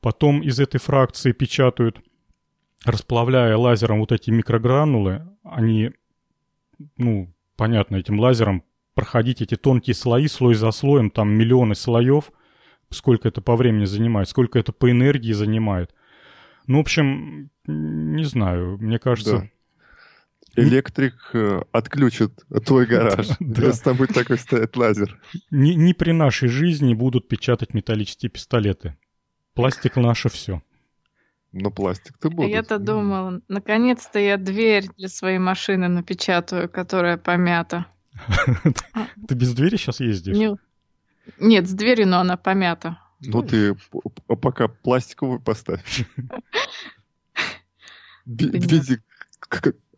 Потом 0.00 0.42
из 0.42 0.58
этой 0.58 0.78
фракции 0.78 1.32
печатают, 1.32 2.00
расплавляя 2.84 3.56
лазером 3.56 4.00
вот 4.00 4.12
эти 4.12 4.30
микрогранулы, 4.30 5.28
они, 5.44 5.92
ну, 6.96 7.32
понятно, 7.56 7.96
этим 7.96 8.18
лазером 8.18 8.64
проходить 8.94 9.40
эти 9.42 9.56
тонкие 9.56 9.94
слои, 9.94 10.26
слой 10.26 10.54
за 10.54 10.70
слоем, 10.72 11.10
там 11.10 11.30
миллионы 11.30 11.74
слоев, 11.74 12.32
сколько 12.90 13.28
это 13.28 13.40
по 13.40 13.56
времени 13.56 13.84
занимает, 13.84 14.28
сколько 14.28 14.58
это 14.58 14.72
по 14.72 14.90
энергии 14.90 15.32
занимает. 15.32 15.94
Ну, 16.66 16.78
в 16.78 16.80
общем, 16.80 17.50
не 17.66 18.24
знаю, 18.24 18.78
мне 18.78 18.98
кажется... 18.98 19.38
Да 19.38 19.51
Электрик 20.54 21.14
э, 21.32 21.62
отключит 21.72 22.44
твой 22.66 22.86
гараж, 22.86 23.28
если 23.40 23.82
там 23.84 23.96
будет 23.96 24.14
такой 24.14 24.38
стоять 24.38 24.76
лазер. 24.76 25.18
Не, 25.50 25.74
не 25.74 25.94
при 25.94 26.12
нашей 26.12 26.48
жизни 26.48 26.94
будут 26.94 27.28
печатать 27.28 27.72
металлические 27.72 28.30
пистолеты. 28.30 28.96
Пластик 29.54 29.96
наше 29.96 30.28
все. 30.28 30.62
Но 31.52 31.70
пластик 31.70 32.16
ты 32.18 32.30
будешь. 32.30 32.50
Я-то 32.50 32.78
думала, 32.78 33.40
наконец-то 33.48 34.18
я 34.18 34.36
дверь 34.36 34.88
для 34.96 35.08
своей 35.08 35.38
машины 35.38 35.88
напечатаю, 35.88 36.68
которая 36.68 37.18
помята. 37.18 37.86
Ты 39.28 39.34
без 39.34 39.54
двери 39.54 39.76
сейчас 39.76 40.00
ездишь? 40.00 40.36
Нет, 41.38 41.68
с 41.68 41.72
дверью, 41.72 42.08
но 42.08 42.20
она 42.20 42.36
помята. 42.36 42.98
Ну 43.20 43.42
ты 43.42 43.76
пока 44.26 44.68
пластиковую 44.68 45.40
поставь. 45.40 46.04
В 48.24 49.91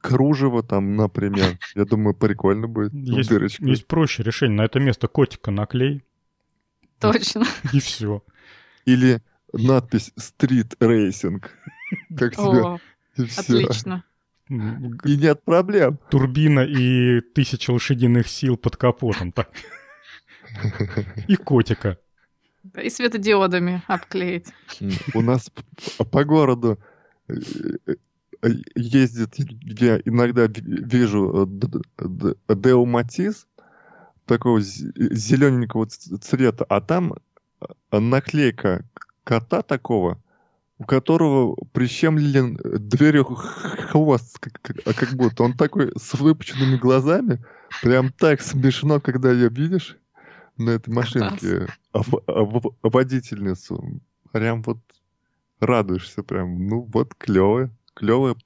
кружево 0.00 0.62
там, 0.62 0.96
например. 0.96 1.58
Я 1.74 1.84
думаю, 1.84 2.14
прикольно 2.14 2.68
будет. 2.68 2.92
Есть, 2.92 3.58
есть 3.60 3.86
проще 3.86 4.22
решение. 4.22 4.56
На 4.56 4.64
это 4.64 4.80
место 4.80 5.08
котика 5.08 5.50
наклей. 5.50 6.04
Точно. 7.00 7.44
И 7.72 7.80
все. 7.80 8.22
Или 8.84 9.22
надпись 9.52 10.12
«Street 10.16 10.74
racing». 10.80 11.50
Как 12.16 12.34
тебе? 12.34 12.80
Отлично. 13.36 14.04
И 14.48 15.16
нет 15.16 15.42
проблем. 15.44 15.98
Турбина 16.08 16.60
и 16.60 17.20
тысяча 17.20 17.72
лошадиных 17.72 18.28
сил 18.28 18.56
под 18.56 18.76
капотом. 18.76 19.32
Так. 19.32 19.50
И 21.26 21.34
котика. 21.34 21.98
И 22.80 22.88
светодиодами 22.90 23.82
обклеить. 23.88 24.46
У 25.14 25.20
нас 25.20 25.50
по 26.12 26.24
городу 26.24 26.78
э, 27.28 27.34
Э, 27.86 27.94
ездит, 28.74 29.34
я 29.36 29.98
иногда 30.04 30.46
вижу 30.46 31.48
э, 31.98 32.54
Део 32.54 32.84
Матис, 32.84 33.46
такого 34.26 34.60
зелененького 34.60 35.86
цвета, 35.86 36.64
а 36.68 36.80
там 36.80 37.14
наклейка 37.90 38.84
кота 39.24 39.62
такого, 39.62 40.20
у 40.78 40.84
которого 40.84 41.56
прищемлен 41.72 42.58
дверью 42.62 43.24
хвост, 43.24 44.38
как, 44.38 44.60
как 44.84 45.14
будто. 45.14 45.42
Он 45.44 45.54
такой 45.54 45.92
с 45.96 46.14
выпученными 46.14 46.76
глазами. 46.76 47.42
Прям 47.82 48.12
так 48.12 48.40
смешно, 48.40 49.00
когда 49.00 49.32
ее 49.32 49.48
видишь 49.48 49.96
на 50.56 50.70
этой 50.70 50.92
машинке 50.92 51.66
а, 51.92 52.00
а, 52.26 52.44
водительницу. 52.82 54.00
Прям 54.32 54.62
вот 54.62 54.78
радуешься 55.60 56.22
прям. 56.22 56.66
Ну 56.66 56.88
вот 56.92 57.14
клевая, 57.14 57.70
клевая, 57.96 58.36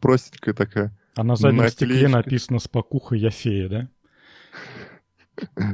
простенькая 0.00 0.54
такая. 0.54 0.96
А 1.16 1.24
на 1.24 1.36
заднем 1.36 1.58
наклеечка. 1.58 1.86
стекле 1.86 2.08
написано 2.08 2.58
«Спокуха, 2.58 3.16
я 3.16 3.30
фея», 3.30 3.68
да? 3.68 3.88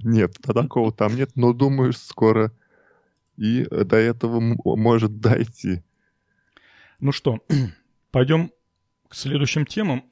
Нет, 0.02 0.34
такого 0.42 0.92
там 0.92 1.16
нет, 1.16 1.32
но 1.34 1.52
думаю, 1.52 1.92
скоро 1.92 2.52
и 3.36 3.66
до 3.70 3.96
этого 3.96 4.40
может 4.40 5.20
дойти. 5.20 5.82
Ну 7.00 7.12
что, 7.12 7.40
пойдем 8.10 8.52
к 9.08 9.14
следующим 9.14 9.66
темам. 9.66 10.04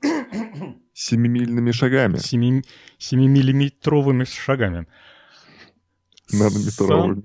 Семимильными 0.93 1.71
шагами. 1.71 2.17
Семи, 2.17 2.63
семимиллиметровыми 2.99 4.25
шагами. 4.25 4.87
Нанометровыми. 6.33 7.23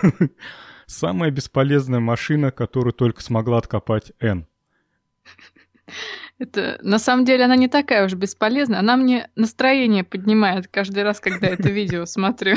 Сам... 0.00 0.30
Самая 0.86 1.30
бесполезная 1.30 2.00
машина, 2.00 2.50
которую 2.50 2.94
только 2.94 3.22
смогла 3.22 3.58
откопать 3.58 4.12
Н. 4.20 4.46
Это, 6.38 6.78
на 6.82 6.98
самом 6.98 7.24
деле, 7.24 7.44
она 7.44 7.56
не 7.56 7.68
такая 7.68 8.06
уж 8.06 8.14
бесполезная. 8.14 8.78
Она 8.80 8.96
мне 8.96 9.30
настроение 9.34 10.04
поднимает 10.04 10.68
каждый 10.68 11.02
раз, 11.02 11.20
когда 11.20 11.48
это 11.48 11.68
видео 11.68 12.04
смотрю. 12.04 12.56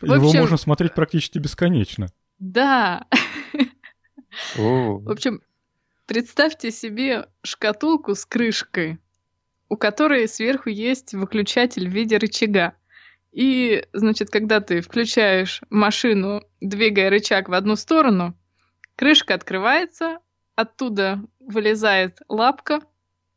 Его 0.00 0.32
можно 0.32 0.56
смотреть 0.56 0.94
практически 0.94 1.38
бесконечно. 1.38 2.08
Да. 2.38 3.06
В 4.54 5.10
общем, 5.10 5.40
представьте 6.06 6.70
себе 6.70 7.26
шкатулку 7.42 8.14
с 8.14 8.26
крышкой, 8.26 8.98
у 9.68 9.76
которой 9.76 10.28
сверху 10.28 10.68
есть 10.68 11.14
выключатель 11.14 11.88
в 11.88 11.92
виде 11.92 12.18
рычага. 12.18 12.74
И, 13.32 13.84
значит, 13.92 14.30
когда 14.30 14.60
ты 14.60 14.80
включаешь 14.80 15.60
машину, 15.68 16.42
двигая 16.60 17.10
рычаг 17.10 17.48
в 17.48 17.52
одну 17.54 17.76
сторону, 17.76 18.34
крышка 18.96 19.34
открывается, 19.34 20.18
оттуда 20.56 21.22
вылезает 21.38 22.20
лапка, 22.28 22.80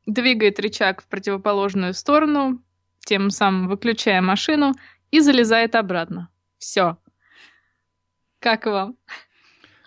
двигает 0.08 0.60
рычаг 0.60 1.04
в 1.04 1.08
противоположную 1.08 1.94
сторону, 1.94 2.64
тем 3.02 3.30
самым 3.30 3.68
выключая 3.68 4.22
машину, 4.22 4.74
и 5.12 5.20
залезает 5.20 5.76
обратно. 5.76 6.30
Все. 6.58 6.98
Как 8.40 8.66
вам? 8.66 8.98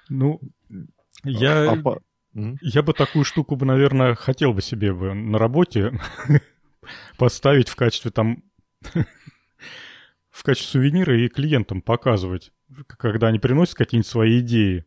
Ну, 0.09 0.41
я, 1.25 1.73
а, 1.73 1.99
я 2.35 2.83
бы 2.83 2.93
такую 2.93 3.25
штуку 3.25 3.57
бы, 3.57 3.65
наверное, 3.65 4.15
хотел 4.15 4.53
бы 4.53 4.61
себе 4.61 4.93
бы 4.93 5.15
на 5.15 5.39
работе 5.39 5.93
поставить 7.19 7.69
в 7.69 7.77
качестве 7.77 8.11
там 8.11 8.43
в 10.31 10.43
качестве 10.43 10.81
сувенира 10.81 11.19
и 11.19 11.29
клиентам 11.29 11.81
показывать, 11.81 12.53
когда 12.87 13.29
они 13.29 13.39
приносят 13.39 13.77
какие-нибудь 13.77 14.11
свои 14.11 14.41
идеи, 14.41 14.85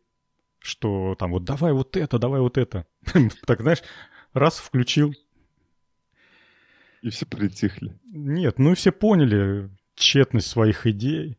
что 0.66 1.14
там 1.18 1.32
вот 1.32 1.44
давай 1.44 1.72
вот 1.72 1.96
это, 1.96 2.18
давай 2.18 2.40
вот 2.40 2.58
это. 2.58 2.86
так, 3.46 3.60
знаешь, 3.60 3.82
раз 4.32 4.58
включил. 4.58 5.14
И 7.02 7.10
все 7.10 7.24
притихли. 7.26 7.98
Нет, 8.04 8.58
ну 8.58 8.72
и 8.72 8.74
все 8.74 8.90
поняли 8.92 9.70
тщетность 9.94 10.48
своих 10.48 10.86
идей 10.86 11.38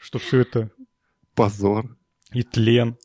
что 0.00 0.18
все 0.18 0.40
это... 0.40 0.70
Позор. 1.34 1.96
И 2.32 2.42
тлен. 2.42 2.96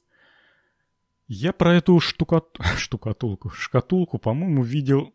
Я 1.27 1.53
про 1.53 1.75
эту 1.75 1.99
штукат... 1.99 2.57
штукатулку, 2.77 3.49
шкатулку, 3.49 4.17
по-моему, 4.17 4.63
видел... 4.63 5.13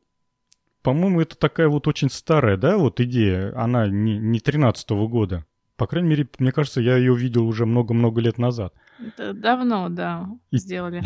По-моему, 0.82 1.20
это 1.20 1.36
такая 1.36 1.68
вот 1.68 1.88
очень 1.88 2.08
старая, 2.08 2.56
да, 2.56 2.78
вот 2.78 3.00
идея. 3.00 3.52
Она 3.58 3.86
не, 3.86 4.18
не 4.18 4.40
13 4.40 4.90
-го 4.90 5.08
года. 5.08 5.44
По 5.76 5.86
крайней 5.86 6.08
мере, 6.08 6.28
мне 6.38 6.52
кажется, 6.52 6.80
я 6.80 6.96
ее 6.96 7.14
видел 7.14 7.46
уже 7.46 7.66
много-много 7.66 8.20
лет 8.20 8.38
назад. 8.38 8.74
Это 9.06 9.32
давно, 9.32 9.88
да, 9.88 10.28
и... 10.50 10.58
сделали. 10.58 11.02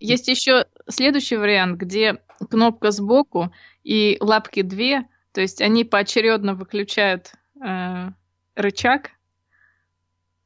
Есть 0.00 0.28
еще 0.28 0.66
следующий 0.88 1.36
вариант, 1.36 1.78
где 1.78 2.20
кнопка 2.50 2.90
сбоку 2.90 3.52
и 3.82 4.16
лапки 4.20 4.62
две, 4.62 5.06
то 5.32 5.40
есть 5.40 5.60
они 5.60 5.84
поочередно 5.84 6.54
выключают 6.54 7.32
э, 7.62 8.10
рычаг, 8.54 9.10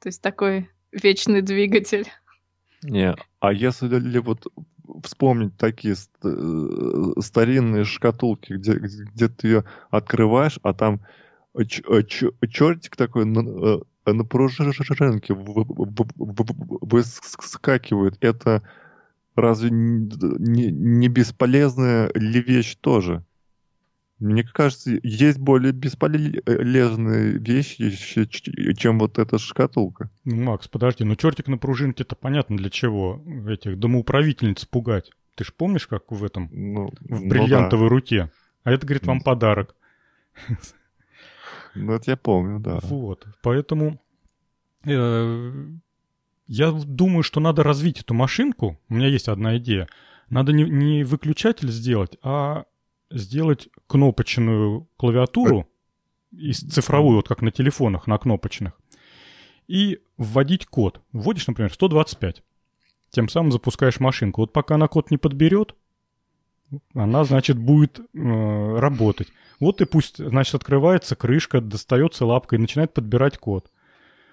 то 0.00 0.08
есть 0.08 0.22
такой 0.22 0.70
вечный 0.92 1.42
двигатель. 1.42 2.06
Не, 2.82 3.14
а 3.40 3.52
если 3.52 3.88
ли 3.98 4.18
вот 4.18 4.46
вспомнить 5.04 5.56
такие 5.56 5.94
э, 5.94 7.20
старинные 7.20 7.84
шкатулки, 7.84 8.54
где, 8.54 8.74
где 8.74 9.28
ты 9.28 9.46
ее 9.46 9.64
открываешь, 9.90 10.58
а 10.62 10.72
там 10.74 11.00
чертик 11.66 12.96
такой 12.96 13.24
на, 14.12 14.12
э, 14.12 14.14
на 14.14 14.24
пружинке 14.24 15.34
выскакивает, 17.34 18.16
это 18.20 18.62
разве 19.34 19.70
не, 19.70 20.70
не 20.70 21.08
бесполезная 21.08 22.10
ли 22.14 22.40
вещь 22.40 22.76
тоже? 22.76 23.24
Мне 24.18 24.42
кажется, 24.42 24.98
есть 25.04 25.38
более 25.38 25.72
бесполезные 25.72 27.38
вещи, 27.38 27.90
чем 28.74 28.98
вот 28.98 29.16
эта 29.18 29.38
шкатулка. 29.38 30.10
Ну, 30.24 30.42
Макс, 30.42 30.66
подожди, 30.66 31.04
ну 31.04 31.14
чертик 31.14 31.46
на 31.46 31.56
пружинке 31.56 32.02
это 32.02 32.16
понятно 32.16 32.56
для 32.56 32.68
чего. 32.68 33.22
Этих 33.48 33.78
домоуправительниц 33.78 34.64
пугать. 34.64 35.12
Ты 35.36 35.44
ж 35.44 35.52
помнишь, 35.52 35.86
как 35.86 36.10
в 36.10 36.24
этом? 36.24 36.48
Ну, 36.50 36.90
в 37.00 37.28
бриллиантовой 37.28 37.84
ну, 37.84 37.90
да. 37.90 37.94
руке. 37.94 38.30
А 38.64 38.72
это, 38.72 38.84
говорит, 38.86 39.06
вам 39.06 39.20
подарок. 39.20 39.76
Ну, 41.78 41.92
это 41.92 42.10
я 42.10 42.16
помню, 42.16 42.60
да. 42.60 42.78
Вот. 42.82 43.26
Поэтому 43.42 44.00
э, 44.84 45.66
я 46.46 46.72
думаю, 46.72 47.22
что 47.22 47.40
надо 47.40 47.62
развить 47.62 48.00
эту 48.00 48.14
машинку. 48.14 48.78
У 48.88 48.94
меня 48.94 49.08
есть 49.08 49.28
одна 49.28 49.56
идея. 49.58 49.88
Надо 50.30 50.52
не, 50.52 50.64
не 50.64 51.04
выключатель 51.04 51.70
сделать, 51.70 52.16
а 52.22 52.64
сделать 53.10 53.68
кнопочную 53.86 54.88
клавиатуру, 54.96 55.68
из 56.32 56.60
цифровую, 56.60 57.16
вот 57.16 57.28
как 57.28 57.42
на 57.42 57.50
телефонах, 57.50 58.06
на 58.06 58.18
кнопочных, 58.18 58.78
и 59.66 60.00
вводить 60.16 60.66
код. 60.66 61.00
Вводишь, 61.12 61.46
например, 61.46 61.72
125. 61.72 62.42
Тем 63.10 63.28
самым 63.28 63.52
запускаешь 63.52 64.00
машинку. 64.00 64.42
Вот 64.42 64.52
пока 64.52 64.74
она 64.74 64.88
код 64.88 65.10
не 65.10 65.16
подберет, 65.16 65.74
она, 66.94 67.24
значит, 67.24 67.58
будет 67.58 67.98
э, 67.98 68.78
работать. 68.78 69.28
Вот 69.60 69.80
и 69.80 69.84
пусть, 69.84 70.18
значит, 70.18 70.54
открывается 70.54 71.16
крышка, 71.16 71.60
достается 71.60 72.24
лапкой 72.24 72.58
и 72.58 72.60
начинает 72.60 72.94
подбирать 72.94 73.38
код. 73.38 73.70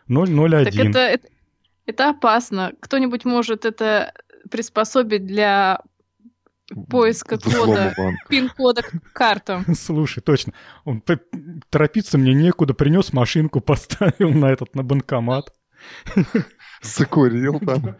001. 0.07 0.65
Так 0.65 0.76
это, 0.76 0.99
это, 0.99 1.28
это 1.86 2.09
опасно. 2.09 2.73
Кто-нибудь 2.80 3.26
может 3.26 3.65
это 3.65 4.13
приспособить 4.49 5.26
для 5.26 5.82
поиска 6.89 7.38
кода, 7.38 7.95
пин-кода 8.30 8.82
к 8.84 9.13
картам. 9.13 9.65
Слушай, 9.76 10.21
точно. 10.21 10.53
Он 10.84 11.01
торопиться 11.69 12.17
мне 12.17 12.34
некуда, 12.34 12.73
принес 12.73 13.13
машинку, 13.13 13.61
поставил 13.61 14.32
на 14.32 14.51
этот, 14.51 14.76
на 14.76 14.84
банкомат. 14.84 15.53
Закурил 16.82 17.59
там. 17.59 17.97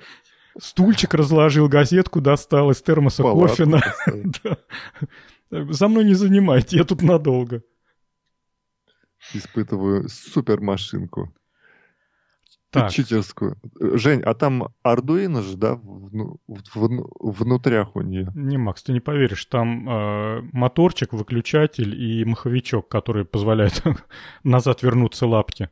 Стульчик 0.58 1.14
разложил, 1.14 1.68
газетку 1.68 2.22
достал 2.22 2.72
из 2.72 2.82
термоса 2.82 3.24
кофе. 3.24 3.66
За 5.70 5.88
мной 5.88 6.06
не 6.06 6.14
занимайте, 6.14 6.78
я 6.78 6.84
тут 6.84 7.02
надолго. 7.02 7.62
Испытываю 9.34 10.08
супермашинку. 10.10 11.34
Так. 12.76 12.92
Читерскую. 12.92 13.58
Жень, 13.80 14.22
а 14.22 14.34
там 14.34 14.68
Ардуино 14.84 15.42
же, 15.42 15.56
да, 15.56 15.76
в, 15.76 16.38
в, 16.48 17.12
внутрях 17.20 17.96
у 17.96 18.02
нее? 18.02 18.30
Не, 18.36 18.58
Макс, 18.58 18.84
ты 18.84 18.92
не 18.92 19.00
поверишь, 19.00 19.46
там 19.46 19.90
э, 19.90 20.42
моторчик, 20.52 21.14
выключатель 21.14 21.96
и 21.96 22.26
маховичок, 22.26 22.90
который 22.90 23.24
позволяет 23.24 23.82
назад 24.44 24.84
вернуться 24.84 25.26
лапки. 25.26 25.70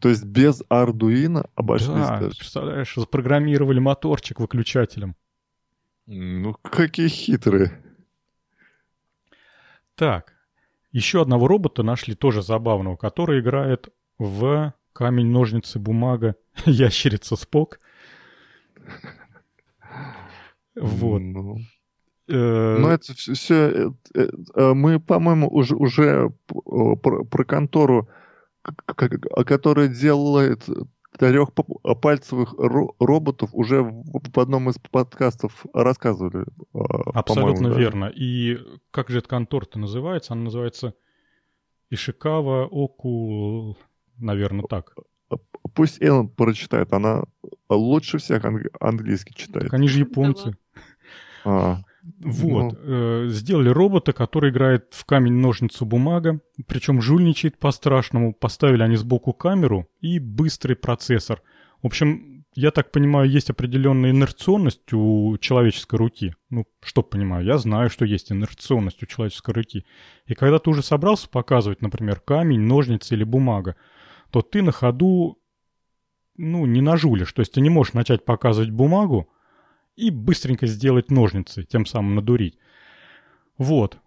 То 0.00 0.08
есть 0.08 0.24
без 0.24 0.64
Ардуино 0.68 1.48
обошлись 1.54 2.08
да, 2.08 2.18
даже? 2.18 2.36
представляешь, 2.36 2.94
запрограммировали 2.96 3.78
моторчик 3.78 4.40
выключателем. 4.40 5.14
Ну, 6.06 6.54
какие 6.54 7.06
хитрые. 7.06 7.82
Так, 9.96 10.34
еще 10.92 11.22
одного 11.22 11.48
робота 11.48 11.82
нашли 11.82 12.14
тоже 12.14 12.42
забавного, 12.42 12.96
который 12.96 13.40
играет 13.40 13.88
в 14.18 14.74
Камень, 14.92 15.26
ножницы, 15.26 15.78
бумага, 15.78 16.36
ящерица, 16.66 17.36
спок. 17.36 17.80
Вот. 20.74 21.18
Ну, 21.20 21.58
э, 22.28 22.76
ну 22.78 22.88
это 22.88 23.14
все... 23.14 23.90
Э, 24.14 24.28
э, 24.54 24.72
мы, 24.74 25.00
по-моему, 25.00 25.48
уже, 25.48 25.76
уже 25.76 26.30
про, 26.46 27.24
про 27.24 27.44
контору, 27.44 28.08
которая 29.46 29.88
делает 29.88 30.66
трехпальцевых 31.18 32.54
роботов 32.98 33.50
уже 33.52 33.82
в 33.82 34.38
одном 34.38 34.70
из 34.70 34.76
подкастов 34.78 35.64
рассказывали. 35.72 36.46
А, 36.74 37.18
Абсолютно 37.18 37.70
да? 37.70 37.78
верно. 37.78 38.12
И 38.14 38.58
как 38.90 39.10
же 39.10 39.18
эта 39.18 39.28
контора-то 39.28 39.78
называется? 39.78 40.34
Она 40.34 40.44
называется 40.44 40.94
Ишикава 41.90 42.66
Оку, 42.66 43.76
наверное, 44.18 44.64
так. 44.68 44.94
Пусть 45.74 46.00
Эллен 46.00 46.28
прочитает, 46.28 46.92
она 46.92 47.24
лучше 47.68 48.18
всех 48.18 48.44
анг- 48.44 48.74
английский 48.80 49.34
читает. 49.34 49.66
Так 49.66 49.74
они 49.74 49.88
же 49.88 50.00
японцы. 50.00 50.56
А, 51.44 51.82
вот. 52.20 52.72
Ну... 52.72 52.78
Э, 52.82 53.28
сделали 53.28 53.68
робота, 53.68 54.12
который 54.12 54.50
играет 54.50 54.88
в 54.92 55.04
камень, 55.04 55.34
ножницу, 55.34 55.84
бумага. 55.84 56.40
Причем 56.66 57.00
жульничает 57.00 57.58
по-страшному. 57.58 58.34
Поставили 58.34 58.82
они 58.82 58.96
сбоку 58.96 59.32
камеру 59.32 59.88
и 60.00 60.18
быстрый 60.18 60.74
процессор. 60.74 61.42
В 61.82 61.86
общем, 61.86 62.44
я 62.54 62.70
так 62.70 62.90
понимаю, 62.90 63.28
есть 63.28 63.50
определенная 63.50 64.10
инерционность 64.10 64.92
у 64.92 65.36
человеческой 65.38 65.96
руки. 65.96 66.34
Ну, 66.48 66.64
что 66.82 67.02
понимаю, 67.02 67.44
я 67.44 67.58
знаю, 67.58 67.90
что 67.90 68.06
есть 68.06 68.32
инерционность 68.32 69.02
у 69.02 69.06
человеческой 69.06 69.54
руки. 69.54 69.84
И 70.26 70.34
когда 70.34 70.58
ты 70.58 70.70
уже 70.70 70.82
собрался 70.82 71.28
показывать, 71.28 71.82
например, 71.82 72.20
камень, 72.20 72.60
ножницы 72.60 73.14
или 73.14 73.24
бумага, 73.24 73.76
то 74.30 74.40
ты 74.40 74.62
на 74.62 74.72
ходу, 74.72 75.38
ну, 76.36 76.64
не 76.64 76.80
нажулишь. 76.80 77.32
То 77.34 77.40
есть 77.40 77.52
ты 77.52 77.60
не 77.60 77.68
можешь 77.68 77.92
начать 77.92 78.24
показывать 78.24 78.70
бумагу, 78.70 79.28
и 79.96 80.10
быстренько 80.10 80.66
сделать 80.66 81.10
ножницы, 81.10 81.64
тем 81.64 81.86
самым 81.86 82.14
надурить. 82.14 82.58
Вот. 83.58 83.98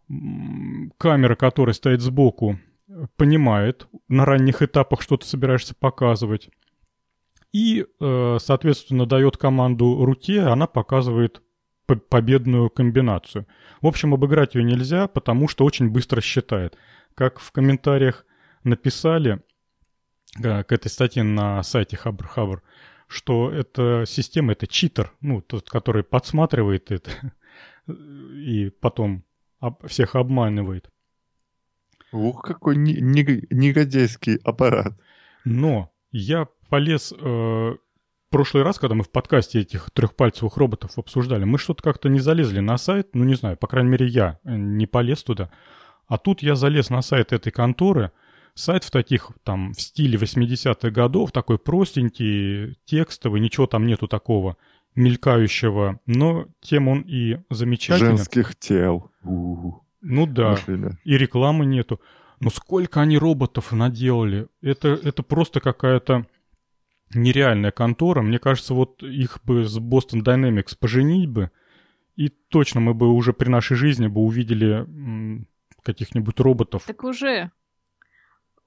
Камера, 0.98 1.36
которая 1.36 1.74
стоит 1.74 2.02
сбоку, 2.02 2.60
понимает 3.18 3.88
на 4.08 4.26
ранних 4.26 4.62
этапах, 4.62 5.02
что 5.02 5.18
ты 5.18 5.26
собираешься 5.26 5.76
показывать. 5.76 6.50
И, 7.52 7.86
э, 8.00 8.38
соответственно, 8.40 9.06
дает 9.06 9.38
команду 9.38 10.06
руке, 10.06 10.42
она 10.42 10.68
показывает 10.68 11.42
победную 12.10 12.70
комбинацию. 12.70 13.48
В 13.82 13.88
общем, 13.88 14.14
обыграть 14.14 14.54
ее 14.54 14.64
нельзя, 14.64 15.08
потому 15.08 15.48
что 15.48 15.66
очень 15.66 15.90
быстро 15.90 16.22
считает. 16.22 16.78
Как 17.16 17.40
в 17.40 17.52
комментариях 17.52 18.26
написали 18.64 19.42
э, 20.44 20.64
к 20.64 20.72
этой 20.72 20.90
статье 20.90 21.24
на 21.24 21.64
сайте 21.64 21.98
Хабр 21.98 22.28
Хабр, 22.28 22.62
что 23.10 23.52
эта 23.52 24.06
система— 24.06 24.52
это 24.54 24.68
читер, 24.68 25.12
ну, 25.20 25.42
тот, 25.42 25.68
который 25.70 26.04
подсматривает 26.04 26.92
это 26.92 27.10
и 27.88 28.72
потом 28.80 29.24
об, 29.60 29.86
всех 29.88 30.16
обманывает. 30.16 30.90
Ух, 32.12 32.44
какой 32.44 32.78
негодяйский 32.78 34.36
аппарат. 34.44 34.94
Но 35.44 35.92
я 36.12 36.48
полез... 36.70 37.14
Э, 37.20 37.76
прошлый 38.30 38.62
раз, 38.62 38.78
когда 38.78 38.94
мы 38.94 39.04
в 39.04 39.10
подкасте 39.10 39.60
этих 39.60 39.90
трехпальцевых 39.90 40.56
роботов 40.58 40.92
обсуждали, 40.98 41.46
мы 41.46 41.58
что-то 41.58 41.82
как-то 41.82 42.10
не 42.10 42.20
залезли 42.20 42.60
на 42.60 42.78
сайт, 42.78 43.16
ну 43.16 43.24
не 43.24 43.34
знаю, 43.34 43.58
по 43.58 43.66
крайней 43.66 43.90
мере 43.90 44.06
я 44.06 44.40
не 44.44 44.86
полез 44.86 45.24
туда. 45.24 45.50
А 46.06 46.20
тут 46.20 46.44
я 46.44 46.56
залез 46.56 46.92
на 46.92 47.02
сайт 47.02 47.34
этой 47.34 47.52
конторы, 47.52 48.12
Сайт 48.60 48.84
в 48.84 48.92
таких, 48.92 49.32
там, 49.44 49.72
в 49.72 49.80
стиле 49.80 50.18
80-х 50.18 50.90
годов, 50.90 51.32
такой 51.32 51.58
простенький, 51.58 52.78
текстовый, 52.84 53.40
ничего 53.40 53.68
там 53.68 53.88
нету 53.88 54.10
такого 54.10 54.58
мелькающего, 54.96 56.02
но 56.06 56.46
тем 56.60 56.90
он 56.90 57.02
и 57.02 57.38
замечательный. 57.50 58.18
Женских 58.18 58.56
тел. 58.58 59.12
У-у-у. 59.24 59.82
Ну 60.02 60.28
да, 60.28 60.52
Например. 60.52 61.00
и 61.06 61.18
рекламы 61.18 61.66
нету. 61.66 62.02
Но 62.42 62.50
сколько 62.50 63.00
они 63.00 63.18
роботов 63.18 63.72
наделали. 63.72 64.48
Это, 64.62 64.90
это 64.90 65.24
просто 65.24 65.62
какая-то 65.62 66.26
нереальная 67.14 67.72
контора. 67.72 68.22
Мне 68.22 68.40
кажется, 68.40 68.74
вот 68.74 69.02
их 69.04 69.40
бы 69.46 69.64
с 69.64 69.78
Boston 69.78 70.22
Dynamics 70.22 70.78
поженить 70.78 71.30
бы, 71.30 71.50
и 72.18 72.28
точно 72.28 72.82
мы 72.82 72.94
бы 72.94 73.08
уже 73.08 73.32
при 73.32 73.48
нашей 73.48 73.78
жизни 73.78 74.08
бы 74.08 74.20
увидели 74.20 74.86
каких-нибудь 75.82 76.40
роботов. 76.42 76.84
Так 76.86 77.06
уже 77.06 77.52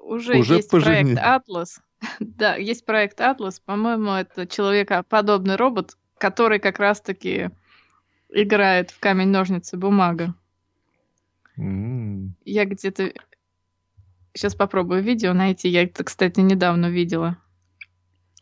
уже, 0.02 0.38
уже 0.38 0.56
есть 0.56 0.70
поженили. 0.70 1.14
проект 1.14 1.20
Атлас. 1.22 1.80
да, 2.20 2.56
есть 2.56 2.84
проект 2.84 3.20
Атлас. 3.20 3.60
По-моему, 3.60 4.10
это 4.10 4.46
человекоподобный 4.46 5.56
робот, 5.56 5.96
который 6.18 6.58
как 6.58 6.78
раз-таки 6.78 7.50
играет 8.28 8.90
в 8.90 8.98
камень, 8.98 9.28
ножницы, 9.28 9.76
бумага. 9.76 10.34
Mm. 11.58 12.30
Я 12.44 12.64
где-то... 12.64 13.12
Сейчас 14.34 14.54
попробую 14.54 15.02
видео 15.02 15.34
найти. 15.34 15.68
Я 15.68 15.82
это, 15.82 16.04
кстати, 16.04 16.40
недавно 16.40 16.86
видела. 16.86 17.36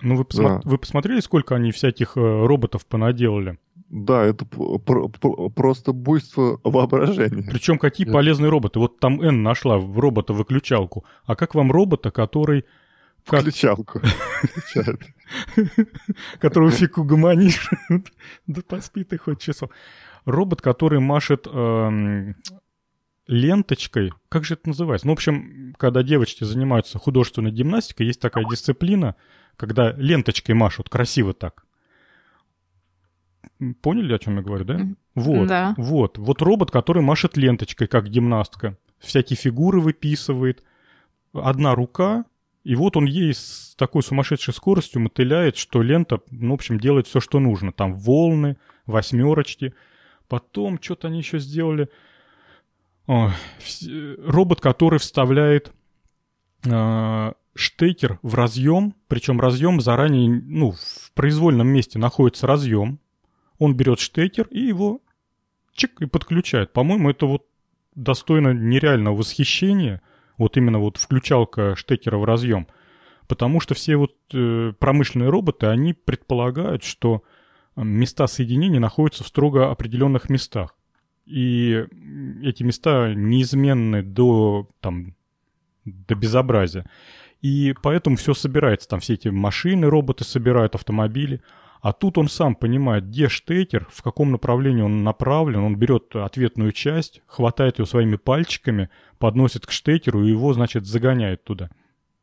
Ну, 0.02 0.16
вы, 0.16 0.24
посма... 0.24 0.60
да. 0.62 0.70
вы 0.70 0.78
посмотрели, 0.78 1.20
сколько 1.20 1.56
они 1.56 1.72
всяких 1.72 2.16
э, 2.16 2.20
роботов 2.20 2.86
понаделали? 2.86 3.58
Да, 3.90 4.24
это 4.24 4.44
просто 4.44 5.92
буйство 5.92 6.60
воображения. 6.62 7.42
Причем 7.50 7.76
какие 7.76 8.06
это... 8.06 8.14
полезные 8.14 8.48
роботы. 8.48 8.78
Вот 8.78 9.00
там 9.00 9.20
Н 9.20 9.42
нашла 9.42 9.78
робота-выключалку. 9.78 11.04
А 11.24 11.34
как 11.34 11.56
вам 11.56 11.72
робота, 11.72 12.12
который... 12.12 12.64
Как... 13.26 13.40
Включалку. 13.42 14.00
Которого 16.40 16.70
фиг 16.70 16.98
угомонишь. 16.98 17.68
Да 18.46 18.62
поспи 18.66 19.02
ты 19.02 19.18
хоть 19.18 19.40
часов. 19.40 19.70
Робот, 20.24 20.62
который 20.62 21.00
машет 21.00 21.48
эм, 21.52 22.36
ленточкой. 23.26 24.12
Как 24.28 24.44
же 24.44 24.54
это 24.54 24.68
называется? 24.68 25.06
Ну, 25.06 25.14
в 25.14 25.16
общем, 25.16 25.74
когда 25.78 26.04
девочки 26.04 26.44
занимаются 26.44 26.98
художественной 26.98 27.50
гимнастикой, 27.50 28.06
есть 28.06 28.20
такая 28.20 28.44
дисциплина, 28.44 29.16
когда 29.56 29.92
ленточкой 29.92 30.54
машут 30.54 30.88
красиво 30.88 31.34
так. 31.34 31.64
Поняли, 33.82 34.14
о 34.14 34.18
чем 34.18 34.36
я 34.36 34.42
говорю, 34.42 34.64
да? 34.64 34.80
Вот, 35.14 35.48
да. 35.48 35.74
вот. 35.76 36.18
Вот 36.18 36.42
робот, 36.42 36.70
который 36.70 37.02
машет 37.02 37.36
ленточкой, 37.36 37.88
как 37.88 38.08
гимнастка. 38.08 38.76
Всякие 38.98 39.36
фигуры 39.36 39.80
выписывает. 39.80 40.62
Одна 41.32 41.74
рука, 41.74 42.24
и 42.64 42.74
вот 42.74 42.96
он 42.96 43.06
ей 43.06 43.32
с 43.32 43.74
такой 43.76 44.02
сумасшедшей 44.02 44.52
скоростью 44.52 45.00
мотыляет, 45.02 45.56
что 45.56 45.82
лента, 45.82 46.20
ну, 46.30 46.50
в 46.50 46.54
общем, 46.54 46.78
делает 46.78 47.06
все, 47.06 47.20
что 47.20 47.38
нужно. 47.38 47.72
Там 47.72 47.94
волны, 47.94 48.56
восьмерочки. 48.86 49.74
Потом 50.28 50.80
что-то 50.80 51.08
они 51.08 51.18
еще 51.18 51.38
сделали. 51.38 51.88
О, 53.06 53.30
робот, 54.24 54.60
который 54.60 54.98
вставляет 54.98 55.72
э, 56.64 57.32
штекер 57.54 58.18
в 58.22 58.34
разъем, 58.34 58.94
причем 59.08 59.40
разъем 59.40 59.80
заранее, 59.80 60.28
ну, 60.28 60.72
в 60.72 61.12
произвольном 61.14 61.68
месте 61.68 61.98
находится 61.98 62.46
разъем, 62.46 63.00
он 63.60 63.76
берет 63.76 64.00
штекер 64.00 64.48
и 64.50 64.58
его 64.58 65.00
чик 65.72 66.00
и 66.00 66.06
подключает. 66.06 66.72
По-моему, 66.72 67.10
это 67.10 67.26
вот 67.26 67.46
достойно 67.94 68.52
нереального 68.52 69.16
восхищения, 69.16 70.02
вот 70.36 70.56
именно 70.56 70.78
вот 70.80 70.96
включалка 70.96 71.76
штекера 71.76 72.16
в 72.16 72.24
разъем. 72.24 72.66
Потому 73.28 73.60
что 73.60 73.74
все 73.74 73.96
вот 73.96 74.14
э, 74.32 74.72
промышленные 74.78 75.28
роботы, 75.28 75.66
они 75.66 75.92
предполагают, 75.92 76.82
что 76.82 77.22
э, 77.76 77.84
места 77.84 78.26
соединения 78.26 78.80
находятся 78.80 79.22
в 79.22 79.28
строго 79.28 79.70
определенных 79.70 80.30
местах. 80.30 80.74
И 81.26 81.86
эти 82.42 82.62
места 82.62 83.14
неизменны 83.14 84.02
до, 84.02 84.68
там, 84.80 85.14
до 85.84 86.14
безобразия. 86.14 86.90
И 87.42 87.74
поэтому 87.82 88.16
все 88.16 88.34
собирается. 88.34 88.88
Там 88.88 89.00
все 89.00 89.14
эти 89.14 89.28
машины, 89.28 89.88
роботы 89.88 90.24
собирают, 90.24 90.74
автомобили. 90.74 91.42
А 91.80 91.92
тут 91.92 92.18
он 92.18 92.28
сам 92.28 92.54
понимает, 92.54 93.08
где 93.08 93.28
штекер, 93.28 93.88
в 93.90 94.02
каком 94.02 94.32
направлении 94.32 94.82
он 94.82 95.02
направлен, 95.02 95.60
он 95.60 95.76
берет 95.76 96.14
ответную 96.14 96.72
часть, 96.72 97.22
хватает 97.26 97.78
ее 97.78 97.86
своими 97.86 98.16
пальчиками, 98.16 98.90
подносит 99.18 99.66
к 99.66 99.70
штекеру 99.70 100.24
и 100.24 100.28
его, 100.28 100.52
значит, 100.52 100.84
загоняет 100.84 101.44
туда. 101.44 101.70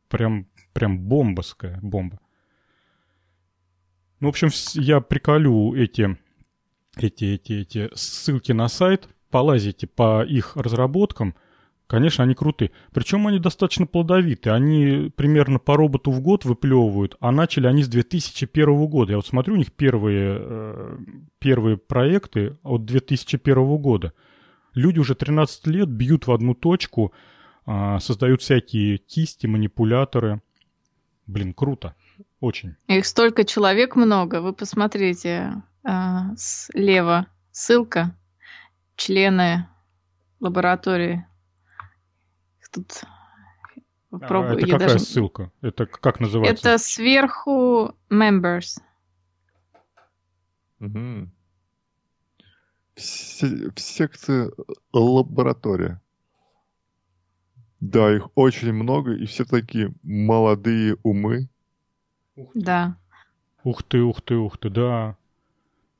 Прям, 0.08 0.46
прям 0.72 1.00
бомбовская 1.00 1.80
бомба. 1.82 2.20
Ну, 4.20 4.28
в 4.28 4.30
общем, 4.30 4.48
я 4.74 5.00
приколю 5.00 5.74
эти, 5.74 6.16
эти, 6.96 7.24
эти, 7.24 7.52
эти 7.52 7.90
ссылки 7.94 8.52
на 8.52 8.68
сайт, 8.68 9.08
полазите 9.30 9.86
по 9.86 10.24
их 10.24 10.56
разработкам– 10.56 11.34
Конечно, 11.88 12.22
они 12.22 12.34
крутые. 12.34 12.70
Причем 12.92 13.26
они 13.26 13.38
достаточно 13.38 13.86
плодовиты. 13.86 14.50
Они 14.50 15.10
примерно 15.16 15.58
по 15.58 15.74
роботу 15.74 16.10
в 16.10 16.20
год 16.20 16.44
выплевывают, 16.44 17.16
а 17.18 17.32
начали 17.32 17.66
они 17.66 17.82
с 17.82 17.88
2001 17.88 18.86
года. 18.86 19.12
Я 19.12 19.16
вот 19.16 19.26
смотрю, 19.26 19.54
у 19.54 19.56
них 19.56 19.72
первые, 19.72 20.36
э, 20.38 20.98
первые 21.38 21.78
проекты 21.78 22.58
от 22.62 22.84
2001 22.84 23.78
года. 23.78 24.12
Люди 24.74 24.98
уже 24.98 25.14
13 25.14 25.66
лет 25.66 25.88
бьют 25.88 26.26
в 26.26 26.32
одну 26.32 26.54
точку, 26.54 27.14
а, 27.64 28.00
создают 28.00 28.42
всякие 28.42 28.98
кисти, 28.98 29.46
манипуляторы. 29.46 30.42
Блин, 31.26 31.54
круто. 31.54 31.94
Очень. 32.40 32.76
Их 32.86 33.06
столько 33.06 33.44
человек 33.44 33.96
много. 33.96 34.42
Вы 34.42 34.52
посмотрите 34.52 35.62
а, 35.84 36.34
слева 36.36 37.28
ссылка. 37.50 38.14
Члены 38.94 39.66
лаборатории 40.38 41.24
тут 42.70 43.04
Попробую. 44.10 44.52
А, 44.52 44.54
это 44.54 44.66
какая 44.66 44.88
даже... 44.88 44.98
ссылка? 45.00 45.52
Это 45.60 45.86
как 45.86 46.20
называется? 46.20 46.68
Это 46.70 46.78
сверху 46.78 47.94
members. 48.10 48.80
Угу. 50.80 51.28
В, 52.96 53.00
в 53.00 53.80
секции 53.80 54.50
лаборатория. 54.92 56.00
Да, 57.80 58.14
их 58.14 58.28
очень 58.34 58.72
много, 58.72 59.12
и 59.12 59.26
все 59.26 59.44
такие 59.44 59.92
молодые 60.02 60.96
умы. 61.02 61.48
Да. 62.54 62.96
Ух 63.62 63.82
ты, 63.82 64.00
ух 64.00 64.22
ты, 64.22 64.36
ух 64.36 64.58
ты, 64.58 64.70
да. 64.70 65.16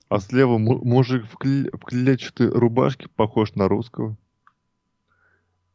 А 0.08 0.18
слева 0.18 0.56
мужик 0.58 1.26
в, 1.26 1.36
кле 1.36 1.70
в 1.72 1.80
клетчатой 1.80 2.48
рубашке 2.48 3.08
похож 3.08 3.54
на 3.54 3.68
русского. 3.68 4.16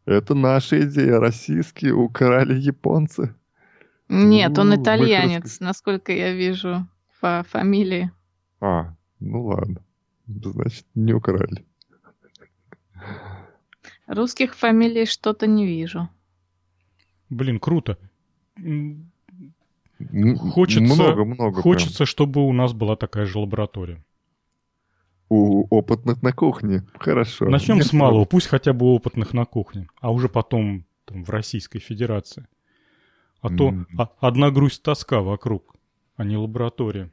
Это 0.05 0.35
наша 0.35 0.83
идея. 0.85 1.19
Российские 1.19 1.93
украли 1.93 2.59
японцы. 2.59 3.33
Нет, 4.09 4.57
он 4.57 4.75
итальянец, 4.75 5.59
насколько 5.59 6.11
я 6.11 6.33
вижу 6.33 6.85
по 7.21 7.45
фамилии. 7.49 8.11
А, 8.59 8.93
ну 9.19 9.45
ладно. 9.45 9.81
Значит, 10.27 10.85
не 10.93 11.13
украли. 11.13 11.65
Русских 14.07 14.55
фамилий 14.55 15.05
что-то 15.05 15.47
не 15.47 15.65
вижу. 15.65 16.09
Блин, 17.29 17.59
круто. 17.59 17.97
Хочется, 20.51 20.81
много, 20.81 21.25
много 21.25 21.61
хочется, 21.61 21.99
прям. 21.99 22.07
чтобы 22.07 22.45
у 22.45 22.53
нас 22.53 22.73
была 22.73 22.95
такая 22.95 23.25
же 23.25 23.39
лаборатория. 23.39 24.03
У 25.33 25.65
опытных 25.75 26.21
на 26.21 26.31
кухне. 26.31 26.83
Хорошо. 26.99 27.49
Начнем 27.49 27.81
с 27.81 27.91
малого. 27.91 28.25
Пусть 28.25 28.47
хотя 28.47 28.71
бы 28.71 28.85
опытных 28.85 29.33
на 29.33 29.45
кухне, 29.45 29.87
а 29.99 30.11
уже 30.11 30.29
потом 30.29 30.85
там, 31.05 31.23
в 31.23 31.29
Российской 31.31 31.79
Федерации. 31.79 32.47
А 33.41 33.49
mm. 33.49 33.57
то 33.57 33.73
а, 33.97 34.11
одна 34.19 34.51
грусть 34.51 34.83
тоска 34.83 35.21
вокруг, 35.21 35.75
а 36.17 36.23
не 36.23 36.37
лаборатория. 36.37 37.11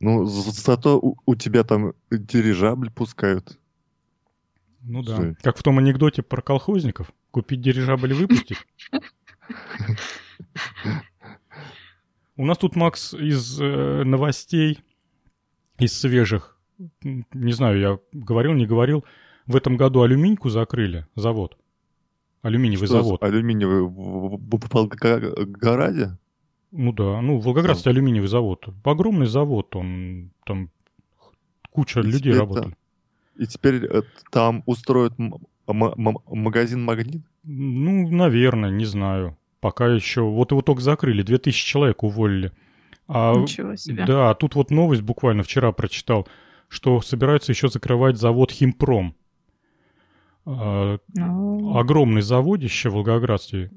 Ну, 0.00 0.24
зато 0.24 0.98
у, 0.98 1.16
у 1.26 1.34
тебя 1.34 1.64
там 1.64 1.92
дирижабль 2.10 2.90
пускают. 2.90 3.58
Ну 4.80 5.02
да. 5.02 5.16
Что? 5.16 5.34
Как 5.42 5.58
в 5.58 5.62
том 5.62 5.78
анекдоте 5.78 6.22
про 6.22 6.40
колхозников. 6.40 7.12
Купить 7.30 7.60
дирижабль 7.60 8.12
и 8.12 8.14
выпустить. 8.14 8.58
У 12.36 12.46
нас 12.46 12.56
тут, 12.56 12.74
Макс, 12.74 13.12
из 13.12 13.60
э, 13.60 14.04
новостей, 14.04 14.80
из 15.78 15.92
свежих, 15.92 16.51
не 17.02 17.52
знаю, 17.52 17.78
я 17.78 17.98
говорил, 18.12 18.52
не 18.52 18.66
говорил, 18.66 19.04
в 19.46 19.56
этом 19.56 19.76
году 19.76 20.02
алюминьку 20.02 20.48
закрыли, 20.48 21.06
завод. 21.14 21.56
Алюминиевый 22.42 22.88
Что 22.88 23.02
завод. 23.02 23.22
Алюминиевый 23.22 23.82
в, 23.82 24.40
Волгограде? 24.72 26.18
Ну 26.72 26.92
да, 26.92 27.20
ну 27.20 27.38
Волгоградский 27.38 27.84
там. 27.84 27.92
алюминиевый 27.92 28.28
завод. 28.28 28.66
Огромный 28.84 29.26
завод, 29.26 29.76
он 29.76 30.30
там 30.44 30.70
куча 31.70 32.00
и 32.00 32.04
людей 32.04 32.34
работает. 32.34 32.74
И 33.36 33.46
теперь 33.46 33.84
э, 33.86 34.02
там 34.30 34.62
устроят 34.66 35.14
магазин 35.66 36.84
«Магнит»? 36.84 37.22
Ну, 37.44 38.08
наверное, 38.08 38.70
не 38.70 38.84
знаю. 38.84 39.38
Пока 39.60 39.86
еще... 39.86 40.22
Вот 40.22 40.50
его 40.50 40.60
только 40.60 40.82
закрыли, 40.82 41.22
2000 41.22 41.66
человек 41.66 42.02
уволили. 42.02 42.52
А, 43.08 43.34
Ничего 43.34 43.76
себе. 43.76 44.04
Да, 44.04 44.34
тут 44.34 44.54
вот 44.54 44.70
новость 44.70 45.02
буквально 45.02 45.42
вчера 45.42 45.72
прочитал, 45.72 46.26
что 46.72 47.02
собираются 47.02 47.52
еще 47.52 47.68
закрывать 47.68 48.16
завод 48.16 48.50
«Химпром». 48.50 49.14
А, 50.46 50.96
ну... 51.14 51.76
Огромный 51.76 52.22
заводище 52.22 52.88
в 52.88 52.94
Волгоградстве. 52.94 53.70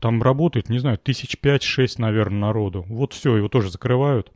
Там 0.00 0.20
работает, 0.20 0.68
не 0.68 0.80
знаю, 0.80 0.98
тысяч 0.98 1.38
пять-шесть, 1.38 2.00
наверное, 2.00 2.40
народу. 2.40 2.84
Вот 2.88 3.12
все, 3.12 3.36
его 3.36 3.48
тоже 3.48 3.70
закрывают. 3.70 4.32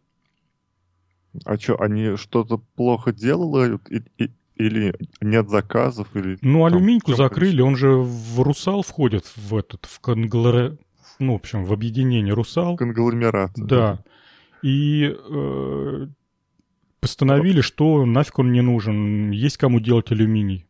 А 1.45 1.59
что, 1.59 1.81
они 1.81 2.15
что-то 2.17 2.59
плохо 2.59 3.13
делают 3.13 3.91
и, 3.91 4.05
и, 4.19 4.31
или 4.55 4.95
нет 5.21 5.51
заказов? 5.51 6.07
Или, 6.15 6.39
ну, 6.43 6.65
алюминьку 6.67 7.15
закрыли, 7.15 7.61
он 7.61 7.75
же 7.75 7.91
в 7.91 8.41
«Русал» 8.41 8.83
входит, 8.83 9.25
в 9.35 9.57
этот, 9.57 9.87
в 9.87 9.99
конгломерат, 9.99 10.81
ну, 11.19 11.33
в 11.33 11.37
общем, 11.37 11.65
в 11.65 11.73
объединение 11.73 12.35
«Русал». 12.35 12.77
Конгломерат. 12.77 13.51
Да. 13.57 13.67
да. 13.67 14.05
И 14.63 15.13
э, 15.13 16.07
постановили, 17.05 17.61
что 17.61 18.07
нафиг 18.07 18.39
он 18.39 18.51
не 18.51 18.63
нужен, 18.63 19.31
есть 19.31 19.59
кому 19.59 19.79
делать 19.79 20.11
алюминий. 20.11 20.65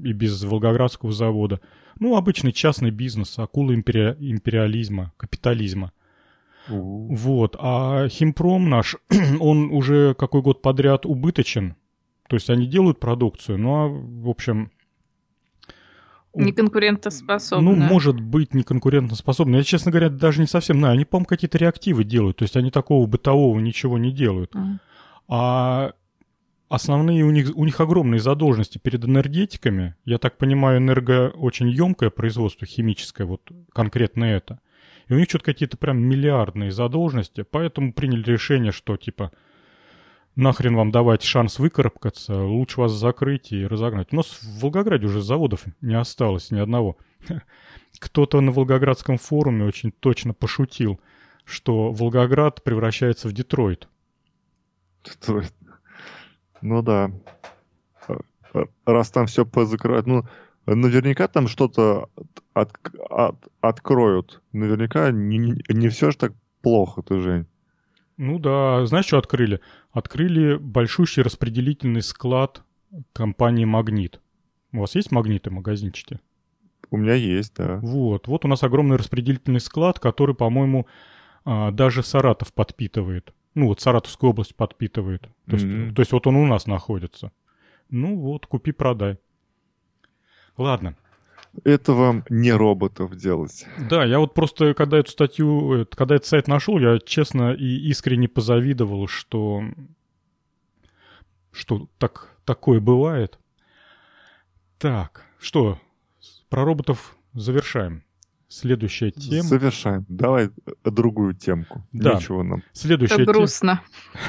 И 0.00 0.12
без 0.12 0.44
Волгоградского 0.44 1.10
завода. 1.10 1.60
Ну, 1.98 2.16
обычный 2.16 2.52
частный 2.52 2.92
бизнес, 2.92 3.36
акула 3.40 3.74
импери... 3.74 4.16
империализма, 4.20 5.12
капитализма. 5.16 5.92
Вот. 6.68 7.56
А 7.58 8.08
Химпром 8.08 8.70
наш, 8.70 8.94
он 9.40 9.72
уже 9.72 10.14
какой 10.14 10.42
год 10.42 10.62
подряд 10.62 11.06
убыточен. 11.06 11.74
То 12.28 12.36
есть 12.36 12.50
они 12.50 12.68
делают 12.68 13.00
продукцию, 13.00 13.58
ну 13.58 13.74
а, 13.74 13.88
в 13.88 14.28
общем... 14.28 14.70
Неконкурентоспособны. 16.34 17.64
Ну, 17.64 17.74
может 17.74 18.20
быть, 18.20 18.54
неконкурентоспособны. 18.54 19.56
Я, 19.56 19.64
честно 19.64 19.90
говоря, 19.90 20.08
даже 20.08 20.40
не 20.40 20.46
совсем 20.46 20.78
знаю. 20.78 20.94
Они, 20.94 21.04
по-моему, 21.04 21.26
какие-то 21.26 21.58
реактивы 21.58 22.04
делают. 22.04 22.38
То 22.38 22.44
есть 22.44 22.56
они 22.56 22.70
такого 22.70 23.06
бытового 23.06 23.58
ничего 23.60 23.98
не 23.98 24.10
делают. 24.10 24.52
Uh-huh. 24.52 24.78
А 25.28 25.92
основные 26.68 27.24
у 27.24 27.30
них, 27.30 27.50
у 27.54 27.64
них 27.64 27.80
огромные 27.80 28.20
задолженности 28.20 28.78
перед 28.78 29.04
энергетиками. 29.04 29.94
Я 30.04 30.18
так 30.18 30.36
понимаю, 30.36 30.78
энерго 30.78 31.30
очень 31.30 31.68
емкое 31.68 32.10
производство 32.10 32.66
химическое, 32.66 33.24
вот 33.24 33.42
конкретно 33.72 34.24
это. 34.24 34.60
И 35.08 35.14
у 35.14 35.18
них 35.18 35.28
что-то 35.28 35.44
какие-то 35.44 35.76
прям 35.76 35.98
миллиардные 35.98 36.70
задолженности, 36.70 37.44
поэтому 37.48 37.92
приняли 37.92 38.24
решение, 38.24 38.72
что 38.72 38.96
типа 38.96 39.32
нахрен 40.36 40.74
вам 40.74 40.90
давать 40.90 41.22
шанс 41.22 41.58
выкарабкаться, 41.58 42.42
лучше 42.42 42.80
вас 42.80 42.92
закрыть 42.92 43.52
и 43.52 43.66
разогнать. 43.66 44.08
У 44.12 44.16
нас 44.16 44.26
в 44.26 44.60
Волгограде 44.60 45.06
уже 45.06 45.20
заводов 45.20 45.64
не 45.80 45.94
осталось 45.94 46.50
ни 46.50 46.58
одного. 46.58 46.96
Кто-то 47.98 48.40
на 48.40 48.50
Волгоградском 48.50 49.18
форуме 49.18 49.64
очень 49.64 49.92
точно 49.92 50.34
пошутил, 50.34 51.00
что 51.44 51.92
Волгоград 51.92 52.64
превращается 52.64 53.28
в 53.28 53.32
Детройт. 53.32 53.88
Ну 56.62 56.82
да. 56.82 57.10
Раз 58.86 59.10
там 59.10 59.26
все 59.26 59.44
позакрывают. 59.44 60.06
Ну, 60.06 60.24
наверняка 60.66 61.28
там 61.28 61.48
что-то 61.48 62.08
от, 62.54 62.72
от, 63.10 63.36
откроют. 63.60 64.40
Наверняка 64.52 65.10
не, 65.10 65.38
не, 65.38 65.62
не 65.68 65.88
все 65.88 66.10
же 66.10 66.16
так 66.16 66.32
плохо, 66.62 67.02
ты, 67.02 67.20
Жень. 67.20 67.46
Ну 68.16 68.38
да, 68.38 68.86
знаешь, 68.86 69.06
что 69.06 69.18
открыли? 69.18 69.60
Открыли 69.90 70.56
большущий 70.56 71.22
распределительный 71.22 72.02
склад 72.02 72.62
компании 73.12 73.64
«Магнит». 73.64 74.20
У 74.72 74.80
вас 74.80 74.94
есть 74.94 75.10
магниты 75.10 75.50
магазинчики? 75.50 76.20
У 76.90 76.96
меня 76.96 77.14
есть, 77.14 77.54
да. 77.56 77.80
Вот, 77.82 78.28
вот 78.28 78.44
у 78.44 78.48
нас 78.48 78.62
огромный 78.62 78.96
распределительный 78.96 79.60
склад, 79.60 79.98
который, 79.98 80.34
по-моему, 80.34 80.86
а, 81.44 81.72
даже 81.72 82.02
Саратов 82.02 82.52
подпитывает. 82.52 83.34
Ну 83.54 83.68
вот 83.68 83.80
Саратовскую 83.80 84.30
область 84.30 84.54
подпитывает. 84.54 85.22
То, 85.22 85.56
mm-hmm. 85.56 85.84
есть, 85.84 85.94
то 85.94 86.00
есть 86.00 86.12
вот 86.12 86.26
он 86.26 86.36
у 86.36 86.46
нас 86.46 86.66
находится. 86.66 87.32
Ну 87.90 88.16
вот, 88.18 88.46
купи-продай. 88.46 89.18
Ладно. 90.56 90.96
Это 91.62 91.92
вам 91.92 92.24
не 92.28 92.52
роботов 92.52 93.16
делать. 93.16 93.64
Да, 93.88 94.04
я 94.04 94.18
вот 94.18 94.34
просто, 94.34 94.74
когда 94.74 94.98
эту 94.98 95.12
статью, 95.12 95.86
когда 95.94 96.16
этот 96.16 96.26
сайт 96.26 96.48
нашел, 96.48 96.78
я 96.78 96.98
честно 96.98 97.52
и 97.52 97.88
искренне 97.88 98.26
позавидовал, 98.26 99.06
что, 99.06 99.62
что 101.52 101.88
так, 101.98 102.36
такое 102.44 102.80
бывает. 102.80 103.38
Так, 104.78 105.24
что, 105.38 105.78
про 106.48 106.64
роботов 106.64 107.16
завершаем. 107.34 108.03
Следующая 108.54 109.10
тема. 109.10 109.48
Завершаем. 109.48 110.06
Давай 110.08 110.48
другую 110.84 111.34
темку. 111.34 111.84
Да. 111.90 112.14
Ничего 112.14 112.44
нам. 112.44 112.62
Следующая 112.72 113.14
Это 113.16 113.24
грустно. 113.24 113.82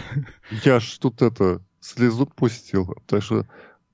Я 0.63 0.80
ж 0.80 0.97
тут 0.97 1.21
это 1.21 1.61
слезу 1.80 2.26
пустил, 2.26 2.88
потому 2.88 3.21
что 3.21 3.47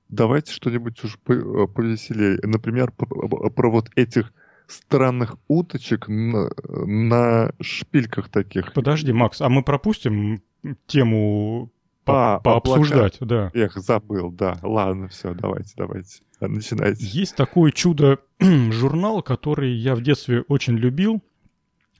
давайте 0.08 0.52
что-нибудь 0.52 1.04
уж 1.04 1.18
э, 1.28 1.66
повеселее. 1.66 2.38
Например, 2.42 2.92
про, 2.92 3.50
про 3.50 3.70
вот 3.70 3.90
этих 3.94 4.32
странных 4.68 5.36
уточек 5.48 6.08
на, 6.08 6.50
на 6.66 7.52
шпильках 7.60 8.30
таких. 8.30 8.72
Подожди, 8.72 9.12
Макс, 9.12 9.42
а 9.42 9.50
мы 9.50 9.62
пропустим 9.62 10.42
тему 10.86 11.70
по, 12.04 12.34
а, 12.34 12.40
пообсуждать, 12.40 13.16
да. 13.20 13.50
Эх, 13.54 13.76
забыл, 13.76 14.30
да. 14.30 14.58
Ладно, 14.62 15.08
все, 15.08 15.34
давайте, 15.34 15.72
давайте. 15.76 16.20
Начинайте. 16.40 17.04
Есть 17.06 17.36
такое 17.36 17.70
чудо-журнал, 17.70 19.22
который 19.24 19.72
я 19.72 19.94
в 19.94 20.02
детстве 20.02 20.42
очень 20.48 20.76
любил. 20.76 21.22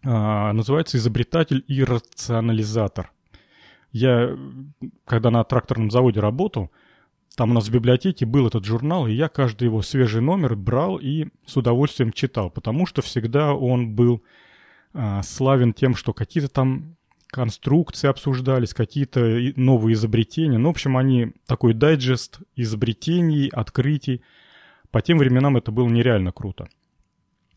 А, 0.04 0.52
называется 0.52 0.96
«Изобретатель 0.96 1.64
и 1.68 1.84
рационализатор». 1.84 3.12
Я, 3.92 4.36
когда 5.04 5.30
на 5.30 5.44
тракторном 5.44 5.90
заводе 5.90 6.18
работал, 6.18 6.70
там 7.36 7.50
у 7.50 7.54
нас 7.54 7.68
в 7.68 7.72
библиотеке 7.72 8.26
был 8.26 8.46
этот 8.46 8.64
журнал, 8.64 9.06
и 9.06 9.12
я 9.12 9.28
каждый 9.28 9.64
его 9.64 9.82
свежий 9.82 10.20
номер 10.20 10.56
брал 10.56 10.98
и 10.98 11.28
с 11.46 11.56
удовольствием 11.56 12.12
читал, 12.12 12.50
потому 12.50 12.86
что 12.86 13.02
всегда 13.02 13.54
он 13.54 13.94
был 13.94 14.22
а, 14.94 15.22
славен 15.22 15.72
тем, 15.72 15.94
что 15.94 16.12
какие-то 16.12 16.48
там 16.50 16.96
конструкции 17.32 18.08
обсуждались, 18.08 18.74
какие-то 18.74 19.20
новые 19.56 19.94
изобретения. 19.94 20.58
Ну, 20.58 20.68
в 20.68 20.72
общем, 20.72 20.98
они 20.98 21.32
такой 21.46 21.72
дайджест 21.72 22.40
изобретений, 22.56 23.48
открытий. 23.48 24.22
По 24.90 25.00
тем 25.00 25.16
временам 25.16 25.56
это 25.56 25.72
было 25.72 25.88
нереально 25.88 26.30
круто. 26.30 26.68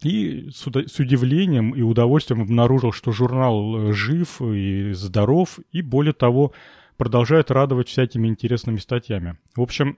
И 0.02 0.50
с, 0.50 0.66
удивлением 0.66 1.72
и 1.72 1.82
удовольствием 1.82 2.42
обнаружил, 2.42 2.94
что 2.94 3.12
журнал 3.12 3.90
э, 3.90 3.94
жив 3.94 4.42
и 4.42 4.94
здоров, 4.94 5.60
и 5.74 5.82
более 5.82 6.14
того, 6.14 6.54
продолжает 6.96 7.52
радовать 7.52 7.90
всякими 7.90 8.30
интересными 8.30 8.78
статьями. 8.78 9.38
В 9.56 9.62
общем, 9.62 9.98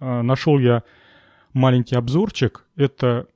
э, 0.00 0.22
нашел 0.22 0.58
я 0.58 0.82
маленький 1.52 1.96
обзорчик. 1.96 2.64
Это 2.76 3.26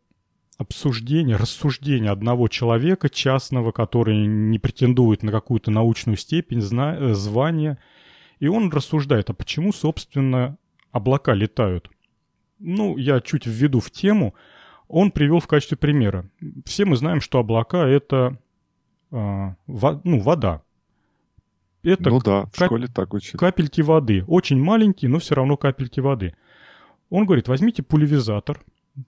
обсуждение, 0.58 1.36
рассуждение 1.36 2.10
одного 2.10 2.48
человека 2.48 3.08
частного, 3.08 3.72
который 3.72 4.26
не 4.26 4.58
претендует 4.58 5.22
на 5.22 5.32
какую-то 5.32 5.70
научную 5.70 6.16
степень, 6.16 6.60
зна- 6.60 6.96
э, 6.96 7.14
звание. 7.14 7.78
И 8.40 8.48
он 8.48 8.70
рассуждает, 8.70 9.30
а 9.30 9.34
почему, 9.34 9.72
собственно, 9.72 10.56
облака 10.92 11.34
летают? 11.34 11.90
Ну, 12.58 12.96
я 12.96 13.20
чуть 13.20 13.46
введу 13.46 13.80
в 13.80 13.90
тему. 13.90 14.34
Он 14.88 15.10
привел 15.10 15.40
в 15.40 15.46
качестве 15.46 15.76
примера. 15.76 16.28
Все 16.64 16.84
мы 16.84 16.96
знаем, 16.96 17.20
что 17.20 17.38
облака— 17.38 17.86
это 17.88 18.38
э, 19.10 19.54
во, 19.66 20.00
ну, 20.04 20.20
вода. 20.20 20.62
Это 21.82 22.08
ну 22.08 22.20
да, 22.20 22.46
в 22.46 22.56
кап- 22.56 22.68
школе 22.68 22.86
так 22.86 23.12
учат. 23.12 23.38
Капельки 23.38 23.82
воды. 23.82 24.24
Очень 24.26 24.62
маленькие, 24.62 25.10
но 25.10 25.18
все 25.18 25.34
равно 25.34 25.56
капельки 25.56 26.00
воды. 26.00 26.34
Он 27.10 27.26
говорит, 27.26 27.48
возьмите 27.48 27.82
пульверизатор 27.82 28.60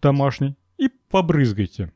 домашний 0.02 0.56
и 0.78 0.88
побрызгайте. 1.10 1.92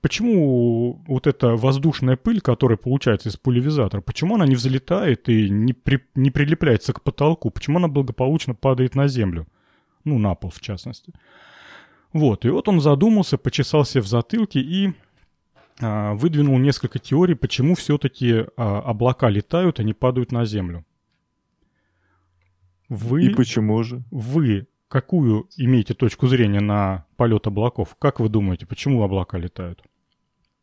Почему 0.00 1.00
вот 1.06 1.28
эта 1.28 1.54
воздушная 1.54 2.16
пыль, 2.16 2.40
которая 2.40 2.76
получается 2.76 3.28
из 3.28 3.36
пульверизатора, 3.36 4.00
почему 4.00 4.34
она 4.34 4.46
не 4.46 4.56
взлетает 4.56 5.28
и 5.28 5.48
не, 5.48 5.72
при, 5.72 6.00
не 6.16 6.32
прилепляется 6.32 6.92
к 6.92 7.02
потолку? 7.02 7.50
Почему 7.50 7.78
она 7.78 7.86
благополучно 7.86 8.54
падает 8.54 8.96
на 8.96 9.06
землю? 9.06 9.46
Ну, 10.04 10.18
на 10.18 10.34
пол, 10.34 10.50
в 10.50 10.60
частности. 10.60 11.12
Вот, 12.12 12.44
и 12.44 12.48
вот 12.48 12.68
он 12.68 12.80
задумался, 12.80 13.38
почесался 13.38 14.00
в 14.00 14.06
затылке 14.08 14.60
и 14.60 14.92
а, 15.80 16.14
выдвинул 16.14 16.58
несколько 16.58 16.98
теорий, 16.98 17.34
почему 17.34 17.76
все-таки 17.76 18.44
а, 18.56 18.80
облака 18.80 19.28
летают, 19.28 19.78
а 19.78 19.84
не 19.84 19.94
падают 19.94 20.32
на 20.32 20.44
землю. 20.44 20.84
Вы, 22.88 23.26
и 23.26 23.28
почему 23.30 23.82
же? 23.84 24.02
Вы 24.10 24.66
какую 24.92 25.48
имеете 25.56 25.94
точку 25.94 26.26
зрения 26.26 26.60
на 26.60 27.06
полет 27.16 27.46
облаков? 27.46 27.96
Как 27.98 28.20
вы 28.20 28.28
думаете, 28.28 28.66
почему 28.66 29.02
облака 29.02 29.38
летают? 29.38 29.82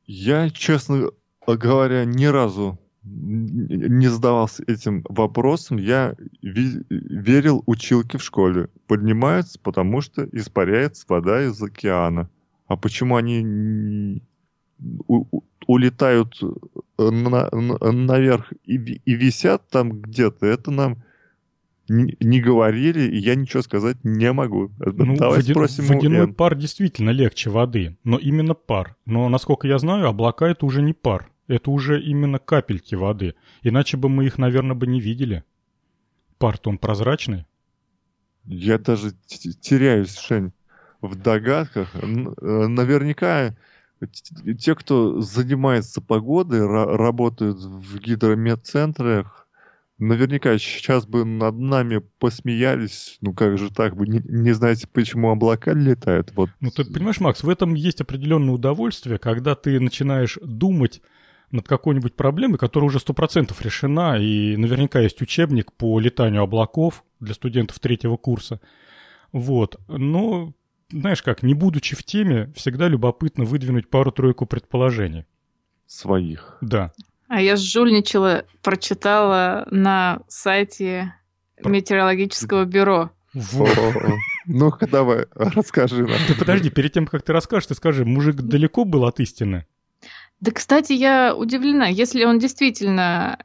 Я, 0.05 0.51
честно 0.51 1.09
говоря, 1.47 2.05
ни 2.05 2.25
разу 2.25 2.77
не 3.01 4.07
задавался 4.07 4.63
этим 4.67 5.03
вопросом. 5.09 5.77
Я 5.77 6.15
верил 6.43 7.63
училке 7.65 8.19
в 8.19 8.23
школе. 8.23 8.69
Поднимаются, 8.85 9.57
потому 9.59 10.01
что 10.01 10.29
испаряется 10.31 11.05
вода 11.07 11.43
из 11.43 11.59
океана. 11.63 12.29
А 12.67 12.77
почему 12.77 13.15
они 13.15 14.21
улетают 15.65 16.39
на, 16.99 17.49
на, 17.51 17.91
наверх 17.91 18.53
и, 18.63 18.75
и 18.75 19.13
висят 19.15 19.67
там 19.69 20.01
где-то, 20.01 20.45
это 20.45 20.69
нам 20.69 21.03
не 21.89 22.39
говорили, 22.39 23.01
и 23.01 23.17
я 23.17 23.35
ничего 23.35 23.61
сказать 23.61 23.97
не 24.03 24.31
могу. 24.31 24.71
Ну, 24.79 25.15
Давай 25.17 25.39
води... 25.39 25.51
спросим 25.51 25.85
водяной 25.85 26.21
у 26.21 26.33
пар 26.33 26.55
действительно 26.55 27.09
легче 27.09 27.49
воды, 27.49 27.97
но 28.03 28.17
именно 28.17 28.53
пар. 28.53 28.95
Но, 29.05 29.27
насколько 29.29 29.67
я 29.67 29.77
знаю, 29.79 30.07
облака— 30.07 30.47
это 30.49 30.65
уже 30.65 30.81
не 30.81 30.93
пар. 30.93 31.29
Это 31.47 31.71
уже 31.71 32.01
именно 32.01 32.37
капельки 32.37 32.95
воды. 32.95 33.33
Иначе 33.63 33.97
бы 33.97 34.07
мы 34.07 34.25
их, 34.25 34.37
наверное, 34.37 34.75
бы 34.75 34.85
не 34.85 35.01
видели. 35.01 35.43
Пар-то 36.37 36.69
он 36.69 36.77
прозрачный. 36.77 37.45
Я 38.45 38.77
даже 38.77 39.11
теряюсь, 39.61 40.15
Шень, 40.17 40.53
в 41.01 41.15
догадках. 41.15 41.95
Э, 41.95 42.05
наверняка 42.67 43.55
те, 44.57 44.75
кто 44.75 45.21
занимается 45.21 46.01
погодой, 46.01 46.65
работают 46.65 47.57
в 47.57 47.99
гидрометцентрах, 47.99 49.47
наверняка 49.99 50.57
сейчас 50.57 51.05
бы 51.05 51.25
над 51.25 51.57
нами 51.59 52.01
посмеялись, 52.19 53.17
ну 53.21 53.33
как 53.33 53.57
же 53.57 53.71
так, 53.71 53.95
вы 53.95 54.07
не, 54.07 54.21
не 54.25 54.53
знаете, 54.53 54.87
почему 54.87 55.29
облака 55.29 55.73
летают. 55.73 56.31
Вот. 56.35 56.49
Ну 56.59 56.71
ты 56.71 56.85
понимаешь, 56.85 57.19
Макс, 57.19 57.43
в 57.43 57.49
этом 57.49 57.73
есть 57.73 58.01
определенное 58.01 58.53
удовольствие, 58.53 59.19
когда 59.19 59.55
ты 59.55 59.79
начинаешь 59.79 60.37
думать 60.41 61.01
над 61.51 61.67
какой-нибудь 61.67 62.15
проблемой, 62.15 62.57
которая 62.57 62.87
уже 62.87 62.99
сто 62.99 63.13
процентов 63.13 63.61
решена, 63.61 64.17
и 64.17 64.55
наверняка 64.55 64.99
есть 64.99 65.21
учебник 65.21 65.73
по 65.73 65.99
летанию 65.99 66.43
облаков 66.43 67.03
для 67.19 67.33
студентов 67.33 67.79
третьего 67.79 68.17
курса. 68.17 68.61
Вот. 69.31 69.79
Но, 69.87 70.53
знаешь 70.91 71.23
как, 71.23 71.43
не 71.43 71.53
будучи 71.53 71.95
в 71.95 72.03
теме, 72.03 72.51
всегда 72.55 72.87
любопытно 72.87 73.45
выдвинуть 73.45 73.89
пару-тройку 73.89 74.45
предположений. 74.45 75.25
Своих. 75.87 76.57
Да. 76.61 76.93
А 77.29 77.41
я 77.41 77.55
жульничала, 77.55 78.45
прочитала 78.63 79.67
на 79.69 80.21
сайте 80.27 81.13
метеорологического 81.63 82.65
бюро. 82.65 83.11
Ну-ка 84.47 84.87
давай, 84.87 85.27
расскажи 85.35 86.07
нам. 86.07 86.17
Ты 86.27 86.33
подожди, 86.33 86.71
перед 86.71 86.91
тем, 86.91 87.05
как 87.05 87.21
ты 87.21 87.31
расскажешь, 87.31 87.67
ты 87.67 87.75
скажи, 87.75 88.03
мужик 88.03 88.37
далеко 88.37 88.83
был 88.83 89.05
от 89.05 89.19
истины? 89.19 89.67
Да, 90.39 90.51
кстати, 90.51 90.93
я 90.93 91.35
удивлена, 91.35 91.87
если 91.87 92.23
он 92.23 92.39
действительно 92.39 93.37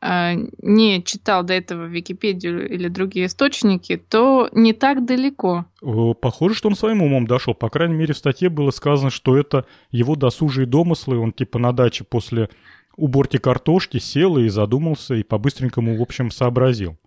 э, 0.00 0.32
не 0.60 1.00
читал 1.04 1.44
до 1.44 1.52
этого 1.52 1.84
Википедию 1.84 2.68
или 2.68 2.88
другие 2.88 3.26
источники, 3.26 3.96
то 3.96 4.48
не 4.50 4.72
так 4.72 5.04
далеко. 5.04 5.66
Похоже, 6.20 6.56
что 6.56 6.68
он 6.68 6.74
своим 6.74 7.02
умом 7.02 7.28
дошел. 7.28 7.54
По 7.54 7.68
крайней 7.68 7.94
мере, 7.94 8.14
в 8.14 8.18
статье 8.18 8.48
было 8.48 8.72
сказано, 8.72 9.10
что 9.10 9.36
это 9.36 9.66
его 9.92 10.16
досужие 10.16 10.66
домыслы. 10.66 11.18
Он 11.18 11.32
типа 11.32 11.60
на 11.60 11.72
даче 11.72 12.02
после 12.02 12.48
уборки 13.00 13.38
картошки 13.38 13.98
сел 13.98 14.38
и 14.38 14.48
задумался, 14.48 15.14
и 15.14 15.22
по-быстренькому, 15.22 15.96
в 15.96 16.02
общем, 16.02 16.30
сообразил. 16.30 16.98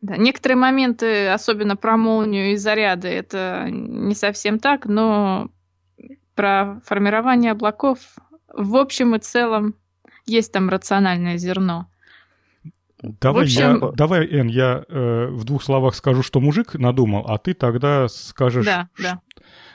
Да, 0.00 0.16
некоторые 0.16 0.56
моменты, 0.56 1.28
особенно 1.28 1.76
про 1.76 1.96
молнию 1.96 2.52
и 2.52 2.56
заряды, 2.56 3.08
это 3.08 3.66
не 3.70 4.14
совсем 4.14 4.58
так, 4.58 4.86
но 4.86 5.50
про 6.34 6.80
формирование 6.86 7.52
облаков 7.52 7.98
в 8.48 8.76
общем 8.76 9.14
и 9.14 9.18
целом 9.18 9.74
есть 10.26 10.52
там 10.52 10.68
рациональное 10.70 11.36
зерно. 11.36 11.86
Давай, 13.02 13.44
общем... 13.44 13.60
я, 13.60 13.92
давай, 13.94 14.26
Эн, 14.26 14.48
я 14.48 14.84
э, 14.88 15.28
в 15.30 15.44
двух 15.44 15.62
словах 15.62 15.94
скажу, 15.94 16.22
что 16.22 16.40
мужик 16.40 16.74
надумал, 16.74 17.24
а 17.26 17.38
ты 17.38 17.54
тогда 17.54 18.08
скажешь, 18.08 18.66
да, 18.66 18.88
да. 18.98 19.20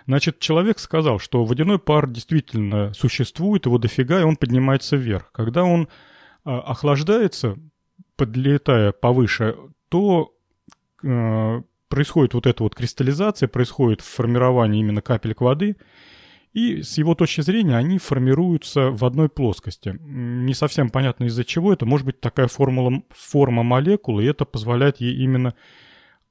Значит, 0.05 0.39
человек 0.39 0.78
сказал, 0.78 1.17
что 1.17 1.43
водяной 1.43 1.80
пар 1.80 2.07
действительно 2.07 2.93
существует, 2.93 3.65
его 3.65 3.80
дофига, 3.80 4.21
и 4.21 4.23
он 4.23 4.36
поднимается 4.36 4.95
вверх. 4.95 5.32
Когда 5.32 5.63
он 5.63 5.88
э, 6.45 6.49
охлаждается, 6.51 7.57
подлетая 8.15 8.91
повыше, 8.91 9.55
то 9.89 10.34
э, 11.03 11.61
происходит 11.89 12.36
вот 12.36 12.45
эта 12.45 12.61
вот 12.61 12.76
кристаллизация, 12.76 13.47
происходит 13.47 14.01
формирование 14.01 14.82
именно 14.82 15.01
капелек 15.01 15.41
воды, 15.41 15.78
и 16.56 16.84
с 16.84 16.97
его 16.97 17.16
точки 17.16 17.41
зрения 17.41 17.76
они 17.76 17.97
формируются 17.97 18.89
в 18.89 19.03
одной 19.03 19.28
плоскости. 19.28 19.97
Не 19.99 20.53
совсем 20.53 20.89
понятно 20.89 21.26
из-за 21.26 21.43
чего 21.43 21.74
это. 21.74 21.86
Может 21.86 22.06
быть 22.06 22.22
такая 22.22 22.47
формула, 22.47 23.03
форма 23.10 23.62
молекулы, 23.62 24.24
и 24.24 24.28
это 24.28 24.45
позволяет 24.45 25.01
ей 25.01 25.18
именно 25.18 25.53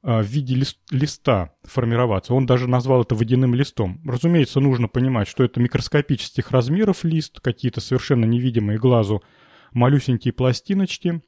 а, 0.02 0.22
в 0.22 0.26
виде 0.26 0.54
лист, 0.54 0.78
листа 0.90 1.52
формироваться. 1.62 2.32
Он 2.32 2.46
даже 2.46 2.68
назвал 2.68 3.02
это 3.02 3.14
водяным 3.14 3.54
листом. 3.54 4.00
Разумеется, 4.06 4.60
нужно 4.60 4.88
понимать, 4.88 5.28
что 5.28 5.44
это 5.44 5.60
микроскопических 5.60 6.50
размеров 6.50 7.04
лист, 7.04 7.40
какие-то 7.40 7.82
совершенно 7.82 8.24
невидимые 8.24 8.78
глазу 8.78 9.22
малюсенькие 9.74 10.32
пластиночки. 10.32 11.20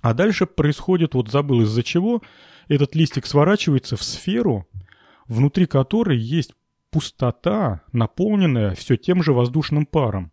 А 0.00 0.14
дальше 0.14 0.46
происходит, 0.46 1.12
вот 1.12 1.28
забыл 1.28 1.60
из-за 1.60 1.82
чего, 1.82 2.22
этот 2.68 2.94
листик 2.94 3.26
сворачивается 3.26 3.98
в 3.98 4.02
сферу, 4.02 4.66
внутри 5.28 5.66
которой 5.66 6.16
есть 6.16 6.54
пустота, 6.94 7.80
наполненная 7.90 8.76
все 8.76 8.96
тем 8.96 9.20
же 9.20 9.32
воздушным 9.32 9.84
паром. 9.84 10.30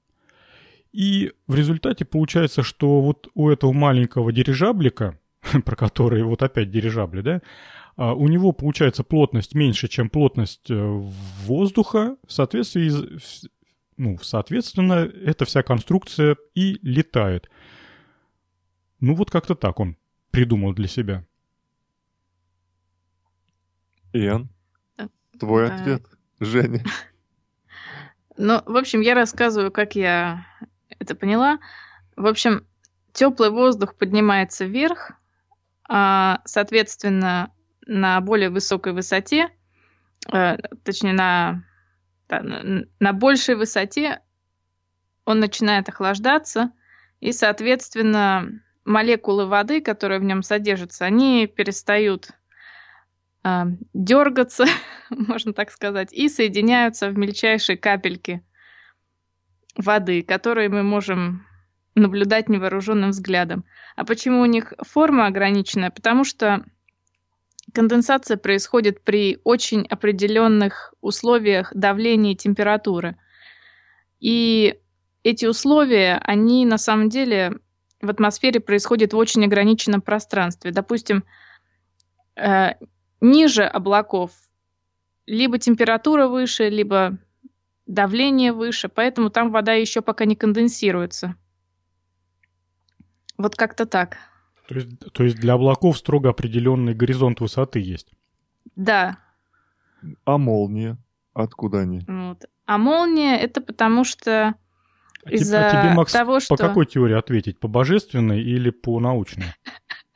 И 0.92 1.32
в 1.48 1.56
результате 1.56 2.06
получается, 2.06 2.62
что 2.62 3.02
вот 3.02 3.30
у 3.34 3.50
этого 3.50 3.74
маленького 3.74 4.32
дирижаблика 4.32 5.18
про 5.66 5.76
которые 5.76 6.24
вот 6.24 6.44
опять 6.44 6.70
дирижабли, 6.70 7.22
да, 7.22 7.42
а 7.96 8.14
у 8.14 8.28
него 8.28 8.52
получается 8.52 9.04
плотность 9.04 9.56
меньше, 9.56 9.88
чем 9.88 10.12
плотность 10.12 10.70
э, 10.70 10.76
воздуха, 11.46 12.16
в 12.28 12.32
соответствии, 12.32 12.92
ну, 13.98 14.20
соответственно, 14.22 15.10
эта 15.26 15.46
вся 15.46 15.64
конструкция 15.64 16.38
и 16.54 16.78
летает. 16.84 17.50
Ну, 19.00 19.16
вот 19.16 19.32
как-то 19.32 19.56
так 19.56 19.80
он 19.80 19.98
придумал 20.30 20.74
для 20.74 20.88
себя. 20.88 21.26
Иэн, 24.14 24.48
твой 25.40 25.72
а... 25.72 25.76
ответ, 25.76 26.06
Женя. 26.42 26.84
Ну, 28.36 28.62
в 28.66 28.76
общем, 28.76 29.02
я 29.02 29.14
рассказываю, 29.14 29.72
как 29.72 29.96
я 29.96 30.46
это 31.00 31.16
поняла. 31.16 31.60
В 32.16 32.26
общем, 32.26 32.66
теплый 33.14 33.52
воздух 33.52 33.96
поднимается 33.96 34.66
вверх, 34.66 35.12
а, 35.88 36.42
соответственно, 36.46 37.54
на 37.86 38.20
более 38.22 38.50
высокой 38.50 38.94
высоте, 38.94 39.50
э, 40.34 40.58
точнее, 40.84 41.14
на, 41.14 41.64
на 42.30 43.14
большей 43.14 43.56
высоте 43.56 44.22
он 45.26 45.40
начинает 45.40 45.90
охлаждаться, 45.90 46.72
и, 47.20 47.32
соответственно, 47.34 48.62
молекулы 48.84 49.46
воды, 49.46 49.82
которые 49.82 50.20
в 50.20 50.24
нем 50.24 50.42
содержатся, 50.42 51.06
они 51.06 51.46
перестают 51.46 52.32
э, 53.44 53.64
дергаться, 53.94 54.66
можно 55.10 55.54
так 55.54 55.72
сказать, 55.72 56.14
и 56.14 56.30
соединяются 56.30 57.10
в 57.10 57.18
мельчайшие 57.18 57.78
капельки 57.78 58.44
воды, 59.76 60.22
которые 60.24 60.70
мы 60.70 60.84
можем 60.84 61.46
наблюдать 61.96 62.50
невооруженным 62.50 63.12
взглядом. 63.12 63.66
А 63.96 64.06
почему 64.06 64.42
у 64.42 64.46
них 64.46 64.74
форма 64.82 65.28
ограниченная? 65.28 65.92
Потому 65.92 66.24
что 66.24 66.64
конденсация 67.74 68.38
происходит 68.38 69.04
при 69.04 69.40
очень 69.44 69.86
определенных 69.88 70.94
условиях 71.02 71.72
давления 71.76 72.34
и 72.34 72.38
температуры. 72.38 73.18
И 74.20 74.80
эти 75.24 75.46
условия, 75.46 76.22
они 76.24 76.66
на 76.66 76.78
самом 76.78 77.10
деле 77.10 77.58
в 78.02 78.10
атмосфере 78.10 78.60
происходят 78.60 79.14
в 79.14 79.18
очень 79.18 79.46
ограниченном 79.46 80.02
пространстве. 80.02 80.72
Допустим, 80.72 81.24
э, 82.36 82.72
ниже 83.22 83.64
облаков 83.64 84.32
либо 85.26 85.60
температура 85.60 86.28
выше, 86.28 86.70
либо 86.70 87.18
давление 87.86 88.54
выше, 88.54 88.90
поэтому 88.90 89.30
там 89.30 89.52
вода 89.52 89.74
еще 89.74 90.02
пока 90.02 90.26
не 90.26 90.36
конденсируется. 90.36 91.36
Вот 93.38 93.56
как-то 93.56 93.86
так. 93.86 94.18
То 94.68 94.76
есть, 94.76 95.00
то 95.14 95.24
есть 95.24 95.38
для 95.38 95.54
облаков 95.54 95.98
строго 95.98 96.30
определенный 96.30 96.94
горизонт 96.94 97.40
высоты 97.40 97.80
есть? 97.80 98.12
Да. 98.76 99.18
А 100.26 100.38
молния? 100.38 100.98
Откуда 101.34 101.80
они? 101.80 102.04
Вот. 102.08 102.46
А 102.66 102.78
молния 102.78 103.38
это 103.38 103.62
потому 103.62 104.04
что 104.04 104.56
а 105.24 105.32
из-за 105.32 105.68
а 105.68 105.72
тебе, 105.72 105.94
Макс, 105.94 106.12
того, 106.12 106.40
что... 106.40 106.56
по 106.56 106.62
какой 106.62 106.86
теории 106.86 107.18
ответить? 107.18 107.60
По 107.60 107.68
божественной 107.68 108.42
или 108.42 108.70
по 108.70 109.00
научной? 109.00 109.46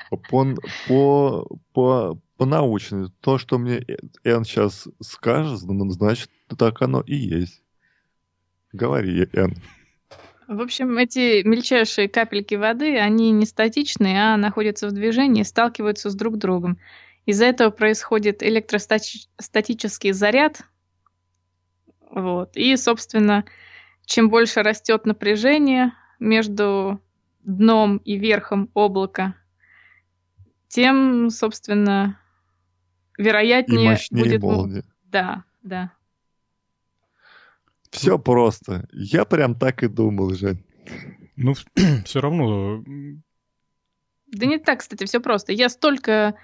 По, 0.10 0.46
по, 0.88 1.48
по, 1.74 2.20
по 2.38 2.46
научной. 2.46 3.10
То, 3.22 3.38
что 3.38 3.58
мне 3.58 3.86
Эн 4.24 4.44
сейчас 4.44 4.88
скажет, 5.02 5.60
значит, 5.60 6.30
так 6.58 6.82
оно 6.82 7.02
и 7.02 7.16
есть. 7.16 7.62
Говори, 8.74 9.28
Эн. 9.34 9.56
В 10.48 10.62
общем, 10.62 10.98
эти 10.98 11.42
мельчайшие 11.44 12.08
капельки 12.08 12.56
воды, 12.56 13.00
они 13.00 13.32
не 13.32 13.46
статичные, 13.46 14.34
а 14.34 14.38
находятся 14.38 14.88
в 14.88 14.92
движении, 14.92 15.44
сталкиваются 15.44 16.10
с 16.10 16.16
друг 16.16 16.38
другом. 16.38 16.78
Из-за 17.26 17.46
этого 17.46 17.72
происходит 17.72 18.44
электростатический 18.44 20.12
заряд. 20.12 20.62
Вот. 22.12 22.56
И, 22.56 22.76
собственно, 22.78 23.46
чем 24.06 24.30
больше 24.30 24.62
растет 24.62 25.08
напряжение 25.08 25.94
между 26.20 27.02
дном 27.44 27.98
и 27.98 28.18
верхом 28.18 28.70
облака, 28.76 29.34
тем, 30.68 31.32
собственно, 31.32 32.20
вероятнее 33.18 33.98
и 34.12 34.16
будет... 34.16 34.42
Молния. 34.42 34.84
Да, 35.06 35.44
да. 35.64 35.92
Все 37.92 38.20
просто. 38.20 38.88
Я 38.92 39.26
прям 39.26 39.56
так 39.56 39.84
и 39.84 39.88
думал, 39.88 40.34
Жень. 40.34 40.64
Ну, 41.36 41.54
все 42.06 42.20
равно... 42.20 42.84
Да 44.28 44.46
не 44.46 44.58
так, 44.58 44.80
кстати, 44.80 45.06
все 45.06 45.20
просто. 45.20 45.54
Я 45.54 45.70
столько 45.70 46.36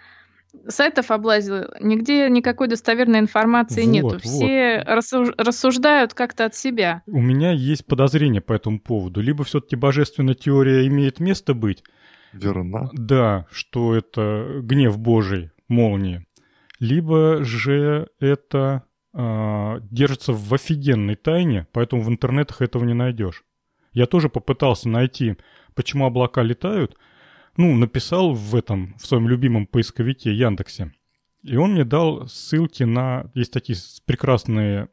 сайтов 0.67 1.11
облазил, 1.11 1.65
нигде 1.79 2.29
никакой 2.29 2.67
достоверной 2.67 3.19
информации 3.19 3.83
вот, 3.83 3.91
нету. 3.91 4.19
Все 4.19 4.83
вот. 4.87 5.35
рассуждают 5.37 6.13
как-то 6.13 6.45
от 6.45 6.55
себя. 6.55 7.03
У 7.07 7.21
меня 7.21 7.51
есть 7.51 7.85
подозрение 7.85 8.41
по 8.41 8.53
этому 8.53 8.79
поводу. 8.79 9.21
Либо 9.21 9.43
все-таки 9.43 9.75
божественная 9.75 10.35
теория 10.35 10.87
имеет 10.87 11.19
место 11.19 11.53
быть. 11.53 11.83
Верно. 12.33 12.89
Да, 12.93 13.45
что 13.51 13.95
это 13.95 14.61
гнев 14.61 14.97
Божий, 14.97 15.51
молнии. 15.67 16.25
Либо 16.81 17.45
же 17.45 18.09
это 18.19 18.83
э, 19.13 19.79
держится 19.89 20.33
в 20.33 20.53
офигенной 20.53 21.15
тайне, 21.15 21.65
поэтому 21.71 22.01
в 22.01 22.09
интернетах 22.09 22.61
этого 22.61 22.83
не 22.83 22.93
найдешь. 22.93 23.45
Я 23.93 24.05
тоже 24.05 24.27
попытался 24.27 24.89
найти, 24.89 25.37
почему 25.73 26.05
облака 26.05 26.41
летают– 26.41 26.97
ну, 27.57 27.75
написал 27.75 28.33
в 28.33 28.55
этом, 28.55 28.95
в 28.97 29.05
своем 29.05 29.27
любимом 29.27 29.67
поисковике 29.67 30.33
Яндексе. 30.33 30.93
И 31.43 31.55
он 31.55 31.73
мне 31.73 31.83
дал 31.83 32.27
ссылки 32.27 32.83
на... 32.83 33.31
Есть 33.33 33.51
такие 33.51 33.77
прекрасные, 34.05 34.89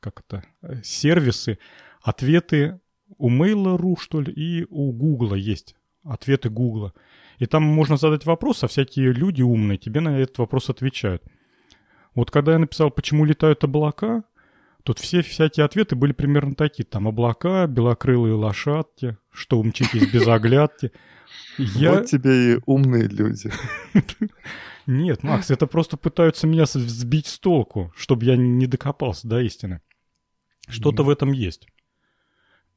как 0.00 0.24
это, 0.26 0.44
сервисы, 0.82 1.58
ответы 2.02 2.80
у 3.18 3.30
Mail.ru, 3.30 3.96
что 4.00 4.20
ли, 4.20 4.32
и 4.32 4.66
у 4.68 4.92
Гугла 4.92 5.34
есть 5.34 5.74
ответы 6.04 6.48
Гугла. 6.48 6.94
И 7.38 7.46
там 7.46 7.62
можно 7.62 7.96
задать 7.96 8.26
вопрос, 8.26 8.64
а 8.64 8.68
всякие 8.68 9.12
люди 9.12 9.42
умные 9.42 9.78
тебе 9.78 10.00
на 10.00 10.18
этот 10.18 10.38
вопрос 10.38 10.70
отвечают. 10.70 11.22
Вот 12.14 12.30
когда 12.30 12.52
я 12.52 12.58
написал, 12.58 12.90
почему 12.90 13.24
летают 13.24 13.62
облака, 13.62 14.24
тут 14.82 14.98
все 14.98 15.22
всякие 15.22 15.64
ответы 15.64 15.94
были 15.94 16.12
примерно 16.12 16.54
такие. 16.54 16.84
Там 16.84 17.06
облака, 17.06 17.66
белокрылые 17.66 18.34
лошадки, 18.34 19.16
что 19.30 19.60
умчитесь 19.60 20.10
без 20.12 20.26
оглядки. 20.26 20.90
Я... 21.58 21.92
Вот 21.92 22.06
тебе 22.06 22.54
и 22.54 22.60
умные 22.66 23.06
люди. 23.08 23.52
Нет, 24.86 25.22
Макс, 25.22 25.50
это 25.50 25.66
просто 25.66 25.96
пытаются 25.96 26.46
меня 26.46 26.64
сбить 26.66 27.26
с 27.26 27.38
толку, 27.38 27.92
чтобы 27.94 28.24
я 28.24 28.36
не 28.36 28.66
докопался 28.66 29.28
до 29.28 29.40
истины. 29.40 29.82
Что-то 30.66 31.02
в 31.02 31.10
этом 31.10 31.32
есть. 31.32 31.68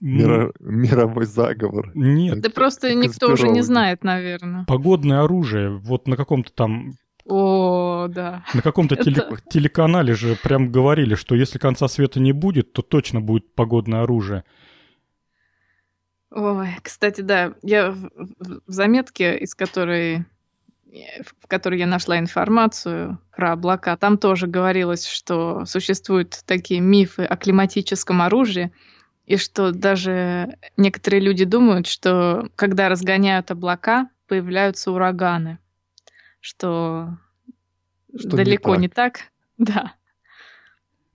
Миро... 0.01 0.51
Мировой 0.59 1.25
заговор. 1.25 1.91
Нет. 1.93 2.41
Да 2.41 2.49
просто 2.49 2.93
никто 2.93 3.31
уже 3.31 3.47
не 3.47 3.61
знает, 3.61 4.03
наверное. 4.03 4.65
Погодное 4.65 5.23
оружие. 5.23 5.69
Вот 5.69 6.07
на 6.07 6.17
каком-то 6.17 6.51
там 6.51 6.93
о, 7.25 8.07
да. 8.09 8.43
На 8.53 8.61
каком-то 8.61 8.95
это... 8.95 9.03
теле... 9.05 9.23
телеканале 9.49 10.15
же 10.15 10.35
прям 10.43 10.71
говорили, 10.71 11.15
что 11.15 11.35
если 11.35 11.59
конца 11.59 11.87
света 11.87 12.19
не 12.19 12.31
будет, 12.31 12.73
то 12.73 12.81
точно 12.81 13.21
будет 13.21 13.53
погодное 13.53 14.01
оружие. 14.01 14.43
Ой, 16.31 16.69
кстати, 16.81 17.21
да, 17.21 17.53
я 17.61 17.91
в 17.91 18.61
заметке, 18.71 19.37
из 19.37 19.53
которой 19.53 20.25
в 21.23 21.47
которой 21.47 21.79
я 21.79 21.87
нашла 21.87 22.19
информацию 22.19 23.17
про 23.33 23.53
облака, 23.53 23.95
там 23.95 24.17
тоже 24.17 24.47
говорилось, 24.47 25.07
что 25.07 25.63
существуют 25.65 26.41
такие 26.45 26.81
мифы 26.81 27.23
о 27.23 27.37
климатическом 27.37 28.21
оружии, 28.21 28.73
и 29.31 29.37
что 29.37 29.71
даже 29.71 30.57
некоторые 30.75 31.21
люди 31.21 31.45
думают, 31.45 31.87
что 31.87 32.49
когда 32.57 32.89
разгоняют 32.89 33.49
облака, 33.49 34.09
появляются 34.27 34.91
ураганы, 34.91 35.57
что, 36.41 37.17
что 38.13 38.35
далеко 38.35 38.75
не 38.75 38.89
так. 38.89 39.31
не 39.57 39.65
так, 39.65 39.73
да. 39.75 39.93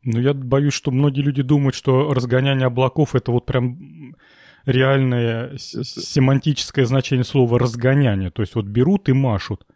Ну, 0.02 0.18
я 0.18 0.32
боюсь, 0.32 0.72
что 0.72 0.90
многие 0.90 1.20
люди 1.20 1.42
думают, 1.42 1.74
что 1.74 2.14
разгоняние 2.14 2.68
облаков 2.68 3.14
это 3.14 3.32
вот 3.32 3.44
прям 3.44 4.16
реальное 4.64 5.58
семантическое 5.58 6.86
значение 6.86 7.24
слова 7.24 7.58
разгоняние. 7.58 8.30
То 8.30 8.40
есть 8.40 8.54
вот 8.54 8.64
берут 8.64 9.10
и 9.10 9.12
машут. 9.12 9.66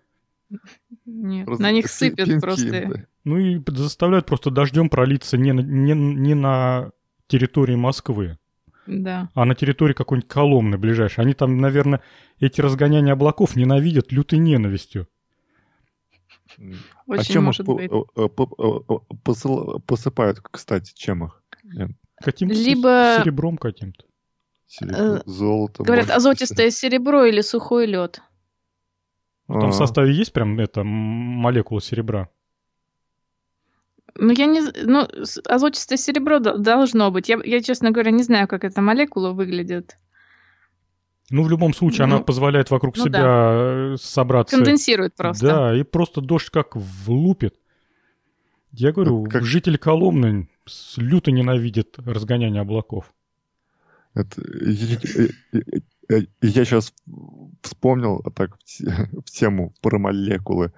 Нет, 1.04 1.46
Раз... 1.46 1.58
на 1.58 1.72
них 1.72 1.88
сыпят 1.88 2.26
Пинки, 2.26 2.40
просто. 2.40 2.70
Да. 2.70 3.04
Ну 3.24 3.36
и 3.36 3.60
заставляют 3.66 4.24
просто 4.24 4.50
дождем 4.50 4.88
пролиться 4.88 5.36
не, 5.36 5.50
не, 5.50 5.92
не 5.92 6.34
на 6.34 6.92
территории 7.31 7.77
Москвы, 7.77 8.39
да. 8.86 9.31
а 9.35 9.44
на 9.44 9.55
территории 9.55 9.94
какой-нибудь 9.94 10.28
Коломны 10.28 10.77
ближайшей. 10.77 11.24
Они 11.24 11.32
там, 11.32 11.59
наверное, 11.59 12.02
эти 12.40 12.61
разгоняния 12.61 13.12
облаков 13.12 13.57
ненавидят 13.57 14.12
лютой 14.12 14.39
ненавистью. 14.39 15.09
Очень 17.07 17.20
а 17.20 17.24
чем 17.24 17.44
может 17.44 17.61
их 17.61 17.66
быть. 17.66 17.90
Э, 18.16 18.28
посыпают, 19.86 20.40
кстати, 20.40 20.93
чем 20.94 21.24
их? 21.24 21.43
Каким-то 22.23 22.55
Либо... 22.55 23.19
серебром 23.23 23.57
каким-то. 23.57 24.05
Серебро, 24.66 24.98
э, 24.98 25.23
золото. 25.24 25.82
Говорят, 25.82 26.11
азотистое 26.11 26.70
серебро 26.70 27.24
или 27.24 27.40
сухой 27.40 27.86
лед. 27.86 28.20
Там 29.47 29.70
в 29.70 29.74
составе 29.74 30.12
есть 30.12 30.32
прям 30.32 30.59
это 30.61 30.85
молекула 30.85 31.81
серебра? 31.81 32.28
Ну, 34.16 34.32
я 34.32 34.47
не... 34.47 34.61
Ну, 34.85 35.07
азотистое 35.47 35.99
серебро 35.99 36.39
должно 36.39 37.11
быть. 37.11 37.28
Я, 37.28 37.39
я, 37.45 37.62
честно 37.62 37.91
говоря, 37.91 38.11
не 38.11 38.23
знаю, 38.23 38.49
как 38.49 38.65
эта 38.65 38.81
молекула 38.81 39.31
выглядит. 39.32 39.97
Ну, 41.31 41.45
в 41.45 41.51
любом 41.51 41.73
случае, 41.74 42.07
ну, 42.07 42.16
она 42.16 42.24
позволяет 42.24 42.70
вокруг 42.70 42.97
ну, 42.97 43.05
себя 43.05 43.23
да. 43.23 43.93
Э, 43.93 43.97
собраться. 44.01 44.57
Конденсирует 44.57 45.15
просто. 45.15 45.47
Да, 45.47 45.77
и 45.77 45.85
просто 45.85 46.20
дождь 46.20 46.51
как 46.51 46.74
влупит. 46.74 47.55
Я 48.73 48.93
говорю, 48.93 49.24
как... 49.24 49.45
житель 49.45 49.78
Коломны 49.78 50.49
люто 50.97 51.31
ненавидит 51.31 51.97
разгоняние 51.99 52.62
облаков. 52.62 53.12
Это, 54.15 54.43
я, 56.43 56.65
сейчас 56.65 56.93
вспомнил 57.62 58.24
так 58.35 58.59
в 58.81 59.31
тему 59.31 59.73
про 59.81 59.99
молекулы. 59.99 60.73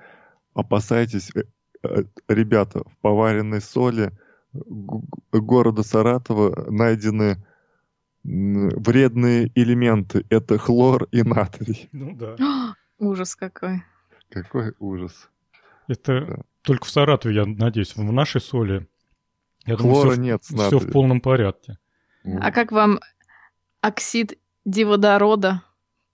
Опасайтесь, 0.54 1.30
э, 1.34 1.44
ребята, 2.28 2.80
в 2.84 2.96
поваренной 3.00 3.60
соли 3.60 4.12
города 4.52 5.82
Саратова 5.82 6.70
найдены 6.70 7.44
вредные 8.24 9.50
элементы. 9.54 10.24
Это 10.30 10.58
хлор 10.58 11.08
и 11.10 11.22
натрий. 11.22 11.88
Ну 11.92 12.14
да. 12.14 12.76
Ужас 12.98 13.34
какой. 13.34 13.82
Какой 14.30 14.74
ужас. 14.78 15.28
Это 15.88 16.26
да. 16.26 16.42
только 16.62 16.84
в 16.84 16.90
Саратове, 16.90 17.34
я 17.34 17.44
надеюсь, 17.44 17.96
в 17.96 18.12
нашей 18.12 18.40
соли. 18.40 18.86
Я 19.66 19.76
Хлора 19.76 19.94
думаю, 19.94 20.12
все, 20.12 20.20
нет, 20.20 20.42
все 20.44 20.78
в 20.78 20.90
полном 20.90 21.20
порядке. 21.20 21.78
А 22.24 22.52
как 22.52 22.72
вам 22.72 23.00
оксид 23.80 24.38
диводорода? 24.64 25.62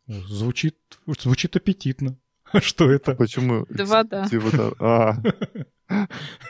Звучит, 0.06 0.78
звучит 1.06 1.56
аппетитно. 1.56 2.16
А 2.52 2.60
что 2.62 2.90
это? 2.90 3.14
Почему? 3.14 3.66
Да 3.68 3.84
вода. 3.84 4.28
Диводор... 4.28 4.74
А. 4.80 5.16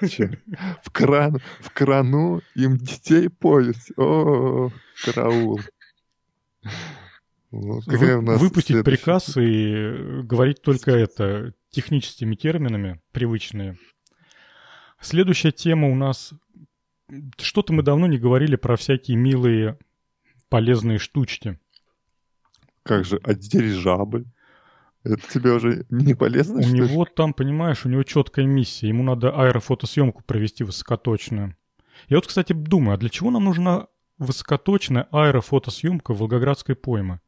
В, 0.00 0.90
кран, 0.90 1.38
в 1.60 1.70
крану 1.72 2.42
им 2.54 2.76
детей 2.76 3.28
поют. 3.28 3.76
О, 3.96 4.70
караул. 5.04 5.60
Ну, 7.50 7.80
Вы, 7.86 8.20
выпустить 8.36 8.84
приказ 8.84 9.36
и 9.36 10.22
говорить 10.22 10.60
только 10.60 10.90
это 10.90 11.54
техническими 11.70 12.34
терминами, 12.34 13.00
привычные. 13.12 13.78
Следующая 15.00 15.52
тема 15.52 15.88
у 15.88 15.94
нас... 15.94 16.34
Что-то 17.38 17.72
мы 17.72 17.82
давно 17.82 18.06
не 18.06 18.18
говорили 18.18 18.56
про 18.56 18.76
всякие 18.76 19.16
милые 19.16 19.78
полезные 20.50 20.98
штучки. 20.98 21.58
Как 22.82 23.04
же, 23.04 23.20
а 23.22 23.34
дирижабль? 23.34 24.26
Это 25.08 25.26
тебе 25.32 25.52
уже 25.52 25.86
не 25.88 26.14
полезно? 26.14 26.60
У 26.60 26.68
него 26.68 27.04
ли? 27.04 27.10
там, 27.14 27.32
понимаешь, 27.32 27.86
у 27.86 27.88
него 27.88 28.02
четкая 28.02 28.44
миссия. 28.44 28.88
Ему 28.88 29.02
надо 29.02 29.30
аэрофотосъемку 29.30 30.22
провести 30.22 30.64
высокоточную. 30.64 31.56
Я 32.08 32.18
вот, 32.18 32.26
кстати, 32.26 32.52
думаю, 32.52 32.94
а 32.94 32.98
для 32.98 33.08
чего 33.08 33.30
нам 33.30 33.44
нужна 33.44 33.86
высокоточная 34.18 35.08
аэрофотосъемка 35.10 36.12
Волгоградской 36.12 36.76
поймы? 36.76 37.20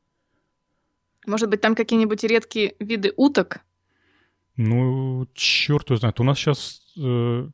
Может 1.26 1.48
быть, 1.48 1.62
там 1.62 1.74
какие-нибудь 1.74 2.22
редкие 2.24 2.74
виды 2.80 3.14
уток? 3.16 3.60
Ну, 4.56 5.26
черт 5.32 5.88
его 5.88 5.96
знает. 5.96 6.20
У 6.20 6.24
нас 6.24 6.38
сейчас 6.38 6.82
э, 6.98 7.48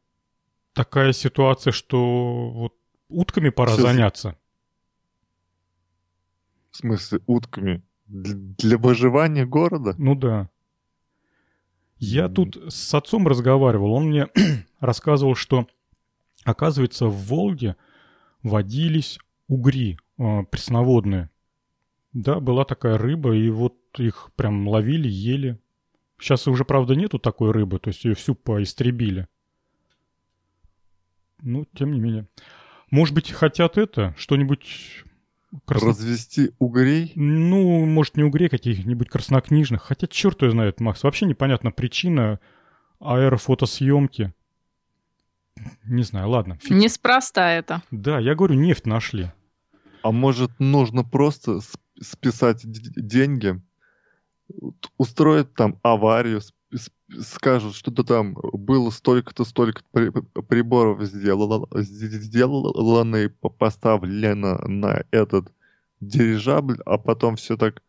такая 0.72 1.12
ситуация, 1.12 1.72
что 1.72 2.50
вот 2.50 2.74
утками 3.08 3.50
пора 3.50 3.72
сейчас... 3.72 3.82
заняться. 3.82 4.36
В 6.72 6.76
смысле, 6.78 7.20
утками? 7.26 7.82
Для 8.06 8.78
выживания 8.78 9.46
города? 9.46 9.94
Ну 9.98 10.14
да. 10.14 10.48
Я 11.98 12.28
тут 12.28 12.56
с 12.68 12.94
отцом 12.94 13.26
разговаривал, 13.26 13.92
он 13.92 14.10
мне 14.10 14.28
рассказывал, 14.80 15.34
что, 15.34 15.66
оказывается, 16.44 17.06
в 17.06 17.16
Волге 17.26 17.76
водились 18.42 19.18
угри 19.48 19.98
э, 20.18 20.42
пресноводные. 20.50 21.30
Да, 22.12 22.40
была 22.40 22.64
такая 22.64 22.98
рыба, 22.98 23.34
и 23.34 23.48
вот 23.50 23.76
их 23.98 24.30
прям 24.36 24.68
ловили, 24.68 25.08
ели. 25.08 25.58
Сейчас 26.18 26.46
уже, 26.48 26.64
правда, 26.64 26.94
нету 26.94 27.18
такой 27.18 27.50
рыбы, 27.50 27.78
то 27.78 27.88
есть 27.88 28.04
ее 28.04 28.14
всю 28.14 28.34
поистребили. 28.34 29.26
Ну, 31.42 31.66
тем 31.74 31.92
не 31.92 32.00
менее. 32.00 32.26
Может 32.90 33.14
быть, 33.14 33.30
хотят 33.30 33.76
это, 33.78 34.14
что-нибудь 34.16 35.04
Красно... 35.64 35.88
Развести 35.88 36.52
угрей? 36.58 37.12
Ну, 37.14 37.86
может, 37.86 38.16
не 38.16 38.24
угрей 38.24 38.48
каких-нибудь 38.48 39.08
краснокнижных. 39.08 39.82
Хотя 39.82 40.06
черт 40.06 40.42
его 40.42 40.50
знает, 40.50 40.80
Макс. 40.80 41.02
Вообще 41.02 41.26
непонятна 41.26 41.70
причина 41.70 42.40
аэрофотосъемки. 43.00 44.32
Не 45.84 46.02
знаю, 46.02 46.28
ладно. 46.28 46.58
Фиг. 46.60 46.70
Неспроста 46.70 47.50
это. 47.50 47.82
Да, 47.90 48.18
я 48.18 48.34
говорю, 48.34 48.54
нефть 48.54 48.86
нашли. 48.86 49.32
А 50.02 50.12
может, 50.12 50.50
нужно 50.58 51.02
просто 51.02 51.60
списать 52.00 52.60
деньги, 52.64 53.60
устроить 54.98 55.54
там 55.54 55.80
аварию, 55.82 56.40
скажут, 57.20 57.74
что-то 57.74 58.04
там 58.04 58.34
было 58.34 58.90
столько-то, 58.90 59.44
столько 59.44 59.82
приборов 60.48 61.02
сделано, 61.02 61.66
сделано 61.72 63.16
и 63.16 63.28
поставлено 63.28 64.58
на 64.66 65.04
этот 65.10 65.52
дирижабль, 66.00 66.78
а 66.84 66.98
потом 66.98 67.36
все 67.36 67.56
так 67.56 67.82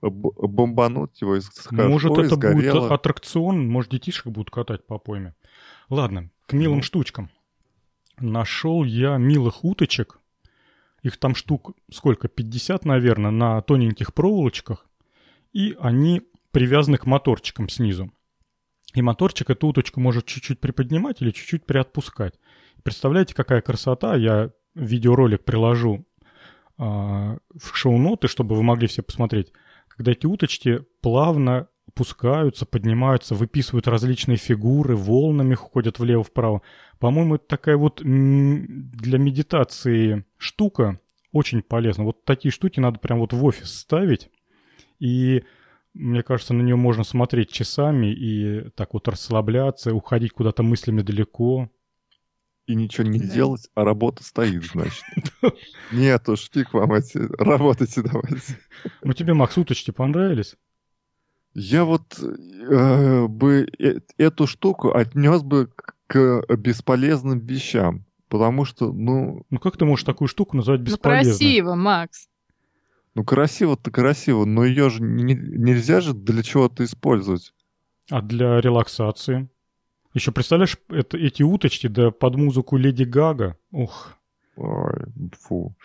бомбануть 0.00 1.20
его 1.20 1.36
и 1.36 1.40
скажут, 1.40 1.88
Может, 1.88 2.12
это 2.12 2.34
сгорело. 2.34 2.80
будет 2.80 2.92
аттракцион, 2.92 3.68
может, 3.68 3.90
детишек 3.90 4.26
будут 4.26 4.50
катать 4.50 4.86
по 4.86 4.98
пойме. 4.98 5.34
Ладно, 5.88 6.30
к 6.46 6.52
милым 6.52 6.78
ну. 6.78 6.82
штучкам. 6.82 7.30
Нашел 8.18 8.84
я 8.84 9.16
милых 9.16 9.64
уточек. 9.64 10.18
Их 11.02 11.16
там 11.16 11.34
штук 11.34 11.72
сколько? 11.90 12.28
50, 12.28 12.84
наверное, 12.84 13.30
на 13.30 13.60
тоненьких 13.62 14.12
проволочках. 14.12 14.86
И 15.52 15.76
они 15.80 16.22
привязаны 16.50 16.98
к 16.98 17.06
моторчикам 17.06 17.68
снизу. 17.68 18.10
И 18.94 19.02
моторчик 19.02 19.50
эту 19.50 19.68
уточку 19.68 20.00
может 20.00 20.26
чуть-чуть 20.26 20.60
приподнимать 20.60 21.22
или 21.22 21.30
чуть-чуть 21.30 21.64
приотпускать. 21.64 22.34
Представляете, 22.82 23.34
какая 23.34 23.60
красота? 23.60 24.16
Я 24.16 24.50
видеоролик 24.74 25.44
приложу 25.44 26.06
э, 26.78 26.82
в 26.82 27.74
шоу-ноты, 27.76 28.28
чтобы 28.28 28.56
вы 28.56 28.62
могли 28.62 28.88
все 28.88 29.02
посмотреть. 29.02 29.52
Когда 29.88 30.12
эти 30.12 30.26
уточки 30.26 30.84
плавно 31.02 31.68
опускаются, 31.86 32.66
поднимаются, 32.66 33.34
выписывают 33.34 33.88
различные 33.88 34.36
фигуры, 34.36 34.96
волнами 34.96 35.54
ходят 35.54 35.98
влево-вправо. 35.98 36.62
По-моему, 36.98 37.34
это 37.36 37.46
такая 37.46 37.76
вот 37.76 38.00
для 38.02 39.18
медитации 39.18 40.24
штука 40.36 41.00
очень 41.32 41.62
полезна. 41.62 42.04
Вот 42.04 42.24
такие 42.24 42.52
штуки 42.52 42.80
надо 42.80 42.98
прям 42.98 43.18
вот 43.18 43.32
в 43.32 43.44
офис 43.44 43.72
ставить. 43.78 44.30
И 44.98 45.44
мне 45.94 46.22
кажется, 46.22 46.54
на 46.54 46.62
нее 46.62 46.76
можно 46.76 47.04
смотреть 47.04 47.50
часами 47.50 48.12
и 48.12 48.70
так 48.70 48.94
вот 48.94 49.08
расслабляться, 49.08 49.94
уходить 49.94 50.32
куда-то 50.32 50.62
мыслями 50.62 51.02
далеко. 51.02 51.70
И 52.66 52.74
ничего 52.76 53.06
не 53.08 53.18
делать, 53.18 53.68
а 53.74 53.84
работа 53.84 54.22
стоит, 54.22 54.64
значит. 54.64 55.02
Нет 55.92 56.28
уж, 56.28 56.48
фиг 56.52 56.72
вам 56.72 56.92
эти, 56.92 57.18
работайте 57.42 58.02
давайте. 58.02 58.58
Ну 59.02 59.12
тебе, 59.12 59.34
Макс, 59.34 59.58
уточки 59.58 59.90
понравились? 59.90 60.56
Я 61.52 61.84
вот 61.84 62.16
э, 62.20 63.26
бы 63.26 63.68
э, 63.76 63.94
эту 64.18 64.46
штуку 64.46 64.94
отнес 64.94 65.42
бы 65.42 65.72
к 66.06 66.44
бесполезным 66.56 67.40
вещам. 67.40 68.06
Потому 68.28 68.64
что, 68.64 68.92
ну... 68.92 69.44
Ну 69.50 69.58
как 69.58 69.76
ты 69.76 69.84
можешь 69.84 70.04
такую 70.04 70.28
штуку 70.28 70.56
назвать 70.56 70.80
бесполезной? 70.80 71.32
Ну 71.32 71.38
красиво, 71.38 71.74
Макс. 71.74 72.29
Ну, 73.14 73.24
красиво-то 73.24 73.90
красиво, 73.90 74.44
но 74.44 74.64
ее 74.64 74.88
же 74.90 75.02
не, 75.02 75.34
нельзя 75.34 76.00
же 76.00 76.14
для 76.14 76.42
чего-то 76.42 76.84
использовать. 76.84 77.52
А 78.10 78.22
для 78.22 78.60
релаксации? 78.60 79.48
Еще 80.14 80.32
представляешь, 80.32 80.76
это, 80.88 81.16
эти 81.16 81.42
уточки, 81.42 81.86
да 81.86 82.10
под 82.10 82.36
музыку 82.36 82.76
Леди 82.76 83.04
Гага? 83.04 83.56
Ух. 83.70 84.16
Ой, 84.56 85.06
фу. 85.40 85.76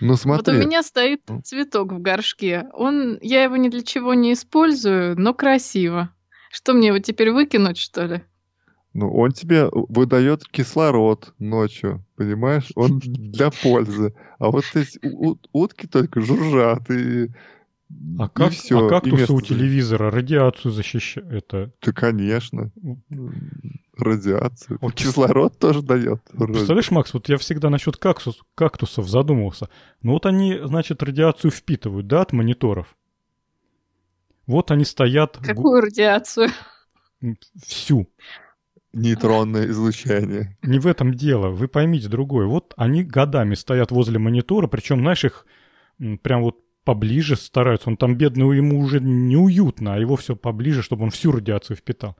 Ну 0.00 0.16
смотри. 0.16 0.54
Вот 0.54 0.64
у 0.64 0.66
меня 0.66 0.82
стоит 0.82 1.22
цветок 1.44 1.92
в 1.92 2.00
горшке. 2.00 2.66
Он, 2.72 3.18
я 3.22 3.44
его 3.44 3.56
ни 3.56 3.68
для 3.68 3.82
чего 3.82 4.12
не 4.14 4.34
использую, 4.34 5.18
но 5.18 5.32
красиво. 5.32 6.10
Что 6.50 6.74
мне 6.74 6.88
его 6.88 6.98
теперь 6.98 7.30
выкинуть, 7.30 7.78
что 7.78 8.04
ли? 8.04 8.22
Ну, 8.96 9.12
он 9.12 9.32
тебе 9.32 9.68
выдает 9.70 10.48
кислород 10.48 11.34
ночью, 11.38 12.02
понимаешь? 12.16 12.72
Он 12.76 12.98
для 12.98 13.50
пользы. 13.62 14.14
А 14.38 14.50
вот 14.50 14.64
эти 14.74 14.98
утки 15.52 15.86
только 15.86 16.22
жужжат 16.22 16.90
и... 16.90 17.28
А 18.18 18.24
и 18.24 18.28
как, 18.32 18.52
все, 18.52 18.86
а 18.86 18.88
кактусы 18.88 19.30
у 19.34 19.40
телевизора 19.42 20.10
радиацию 20.10 20.72
защищают? 20.72 21.30
Это... 21.30 21.72
Да, 21.82 21.92
конечно. 21.92 22.72
Радиацию. 23.98 24.78
Вот. 24.80 24.94
Кислород 24.94 25.58
тоже 25.58 25.82
дает. 25.82 26.22
Представляешь, 26.32 26.90
Макс, 26.90 27.12
вот 27.12 27.28
я 27.28 27.36
всегда 27.36 27.68
насчет 27.68 27.98
кактус, 27.98 28.40
кактусов 28.54 29.10
задумывался. 29.10 29.68
Ну 30.02 30.12
вот 30.12 30.24
они, 30.24 30.58
значит, 30.64 31.02
радиацию 31.02 31.50
впитывают, 31.50 32.06
да, 32.06 32.22
от 32.22 32.32
мониторов? 32.32 32.96
Вот 34.46 34.70
они 34.70 34.86
стоят... 34.86 35.36
Какую 35.36 35.82
радиацию? 35.82 36.48
Всю 37.62 38.08
нейтронное 38.96 39.66
излучение. 39.68 40.56
Не 40.62 40.78
в 40.78 40.86
этом 40.86 41.14
дело. 41.14 41.48
Вы 41.48 41.68
поймите 41.68 42.08
другое. 42.08 42.46
Вот 42.46 42.74
они 42.76 43.04
годами 43.04 43.54
стоят 43.54 43.90
возле 43.90 44.18
монитора, 44.18 44.66
причем, 44.66 45.00
знаешь, 45.00 45.24
их 45.24 45.46
прям 46.22 46.42
вот 46.42 46.58
поближе 46.84 47.36
стараются. 47.36 47.90
Он 47.90 47.96
там 47.96 48.16
бедный, 48.16 48.56
ему 48.56 48.80
уже 48.80 49.00
неуютно, 49.00 49.94
а 49.94 49.98
его 49.98 50.16
все 50.16 50.36
поближе, 50.36 50.82
чтобы 50.82 51.04
он 51.04 51.10
всю 51.10 51.32
радиацию 51.32 51.76
впитал. 51.76 52.16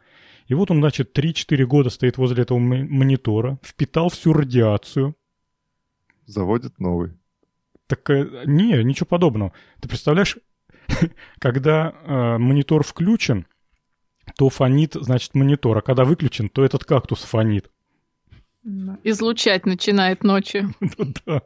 И 0.48 0.54
вот 0.54 0.70
он, 0.70 0.78
значит, 0.78 1.16
3-4 1.16 1.64
года 1.64 1.90
стоит 1.90 2.18
возле 2.18 2.42
этого 2.42 2.58
монитора, 2.58 3.58
впитал 3.62 4.10
всю 4.10 4.32
радиацию. 4.32 5.16
Заводит 6.26 6.78
новый. 6.78 7.12
Так 7.86 8.10
э, 8.10 8.42
не, 8.46 8.82
ничего 8.82 9.06
подобного. 9.06 9.52
Ты 9.80 9.88
представляешь, 9.88 10.36
когда 11.38 11.92
э, 11.92 12.38
монитор 12.38 12.84
включен, 12.84 13.46
то 14.36 14.48
фонит, 14.48 14.94
значит, 14.94 15.34
монитор, 15.34 15.78
а 15.78 15.82
когда 15.82 16.04
выключен, 16.04 16.48
то 16.48 16.64
этот 16.64 16.84
кактус 16.84 17.22
фонит. 17.22 17.70
Излучать 19.04 19.66
начинает 19.66 20.24
ночью. 20.24 20.74
Ну 20.98 21.14
да. 21.24 21.42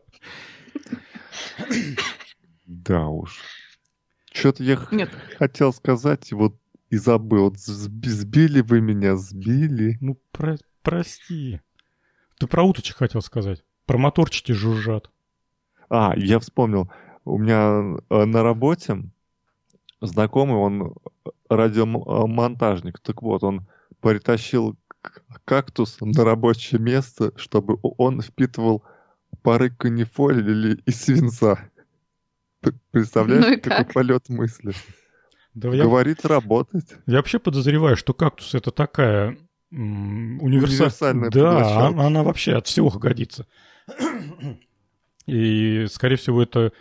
Да 2.67 3.09
уж. 3.09 3.41
Что-то 4.33 4.63
я 4.63 4.79
Нет. 4.91 5.11
хотел 5.39 5.73
сказать, 5.73 6.33
вот 6.33 6.57
и 6.89 6.97
забыл. 6.97 7.55
Сбили 7.57 8.61
вы 8.61 8.81
меня, 8.81 9.17
сбили. 9.17 9.99
Ну, 10.01 10.19
про 10.33 10.57
прости. 10.83 11.61
Ты 12.39 12.47
про 12.47 12.63
уточек 12.63 12.97
хотел 12.97 13.23
сказать. 13.23 13.65
Про 13.87 13.99
моторчики 13.99 14.53
жужжат. 14.53 15.11
А, 15.89 16.15
я 16.17 16.39
вспомнил. 16.39 16.91
У 17.25 17.39
меня 17.39 17.99
э, 18.09 18.25
на 18.25 18.43
работе 18.43 19.03
знакомый, 20.01 20.57
он 20.57 20.95
радиомонтажник. 21.51 23.01
Так 23.01 23.23
вот, 23.23 23.43
он 23.43 23.67
притащил 24.01 24.77
кактус 25.45 25.99
на 26.01 26.25
рабочее 26.25 26.81
место, 26.81 27.33
чтобы 27.37 27.79
он 27.83 28.23
впитывал 28.23 28.85
пары 29.43 29.71
канифоли 29.71 30.81
и 30.87 30.91
свинца. 30.91 31.59
Представляешь, 32.91 33.45
ну 33.45 33.57
какой 33.57 33.85
как? 33.85 33.93
полет 33.93 34.29
мысли? 34.29 34.73
Да 35.55 35.71
Говорит, 35.71 36.21
я... 36.23 36.29
работать. 36.29 36.95
Я 37.07 37.17
вообще 37.17 37.39
подозреваю, 37.39 37.97
что 37.97 38.15
кактус 38.15 38.55
это 38.55 38.71
такая 38.71 39.37
универса... 39.71 40.75
универсальная 40.75 41.31
Да, 41.31 41.89
она, 41.89 42.07
она 42.07 42.23
вообще 42.23 42.55
от 42.55 42.67
всего 42.67 42.91
годится. 42.91 43.47
И, 45.27 45.87
скорее 45.91 46.17
всего, 46.17 46.43
это 46.43 46.73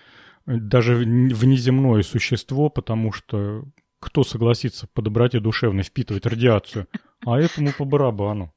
даже 0.45 0.95
внеземное 0.95 2.03
существо, 2.03 2.69
потому 2.69 3.11
что 3.11 3.63
кто 3.99 4.23
согласится 4.23 4.87
по 4.87 5.01
доброте 5.01 5.39
душевной 5.39 5.83
впитывать 5.83 6.25
радиацию, 6.25 6.87
а 7.25 7.39
этому 7.39 7.73
по 7.77 7.85
барабану. 7.85 8.53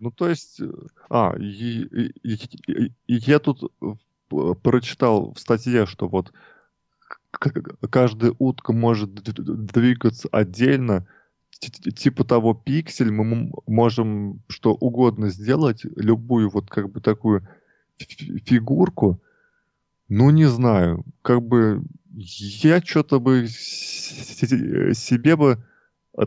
Ну, 0.00 0.10
то 0.10 0.28
есть, 0.28 0.60
э, 0.60 0.70
а, 1.10 1.34
и, 1.38 1.82
и, 1.82 2.34
и, 2.34 2.92
и 3.06 3.14
я 3.14 3.38
тут 3.38 3.72
прочитал 4.62 5.32
в 5.32 5.40
статье, 5.40 5.86
что 5.86 6.08
вот 6.08 6.32
каждая 7.90 8.34
утка 8.38 8.72
может 8.72 9.12
двигаться 9.14 10.28
отдельно, 10.30 11.06
типа 11.60 12.24
того 12.24 12.54
пиксель, 12.54 13.10
мы 13.10 13.50
можем 13.66 14.42
что 14.48 14.74
угодно 14.74 15.30
сделать, 15.30 15.80
любую 15.96 16.50
вот 16.50 16.70
как 16.70 16.90
бы 16.90 17.00
такую 17.00 17.48
фигурку, 17.98 19.20
ну 20.08 20.30
не 20.30 20.46
знаю, 20.46 21.04
как 21.22 21.42
бы 21.42 21.82
я 22.10 22.80
что-то 22.80 23.20
бы 23.20 23.46
себе 23.48 25.36
бы 25.36 25.62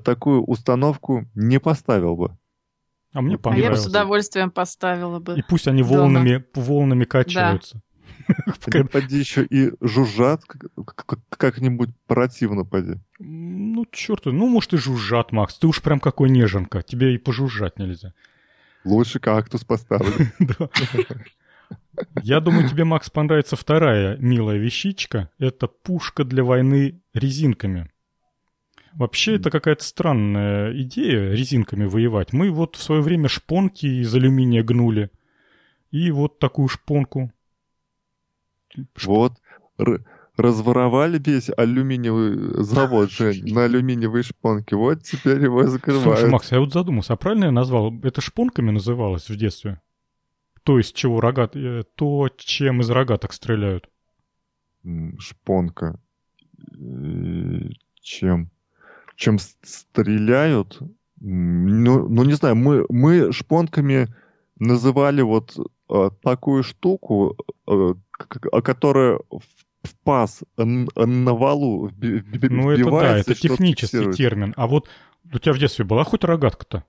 такую 0.04 0.44
установку 0.44 1.26
не 1.36 1.60
поставил 1.60 2.16
бы. 2.16 2.38
А 3.14 3.22
мне 3.22 3.38
понравилось. 3.38 3.68
А 3.68 3.72
я 3.72 3.76
бы 3.76 3.82
с 3.82 3.88
удовольствием 3.88 4.52
поставила 4.52 5.20
бы. 5.20 5.38
И 5.38 5.42
пусть 5.42 5.68
они 5.68 5.84
волнами, 5.84 6.46
волнами 6.54 7.04
качаются. 7.04 7.76
Да. 7.76 7.82
Поди 8.92 9.18
еще 9.18 9.44
и 9.44 9.74
жужжат 9.82 10.44
как-нибудь 11.30 11.90
противно, 12.06 12.64
поди. 12.64 13.00
Ну, 13.20 13.86
черт, 13.92 14.26
ну, 14.26 14.48
может, 14.48 14.74
и 14.74 14.78
жужжат, 14.78 15.32
Макс. 15.32 15.58
Ты 15.58 15.68
уж 15.68 15.82
прям 15.82 16.00
какой 16.00 16.30
неженка. 16.30 16.82
Тебе 16.84 17.16
и 17.16 17.18
пожужжать 17.18 17.80
нельзя. 17.80 18.14
Лучше 18.86 19.20
кактус 19.20 19.64
поставлю. 19.64 20.14
Я 22.24 22.40
думаю, 22.40 22.68
тебе, 22.68 22.84
Макс, 22.84 23.10
понравится 23.10 23.56
вторая 23.56 24.18
милая 24.18 24.58
вещичка. 24.58 25.30
Это 25.40 25.68
пушка 25.68 26.24
для 26.24 26.44
войны 26.44 27.02
резинками. 27.14 27.90
Вообще, 28.94 29.36
это 29.36 29.50
какая-то 29.50 29.84
странная 29.84 30.74
идея 30.82 31.32
резинками 31.32 31.86
воевать. 31.86 32.34
Мы 32.34 32.52
вот 32.52 32.76
в 32.76 32.84
свое 32.84 33.02
время 33.02 33.30
шпонки 33.30 33.86
из 33.86 34.14
алюминия 34.14 34.64
гнули. 34.64 35.10
И 35.92 36.12
вот 36.12 36.40
такую 36.40 36.68
шпонку 36.68 37.32
вот, 39.04 39.34
разворовали 40.38 41.22
весь 41.24 41.50
алюминиевый 41.56 42.64
завод, 42.64 43.12
Жень, 43.18 43.54
на 43.54 43.66
алюминиевые 43.66 44.24
шпонки. 44.24 44.74
Вот 44.74 45.04
теперь 45.04 45.44
его 45.44 45.66
закрывают. 45.66 46.04
Слушай, 46.04 46.30
Макс, 46.30 46.52
я 46.52 46.60
вот 46.60 46.74
задумался, 46.74 47.14
а 47.14 47.18
правильно 47.18 47.46
я 47.46 47.52
назвал? 47.52 47.94
Это 48.04 48.22
шпонками 48.22 48.72
называлось 48.72 49.30
в 49.30 49.36
детстве? 49.36 49.82
То 50.64 50.78
есть 50.78 50.96
чего 50.96 51.22
рогат... 51.22 51.56
Э, 51.56 51.84
то, 51.96 52.30
чем 52.38 52.82
из 52.82 52.90
рогаток 52.90 53.34
стреляют? 53.34 53.90
Шпонка. 55.20 56.00
Чем? 58.02 58.52
Чем 59.16 59.38
стреляют? 59.40 60.80
Ну, 61.20 62.10
ну 62.10 62.24
не 62.24 62.34
знаю, 62.34 62.56
мы, 62.56 62.86
мы 62.90 63.32
шпонками 63.32 64.08
называли 64.58 65.22
вот 65.22 65.56
э, 65.90 66.10
такую 66.24 66.64
штуку, 66.64 67.38
э, 67.68 67.94
которая 68.64 69.20
в 69.84 69.96
паз 70.04 70.44
на 70.58 71.34
валу 71.34 71.92
Ну 72.00 72.72
это 72.72 72.92
да, 72.92 73.18
это 73.18 73.36
технический 73.36 74.12
термин. 74.14 74.54
А 74.58 74.68
вот 74.68 74.88
у 75.34 75.40
тебя 75.40 75.54
в 75.54 75.60
детстве 75.60 75.86
была 75.86 76.04
хоть 76.04 76.24
рогатка-то? 76.24 76.84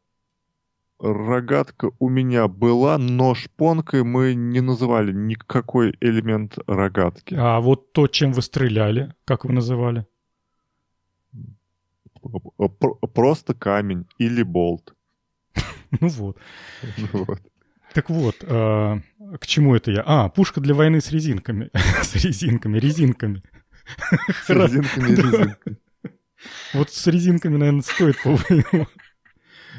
Рогатка 1.02 1.90
у 1.98 2.08
меня 2.08 2.46
была, 2.46 2.96
но 2.96 3.34
шпонкой 3.34 4.04
мы 4.04 4.34
не 4.34 4.60
называли 4.60 5.12
никакой 5.12 5.96
элемент 6.00 6.58
рогатки. 6.68 7.34
А 7.36 7.58
вот 7.58 7.92
то, 7.92 8.06
чем 8.06 8.32
вы 8.32 8.40
стреляли, 8.40 9.12
как 9.24 9.44
вы 9.44 9.52
называли? 9.52 10.06
Просто 13.14 13.52
камень 13.54 14.06
или 14.18 14.44
болт. 14.44 14.94
Ну 16.00 16.08
вот. 16.08 16.38
Так 17.92 18.08
вот, 18.08 18.36
э, 18.40 19.00
к 19.40 19.46
чему 19.46 19.74
это 19.74 19.90
я? 19.90 20.02
А, 20.06 20.28
пушка 20.30 20.60
для 20.60 20.74
войны 20.74 21.00
с 21.00 21.10
резинками. 21.10 21.68
с 22.02 22.14
резинками, 22.14 22.78
резинками. 22.78 23.42
С 24.46 24.48
резинками, 24.48 25.08
резинками. 25.08 25.76
Вот 26.72 26.90
с 26.90 27.06
резинками, 27.08 27.56
наверное, 27.56 27.82
стоит 27.82 28.22
повоевать. 28.22 28.88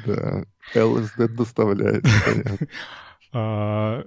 Да, 0.06 0.44
ЛСД 0.74 1.34
доставляет, 1.34 2.04
понятно. 2.24 2.66
А, 3.36 4.04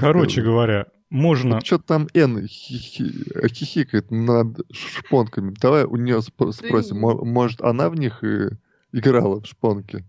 короче 0.00 0.42
говоря, 0.42 0.86
можно... 1.08 1.60
Что 1.60 1.78
там 1.78 2.08
Н 2.14 2.48
хихикает 2.48 4.10
над 4.10 4.58
шпонками? 4.72 5.54
Давай 5.60 5.84
у 5.84 5.94
нее 5.94 6.20
спросим, 6.20 6.98
может, 6.98 7.60
она 7.60 7.88
в 7.90 7.94
них 7.94 8.24
играла 8.92 9.40
в 9.40 9.46
шпонки? 9.46 10.04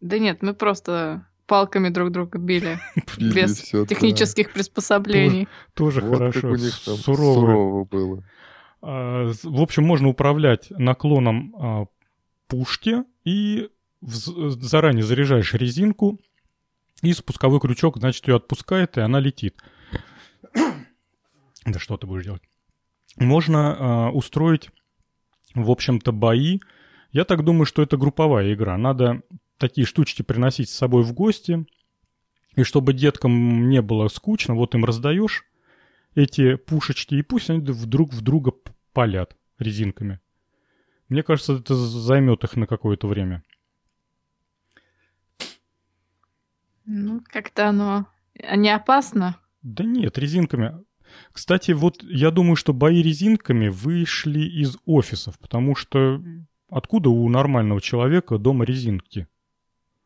Да 0.00 0.18
нет, 0.18 0.42
мы 0.42 0.54
просто 0.54 1.26
палками 1.46 1.88
друг 1.88 2.10
друга 2.10 2.38
били, 2.38 2.78
без 3.18 3.58
технических 3.88 4.52
приспособлений. 4.52 5.48
Тоже 5.74 6.00
хорошо, 6.00 6.56
сурово 6.56 7.84
было. 7.84 8.24
А, 8.80 9.32
в 9.42 9.60
общем, 9.60 9.84
можно 9.84 10.08
управлять 10.08 10.70
наклоном 10.70 11.54
а, 11.58 11.86
пушки 12.48 13.04
и 13.24 13.70
заранее 14.00 15.02
заряжаешь 15.02 15.54
резинку, 15.54 16.20
и 17.02 17.12
спусковой 17.12 17.60
крючок, 17.60 17.98
значит, 17.98 18.26
ее 18.28 18.36
отпускает, 18.36 18.96
и 18.96 19.00
она 19.00 19.20
летит. 19.20 19.60
Да 21.66 21.78
что 21.78 21.96
ты 21.96 22.06
будешь 22.06 22.24
делать? 22.24 22.42
Можно 23.16 24.10
устроить, 24.12 24.70
в 25.54 25.70
общем-то, 25.70 26.12
бои. 26.12 26.60
Я 27.12 27.24
так 27.24 27.44
думаю, 27.44 27.64
что 27.64 27.82
это 27.82 27.96
групповая 27.96 28.52
игра. 28.54 28.76
Надо 28.76 29.22
такие 29.56 29.86
штучки 29.86 30.22
приносить 30.22 30.68
с 30.68 30.74
собой 30.74 31.02
в 31.04 31.12
гости. 31.12 31.66
И 32.56 32.62
чтобы 32.62 32.92
деткам 32.92 33.68
не 33.68 33.82
было 33.82 34.08
скучно, 34.08 34.54
вот 34.54 34.74
им 34.74 34.84
раздаешь 34.84 35.44
эти 36.14 36.54
пушечки, 36.56 37.16
и 37.16 37.22
пусть 37.22 37.50
они 37.50 37.60
вдруг 37.60 38.12
в 38.12 38.20
друга 38.20 38.52
палят 38.92 39.36
резинками. 39.58 40.20
Мне 41.14 41.22
кажется, 41.22 41.52
это 41.52 41.76
займет 41.76 42.42
их 42.42 42.56
на 42.56 42.66
какое-то 42.66 43.06
время. 43.06 43.44
Ну, 46.86 47.22
как-то 47.24 47.68
оно 47.68 48.08
не 48.56 48.68
опасно. 48.74 49.38
Да 49.62 49.84
нет, 49.84 50.18
резинками. 50.18 50.84
Кстати, 51.30 51.70
вот 51.70 52.02
я 52.02 52.32
думаю, 52.32 52.56
что 52.56 52.74
бои 52.74 53.00
резинками 53.00 53.68
вышли 53.68 54.40
из 54.40 54.76
офисов, 54.86 55.38
потому 55.38 55.76
что 55.76 56.20
откуда 56.68 57.10
у 57.10 57.28
нормального 57.28 57.80
человека 57.80 58.36
дома 58.36 58.64
резинки? 58.64 59.28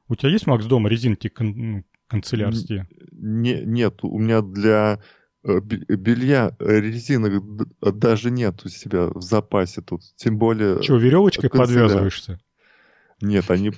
У 0.09 0.15
тебя 0.15 0.29
есть, 0.29 0.47
Макс, 0.47 0.67
дома 0.67 0.91
резинки 0.91 1.29
кан- 1.29 1.55
ну, 1.57 1.85
канцелярские? 2.07 2.87
Не, 3.13 3.63
нет, 3.65 4.01
у 4.03 4.19
меня 4.19 4.43
для 4.43 5.01
белья, 5.45 6.55
э, 6.59 6.81
резинок 6.81 7.43
даже 7.81 8.31
нет 8.31 8.65
у 8.65 8.69
себя 8.69 9.07
в 9.07 9.23
запасе 9.23 9.81
тут. 9.83 10.03
Тем 10.17 10.39
более... 10.39 10.83
Что, 10.83 10.97
веревочкой 10.97 11.51
подвязываешься? 11.51 12.41
Нет, 13.21 13.51
они 13.51 13.71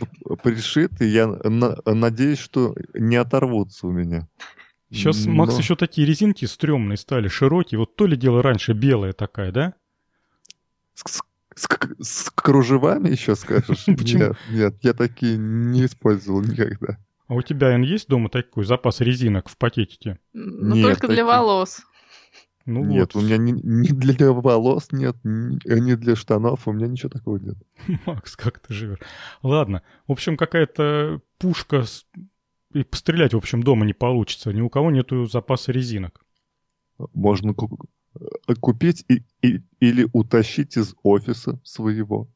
пришиты. 0.42 1.06
Я 1.06 1.26
надеюсь, 1.26 2.38
что 2.38 2.74
не 2.94 3.16
оторвутся 3.16 3.86
у 3.86 3.90
меня. 3.90 4.28
Сейчас, 4.90 5.24
Но... 5.24 5.32
Макс, 5.32 5.56
еще 5.56 5.76
такие 5.76 6.06
резинки 6.06 6.44
стрёмные 6.44 6.96
стали, 6.96 7.28
широкие. 7.28 7.78
Вот 7.78 7.94
то 7.94 8.06
ли 8.06 8.16
дело 8.16 8.42
раньше 8.42 8.72
белая 8.72 9.12
такая, 9.12 9.52
да? 9.52 9.74
С, 10.94 11.22
с, 11.54 11.68
с 12.00 12.30
кружевами 12.30 13.08
еще 13.08 13.36
скажешь? 13.36 13.84
Почему? 13.86 14.20
Нет, 14.24 14.36
нет, 14.50 14.74
я 14.82 14.92
такие 14.92 15.38
не 15.38 15.86
использовал 15.86 16.42
никогда. 16.42 16.98
А 17.30 17.34
у 17.34 17.42
тебя, 17.42 17.76
Эн, 17.76 17.82
есть 17.82 18.08
дома 18.08 18.28
такой 18.28 18.64
запас 18.64 19.00
резинок 19.00 19.48
в 19.48 19.56
пакетике? 19.56 20.18
Ну, 20.32 20.74
нет, 20.74 20.84
только 20.84 21.02
такие... 21.02 21.14
для 21.14 21.24
волос. 21.24 21.82
Ну, 22.66 22.84
нет, 22.84 23.14
вот. 23.14 23.22
у 23.22 23.24
меня 23.24 23.36
ни, 23.36 23.52
ни 23.52 23.86
для 23.86 24.32
волос 24.32 24.88
нет, 24.90 25.14
ни, 25.22 25.56
ни 25.64 25.94
для 25.94 26.16
штанов, 26.16 26.66
у 26.66 26.72
меня 26.72 26.88
ничего 26.88 27.08
такого 27.08 27.36
нет. 27.36 27.54
Макс, 28.04 28.34
как 28.34 28.58
ты 28.58 28.74
живешь? 28.74 28.98
Ладно, 29.44 29.84
в 30.08 30.12
общем, 30.12 30.36
какая-то 30.36 31.20
пушка 31.38 31.84
и 32.74 32.82
пострелять, 32.82 33.32
в 33.32 33.36
общем, 33.36 33.62
дома 33.62 33.86
не 33.86 33.94
получится. 33.94 34.52
Ни 34.52 34.60
у 34.60 34.68
кого 34.68 34.90
нету 34.90 35.26
запаса 35.26 35.70
резинок. 35.70 36.26
Можно 37.14 37.54
э, 37.54 38.54
купить 38.56 39.04
и, 39.08 39.22
и, 39.40 39.62
или 39.78 40.08
утащить 40.12 40.76
из 40.76 40.96
офиса 41.04 41.60
своего. 41.62 42.28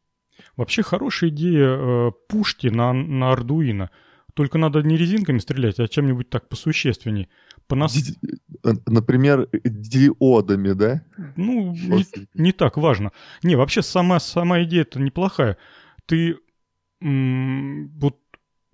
Вообще 0.57 0.85
хорошая 0.85 1.31
идея 1.31 1.77
э, 1.79 2.13
пушки 2.29 2.69
на, 2.69 2.93
на 2.93 3.33
Ардуино. 3.33 3.91
Только 4.35 4.59
надо 4.59 4.83
не 4.83 4.97
резинками 4.97 5.39
стрелять, 5.39 5.79
а 5.79 5.89
чем-нибудь 5.89 6.29
так 6.29 6.49
посущественней. 6.49 7.29
По 7.67 7.77
нас... 7.77 7.97
Например, 8.87 9.49
диодами, 9.65 10.73
да? 10.73 11.05
Ну, 11.37 11.73
не, 11.75 12.05
не 12.35 12.53
так 12.53 12.77
важно. 12.77 13.13
Не, 13.43 13.57
вообще 13.57 13.83
сама, 13.83 14.19
сама 14.21 14.63
идея-то 14.65 15.01
неплохая. 15.01 15.57
Ты 16.07 16.37
вот 17.01 18.19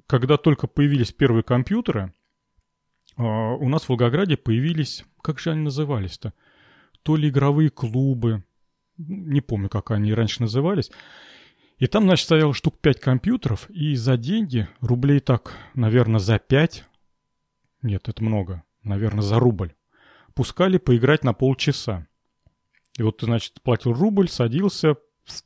когда 0.07 0.37
только 0.37 0.66
появились 0.66 1.12
первые 1.12 1.43
компьютеры, 1.43 2.12
а, 3.16 3.55
у 3.55 3.69
нас 3.69 3.85
в 3.85 3.89
Волгограде 3.91 4.37
появились, 4.37 5.05
как 5.23 5.39
же 5.39 5.53
они 5.53 5.62
назывались-то? 5.62 6.35
То 7.03 7.16
ли 7.16 7.28
игровые 7.28 7.70
клубы, 7.70 8.45
не 8.99 9.41
помню, 9.41 9.69
как 9.69 9.91
они 9.93 10.12
раньше 10.12 10.43
назывались. 10.43 10.91
И 11.81 11.86
там, 11.86 12.05
значит, 12.05 12.27
стояло 12.27 12.52
штук 12.52 12.78
5 12.81 13.01
компьютеров, 13.01 13.69
и 13.70 13.94
за 13.97 14.19
деньги, 14.19 14.69
рублей 14.81 15.19
так, 15.19 15.57
наверное, 15.74 16.20
за 16.20 16.39
5, 16.39 16.85
нет, 17.82 18.07
это 18.07 18.23
много, 18.23 18.62
наверное, 18.85 19.23
за 19.23 19.39
рубль, 19.39 19.74
пускали 20.35 20.77
поиграть 20.77 21.24
на 21.24 21.32
полчаса. 21.32 22.07
И 22.98 23.02
вот 23.02 23.16
ты, 23.16 23.27
значит, 23.27 23.62
платил 23.62 23.94
рубль, 23.94 24.28
садился, 24.28 24.97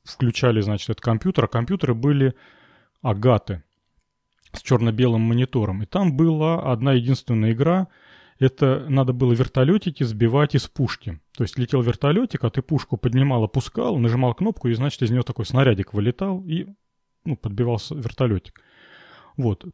включали, 0.02 0.61
значит, 0.61 0.90
этот 0.90 1.05
компьютер, 1.05 1.44
а 1.44 1.48
компьютеры 1.48 1.94
были 1.94 2.35
агаты 3.01 3.62
с 4.52 4.61
черно-белым 4.61 5.20
монитором. 5.20 5.85
И 5.85 5.86
там 5.86 6.16
была 6.16 6.73
одна 6.73 6.94
единственная 6.94 7.52
игра. 7.52 7.86
Это 8.39 8.86
надо 8.89 9.12
было 9.12 9.32
вертолетики 9.32 10.02
сбивать 10.02 10.55
из 10.55 10.66
пушки. 10.66 11.20
То 11.36 11.44
есть 11.44 11.59
летел 11.59 11.82
вертолетик, 11.82 12.44
а 12.44 12.51
ты 12.51 12.62
пушку 12.62 12.97
поднимал, 12.97 13.44
опускал, 13.44 13.97
нажимал 13.98 14.35
кнопку, 14.35 14.69
и, 14.69 14.74
значит, 14.74 15.02
из 15.02 15.11
нее 15.11 15.23
такой 15.23 15.47
снарядик 15.47 15.94
вылетал, 15.94 16.43
и 16.44 16.66
ну, 17.24 17.36
подбивался 17.36 17.94
вертолетик. 17.94 18.61
Вот. 19.36 19.65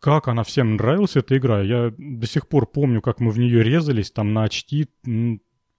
Как 0.00 0.28
она 0.28 0.44
всем 0.44 0.76
нравилась, 0.76 1.16
эта 1.16 1.36
игра. 1.36 1.62
Я 1.62 1.92
до 1.96 2.26
сих 2.26 2.48
пор 2.48 2.66
помню, 2.66 3.00
как 3.00 3.20
мы 3.20 3.30
в 3.30 3.38
нее 3.38 3.62
резались, 3.62 4.10
там 4.10 4.32
на 4.32 4.44
очки. 4.44 4.88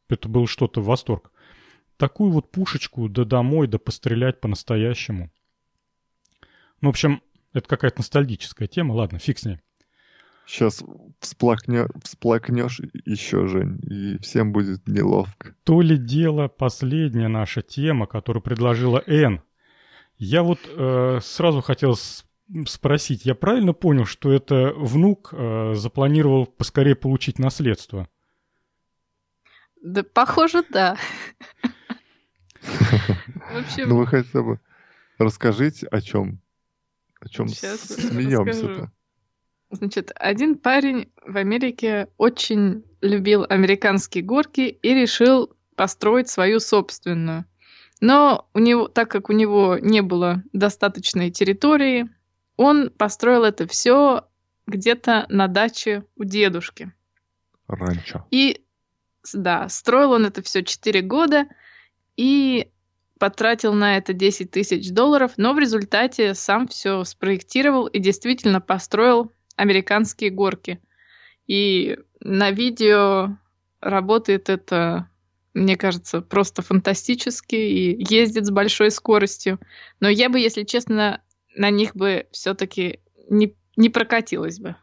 Это 0.09 0.29
было 0.29 0.47
что-то 0.47 0.81
восторг. 0.81 1.31
Такую 1.97 2.31
вот 2.31 2.51
пушечку, 2.51 3.07
да 3.07 3.23
домой, 3.23 3.67
да 3.67 3.79
пострелять 3.79 4.41
по-настоящему. 4.41 5.31
Ну, 6.81 6.89
в 6.89 6.91
общем, 6.91 7.21
это 7.53 7.67
какая-то 7.67 7.99
ностальгическая 7.99 8.67
тема, 8.67 8.93
ладно, 8.93 9.17
фиг 9.17 9.39
с 9.39 9.45
ней. 9.45 9.59
Сейчас 10.45 10.83
всплакне, 11.19 11.87
всплакнешь 12.03 12.79
еще, 13.05 13.47
Жень, 13.47 13.79
и 13.83 14.19
всем 14.21 14.51
будет 14.51 14.87
неловко. 14.87 15.55
То 15.63 15.81
ли 15.81 15.97
дело 15.97 16.47
последняя 16.47 17.27
наша 17.27 17.61
тема, 17.61 18.05
которую 18.05 18.43
предложила 18.43 19.01
Н. 19.07 19.41
Я 20.17 20.43
вот 20.43 20.59
э, 20.65 21.19
сразу 21.21 21.61
хотел 21.61 21.97
спросить, 22.67 23.25
я 23.25 23.33
правильно 23.33 23.73
понял, 23.73 24.05
что 24.05 24.31
это 24.31 24.71
внук 24.75 25.29
э, 25.31 25.73
запланировал 25.75 26.45
поскорее 26.45 26.95
получить 26.95 27.39
наследство? 27.39 28.07
Да, 29.81 30.03
похоже, 30.03 30.63
да. 30.69 30.97
Ну 33.77 33.97
вы 33.97 34.07
хотя 34.07 34.41
бы 34.41 34.59
расскажите, 35.19 35.85
о 35.87 36.01
чем 36.01 36.41
о 37.19 37.29
чем 37.29 37.47
смеемся-то? 37.47 38.91
Значит, 39.75 40.11
один 40.15 40.57
парень 40.57 41.11
в 41.25 41.37
Америке 41.37 42.07
очень 42.17 42.83
любил 43.01 43.45
американские 43.47 44.23
горки 44.23 44.61
и 44.61 44.93
решил 44.93 45.55
построить 45.75 46.29
свою 46.29 46.59
собственную. 46.59 47.45
Но 48.01 48.47
у 48.53 48.59
него, 48.59 48.87
так 48.87 49.09
как 49.09 49.29
у 49.29 49.33
него 49.33 49.77
не 49.79 50.01
было 50.01 50.43
достаточной 50.53 51.31
территории, 51.31 52.09
он 52.57 52.89
построил 52.89 53.43
это 53.43 53.67
все 53.67 54.27
где-то 54.67 55.25
на 55.29 55.47
даче 55.47 56.05
у 56.15 56.23
дедушки. 56.23 56.91
Ранчо. 57.67 58.25
И 58.31 58.65
да, 59.33 59.69
строил 59.69 60.11
он 60.11 60.25
это 60.25 60.41
все 60.41 60.63
4 60.63 61.01
года, 61.01 61.47
и 62.15 62.71
потратил 63.19 63.73
на 63.73 63.97
это 63.97 64.13
10 64.13 64.51
тысяч 64.51 64.91
долларов, 64.91 65.33
но 65.37 65.53
в 65.53 65.59
результате 65.59 66.33
сам 66.33 66.67
все 66.67 67.03
спроектировал 67.03 67.87
и 67.87 67.99
действительно 67.99 68.61
построил 68.61 69.33
американские 69.55 70.29
горки. 70.29 70.79
И 71.47 71.97
на 72.19 72.51
видео 72.51 73.37
работает 73.81 74.49
это, 74.49 75.09
мне 75.53 75.77
кажется, 75.77 76.21
просто 76.21 76.61
фантастически 76.61 77.55
и 77.55 78.05
ездит 78.09 78.45
с 78.45 78.51
большой 78.51 78.91
скоростью. 78.91 79.59
Но 79.99 80.09
я 80.09 80.29
бы, 80.29 80.39
если 80.39 80.63
честно, 80.63 81.21
на 81.55 81.69
них 81.69 81.95
бы 81.95 82.27
все-таки 82.31 82.99
не, 83.29 83.55
не 83.75 83.89
прокатилась 83.89 84.59
бы. 84.59 84.75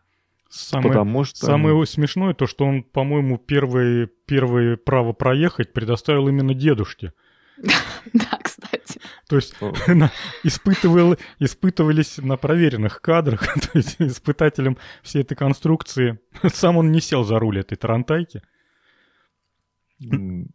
Самое, 0.49 0.89
Потому 0.89 1.25
что... 1.25 1.47
самое 1.47 1.87
смешное 1.87 2.35
то, 2.35 2.47
что 2.47 2.67
он, 2.67 2.83
по-моему, 2.83 3.39
первое, 3.39 4.09
первое 4.27 4.77
право 4.77 5.15
проехать 5.15 5.73
предоставил 5.73 6.29
именно 6.29 6.55
дедушке. 6.55 7.13
Да. 8.13 8.42
То 9.33 9.37
есть 9.37 9.55
испытывал, 10.43 11.17
испытывались 11.39 12.19
на 12.19 12.37
проверенных 12.37 13.01
кадрах, 13.01 13.55
то 13.73 13.73
есть 13.73 13.97
испытателем 13.99 14.77
всей 15.03 15.23
этой 15.23 15.37
конструкции. 15.37 16.19
Сам 16.53 16.77
он 16.77 16.93
не 16.93 17.01
сел 17.01 17.25
за 17.25 17.39
руль 17.39 17.61
этой 17.61 17.77
тарантайки. 17.77 18.43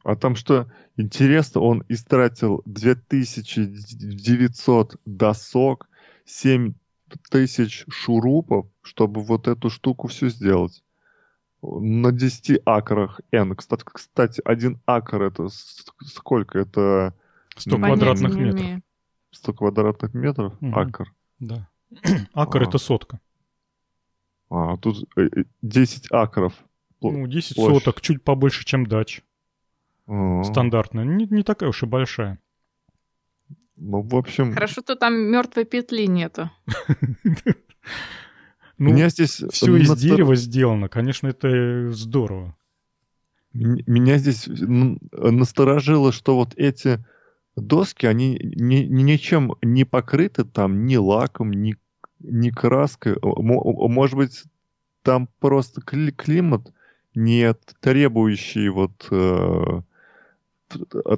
А 0.04 0.16
там 0.16 0.36
что 0.36 0.72
интересно, 0.96 1.62
он 1.62 1.86
истратил 1.90 2.62
2900 2.68 4.98
досок, 5.06 5.90
7 6.26 6.76
тысяч 7.32 7.84
шурупов, 7.90 8.68
чтобы 8.84 9.24
вот 9.24 9.48
эту 9.48 9.72
штуку 9.72 10.08
все 10.08 10.30
сделать 10.30 10.84
на 11.64 12.12
10 12.12 12.62
акрах 12.64 13.22
N. 13.32 13.56
Кстати, 13.56 13.84
кстати, 13.92 14.40
один 14.46 14.80
акр 14.86 15.24
это 15.24 15.48
сколько? 16.06 16.60
Это 16.60 17.16
100 17.58 17.78
квадратных 17.78 18.36
метров. 18.36 18.82
100 19.32 19.54
квадратных 19.54 20.14
метров? 20.14 20.54
Угу. 20.62 20.80
Акр. 20.80 21.14
Да. 21.40 21.70
Акр 22.34 22.62
а. 22.62 22.64
это 22.64 22.78
сотка. 22.78 23.20
А, 24.50 24.78
тут 24.78 25.10
10 25.62 26.06
э, 26.12 26.16
акров. 26.16 26.54
Ну, 27.02 27.28
10 27.28 27.56
площадь. 27.56 27.84
соток, 27.84 28.02
чуть 28.02 28.24
побольше, 28.24 28.66
чем 28.66 28.86
дач. 28.86 29.22
А. 30.08 30.44
Стандартная. 30.44 31.04
Не, 31.04 31.26
не 31.26 31.44
такая 31.44 31.70
уж 31.70 31.84
и 31.84 31.86
большая. 31.86 32.40
Ну, 33.76 34.02
в 34.02 34.16
общем... 34.16 34.54
Хорошо, 34.54 34.82
что 34.82 34.96
там 34.96 35.14
мертвой 35.14 35.66
петли 35.66 36.08
нету. 36.08 36.50
Ну, 38.80 38.92
Меня 38.92 39.10
здесь 39.10 39.42
все 39.50 39.76
из 39.78 39.92
дерева 40.00 40.36
сделано, 40.36 40.88
конечно, 40.88 41.28
это 41.28 41.92
здорово. 41.92 42.56
Меня 43.52 44.20
здесь 44.20 44.46
насторожило, 44.48 46.12
что 46.12 46.36
вот 46.36 46.54
эти 46.58 47.04
доски, 47.58 48.06
они 48.06 48.40
ни, 48.40 48.84
ничем 48.86 49.56
не 49.62 49.84
покрыты 49.84 50.46
там, 50.46 50.86
ни 50.86 50.96
лаком, 50.96 51.52
ни, 51.52 51.76
ни 52.20 52.50
краской. 52.50 53.18
Может 53.22 54.16
быть, 54.16 54.44
там 55.02 55.28
просто 55.40 55.82
климат 55.82 56.74
не 57.16 57.54
требующий 57.82 58.70
вот 58.70 59.08
э, 59.12 59.82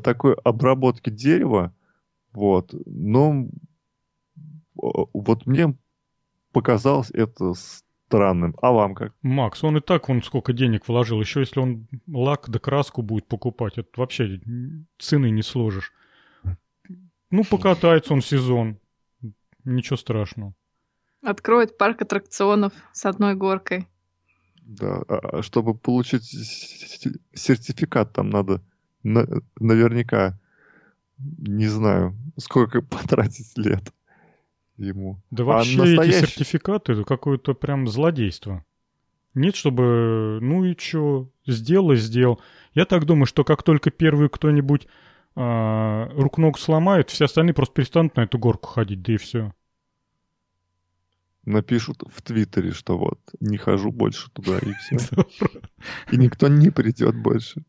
такой 0.01 0.35
обработки 0.43 1.09
дерева. 1.09 1.73
Вот. 2.31 2.73
Но 2.85 3.47
вот 4.75 5.45
мне 5.45 5.75
показалось 6.53 7.11
это 7.11 7.53
странным. 7.53 8.55
А 8.61 8.71
вам 8.71 8.95
как? 8.95 9.13
Макс, 9.21 9.63
он 9.63 9.77
и 9.77 9.81
так 9.81 10.07
вон 10.07 10.23
сколько 10.23 10.53
денег 10.53 10.87
вложил. 10.87 11.19
Еще 11.19 11.41
если 11.41 11.59
он 11.59 11.87
лак 12.07 12.49
да 12.49 12.59
краску 12.59 13.01
будет 13.01 13.27
покупать, 13.27 13.77
это 13.77 13.89
вообще 13.97 14.39
цены 14.97 15.29
не 15.31 15.41
сложишь. 15.41 15.93
Ну, 17.31 17.43
покатается 17.43 18.14
он 18.14 18.22
сезон. 18.22 18.80
Ничего 19.64 19.97
страшного. 19.97 20.53
Откроет 21.22 21.77
парк 21.77 22.01
аттракционов 22.01 22.73
с 22.93 23.06
одной 23.06 23.35
горкой. 23.35 23.88
Да, 24.61 25.03
а, 25.07 25.39
а 25.39 25.43
чтобы 25.43 25.73
получить 25.76 26.23
сертификат, 27.34 28.14
там 28.14 28.30
надо 28.30 28.61
на, 29.03 29.27
наверняка, 29.60 30.39
не 31.18 31.68
знаю, 31.68 32.15
сколько 32.38 32.81
потратить 32.84 33.57
лет 33.57 33.93
ему. 34.77 35.22
Да 35.30 35.43
а 35.43 35.45
вообще 35.45 35.81
а 35.81 35.85
настоящий... 35.85 36.18
эти 36.19 36.26
сертификаты 36.26 36.93
это 36.93 37.03
какое-то 37.03 37.53
прям 37.53 37.88
злодейство. 37.88 38.65
Нет, 39.35 39.56
чтобы, 39.56 40.39
ну 40.41 40.65
и 40.65 40.76
что, 40.77 41.30
сделал 41.45 41.91
и 41.91 41.95
сделал. 41.95 42.41
Я 42.73 42.85
так 42.85 43.06
думаю, 43.06 43.26
что 43.26 43.43
как 43.43 43.64
только 43.64 43.91
первый 43.91 44.30
кто-нибудь 44.30 44.88
а, 45.41 46.09
рук-ног 46.17 46.59
сломает, 46.59 47.09
все 47.09 47.23
остальные 47.23 47.53
просто 47.53 47.73
перестанут 47.73 48.17
на 48.17 48.23
эту 48.23 48.37
горку 48.37 48.67
ходить, 48.67 49.01
да 49.01 49.13
и 49.13 49.17
все. 49.17 49.53
Напишут 51.45 52.03
в 52.13 52.21
Твиттере, 52.21 52.71
что 52.71 52.97
вот, 52.97 53.21
не 53.39 53.55
хожу 53.55 53.93
больше 53.93 54.29
туда, 54.31 54.59
и 54.59 54.73
все. 54.73 54.97
И 56.11 56.17
никто 56.17 56.49
не 56.49 56.71
придет 56.71 57.15
больше. 57.15 57.63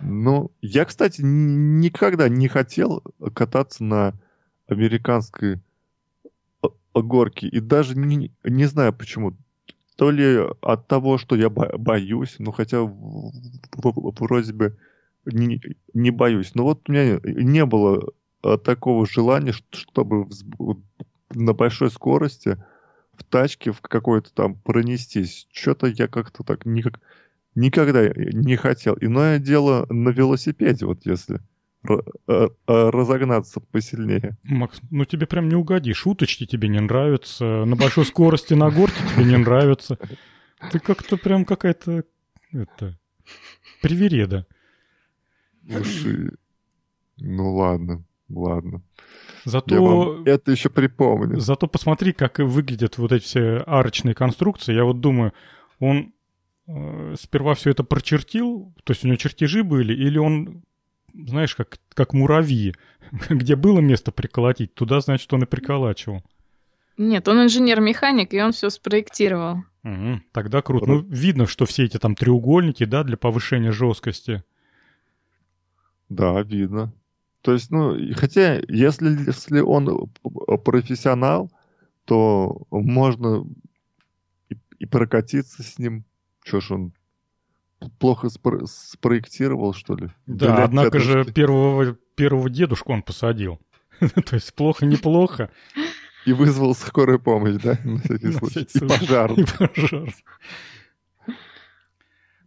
Ну, 0.00 0.50
я, 0.62 0.84
кстати, 0.84 1.20
никогда 1.22 2.28
не 2.28 2.48
хотел 2.48 3.00
кататься 3.32 3.84
на 3.84 4.14
американской 4.66 5.60
горке. 6.92 7.46
И 7.46 7.60
даже 7.60 7.96
не, 7.96 8.32
не 8.42 8.64
знаю 8.64 8.92
почему. 8.92 9.36
То 9.94 10.10
ли 10.10 10.40
от 10.60 10.88
того, 10.88 11.18
что 11.18 11.36
я 11.36 11.48
боюсь, 11.50 12.34
ну 12.40 12.50
хотя 12.50 12.80
вроде 12.82 14.52
бы 14.52 14.76
не, 15.24 15.60
не 15.94 16.10
боюсь. 16.10 16.54
Но 16.54 16.64
вот 16.64 16.88
у 16.88 16.92
меня 16.92 17.20
не 17.22 17.64
было 17.64 18.12
а, 18.42 18.58
такого 18.58 19.06
желания, 19.06 19.54
чтобы 19.70 20.28
на 21.30 21.52
большой 21.52 21.90
скорости 21.90 22.62
в 23.14 23.24
тачке 23.24 23.72
в 23.72 23.80
какой-то 23.80 24.32
там 24.32 24.54
пронестись. 24.54 25.46
Что-то 25.52 25.86
я 25.86 26.08
как-то 26.08 26.42
так 26.42 26.66
никак, 26.66 27.00
никогда 27.54 28.08
не 28.08 28.56
хотел. 28.56 28.96
Иное 29.00 29.38
дело 29.38 29.86
на 29.90 30.10
велосипеде, 30.10 30.86
вот 30.86 31.04
если 31.04 31.40
э, 31.88 31.92
э, 32.28 32.48
разогнаться 32.66 33.60
посильнее. 33.60 34.36
Макс, 34.42 34.80
ну 34.90 35.04
тебе 35.04 35.26
прям 35.26 35.48
не 35.48 35.54
угоди. 35.54 35.92
Шуточки 35.92 36.46
тебе 36.46 36.68
не 36.68 36.80
нравятся. 36.80 37.64
На 37.64 37.76
большой 37.76 38.06
скорости 38.06 38.54
на 38.54 38.70
горке 38.70 38.98
тебе 39.14 39.24
не 39.24 39.36
нравятся. 39.36 39.98
Ты 40.70 40.78
как-то 40.78 41.16
прям 41.16 41.44
какая-то... 41.44 42.04
Это... 42.52 42.98
Привереда. 43.82 44.46
Слушай, 45.70 46.30
ну 47.18 47.54
ладно, 47.54 48.04
ладно. 48.28 48.82
Зато... 49.44 49.74
Я 49.74 49.80
вам 49.80 50.24
это 50.24 50.52
еще 50.52 50.70
припомню. 50.70 51.40
Зато 51.40 51.66
посмотри, 51.66 52.12
как 52.12 52.38
выглядят 52.38 52.98
вот 52.98 53.12
эти 53.12 53.24
все 53.24 53.56
арочные 53.66 54.14
конструкции. 54.14 54.74
Я 54.74 54.84
вот 54.84 55.00
думаю, 55.00 55.32
он 55.78 56.12
Э, 56.68 57.14
сперва 57.18 57.54
все 57.54 57.70
это 57.70 57.82
прочертил, 57.82 58.72
то 58.84 58.92
есть 58.92 59.04
у 59.04 59.08
него 59.08 59.16
чертежи 59.16 59.64
были, 59.64 59.92
или 59.92 60.18
он, 60.18 60.62
знаешь, 61.12 61.54
как, 61.54 61.78
как 61.94 62.12
муравьи, 62.12 62.74
где 63.30 63.56
было 63.56 63.80
место 63.80 64.12
приколотить, 64.12 64.74
туда, 64.74 65.00
значит, 65.00 65.32
он 65.32 65.42
и 65.42 65.46
приколачивал. 65.46 66.22
Нет, 66.98 67.26
он 67.26 67.42
инженер-механик, 67.42 68.32
и 68.34 68.40
он 68.40 68.52
все 68.52 68.70
спроектировал. 68.70 69.64
Угу, 69.82 70.20
тогда 70.30 70.62
круто. 70.62 70.86
Ну, 70.86 71.00
видно, 71.00 71.46
что 71.46 71.66
все 71.66 71.84
эти 71.84 71.98
там 71.98 72.14
треугольники, 72.14 72.84
да, 72.84 73.02
для 73.02 73.16
повышения 73.16 73.72
жесткости. 73.72 74.44
Да, 76.14 76.42
видно. 76.42 76.92
То 77.40 77.52
есть, 77.52 77.70
ну, 77.70 77.96
хотя, 78.14 78.60
если, 78.68 79.08
если 79.26 79.60
он 79.60 80.10
профессионал, 80.64 81.50
то 82.04 82.66
можно 82.70 83.44
и, 84.48 84.56
и 84.78 84.86
прокатиться 84.86 85.62
с 85.62 85.78
ним 85.78 86.04
что 86.44 86.60
ж 86.60 86.72
он 86.72 86.92
плохо 87.98 88.28
спро- 88.28 88.66
спроектировал, 88.66 89.74
что 89.74 89.94
ли? 89.94 90.10
Да, 90.26 90.54
Для 90.56 90.64
однако 90.64 90.98
же 90.98 91.24
первого, 91.24 91.94
первого 92.14 92.50
дедушку 92.50 92.92
он 92.92 93.02
посадил. 93.02 93.60
То 94.00 94.34
есть 94.34 94.54
плохо-неплохо. 94.54 95.50
И 96.24 96.32
вызвал 96.32 96.74
скорую 96.74 97.20
помощь, 97.20 97.60
да? 97.62 97.78
На 97.84 97.98
всякий 97.98 98.32
случай. 98.32 98.68
И 98.74 98.86
пожар. 98.86 99.32
И 99.36 99.44
пожар. 99.44 100.14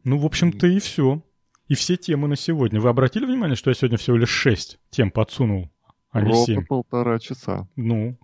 Ну, 0.03 0.17
в 0.19 0.25
общем-то, 0.25 0.67
и 0.67 0.79
все. 0.79 1.23
И 1.67 1.73
все 1.73 1.97
темы 1.97 2.27
на 2.27 2.35
сегодня. 2.35 2.79
Вы 2.79 2.89
обратили 2.89 3.25
внимание, 3.25 3.55
что 3.55 3.71
я 3.71 3.73
сегодня 3.73 3.97
всего 3.97 4.17
лишь 4.17 4.29
шесть 4.29 4.79
тем 4.89 5.09
подсунул, 5.11 5.71
а 6.11 6.21
не 6.21 6.45
семь? 6.45 6.65
полтора 6.65 7.19
часа. 7.19 7.67
Ну, 7.75 8.17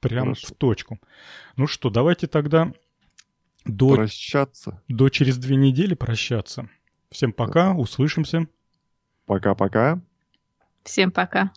прям 0.00 0.34
в 0.34 0.52
точку. 0.56 0.98
Ну 1.56 1.66
что, 1.66 1.90
давайте 1.90 2.26
тогда 2.26 2.72
до, 3.64 3.94
прощаться. 3.94 4.82
До 4.88 5.08
через 5.10 5.36
две 5.36 5.56
недели 5.56 5.94
прощаться. 5.94 6.68
Всем 7.10 7.32
пока, 7.32 7.72
да. 7.72 7.74
услышимся. 7.74 8.46
Пока-пока. 9.26 10.00
Всем 10.82 11.10
пока. 11.10 11.52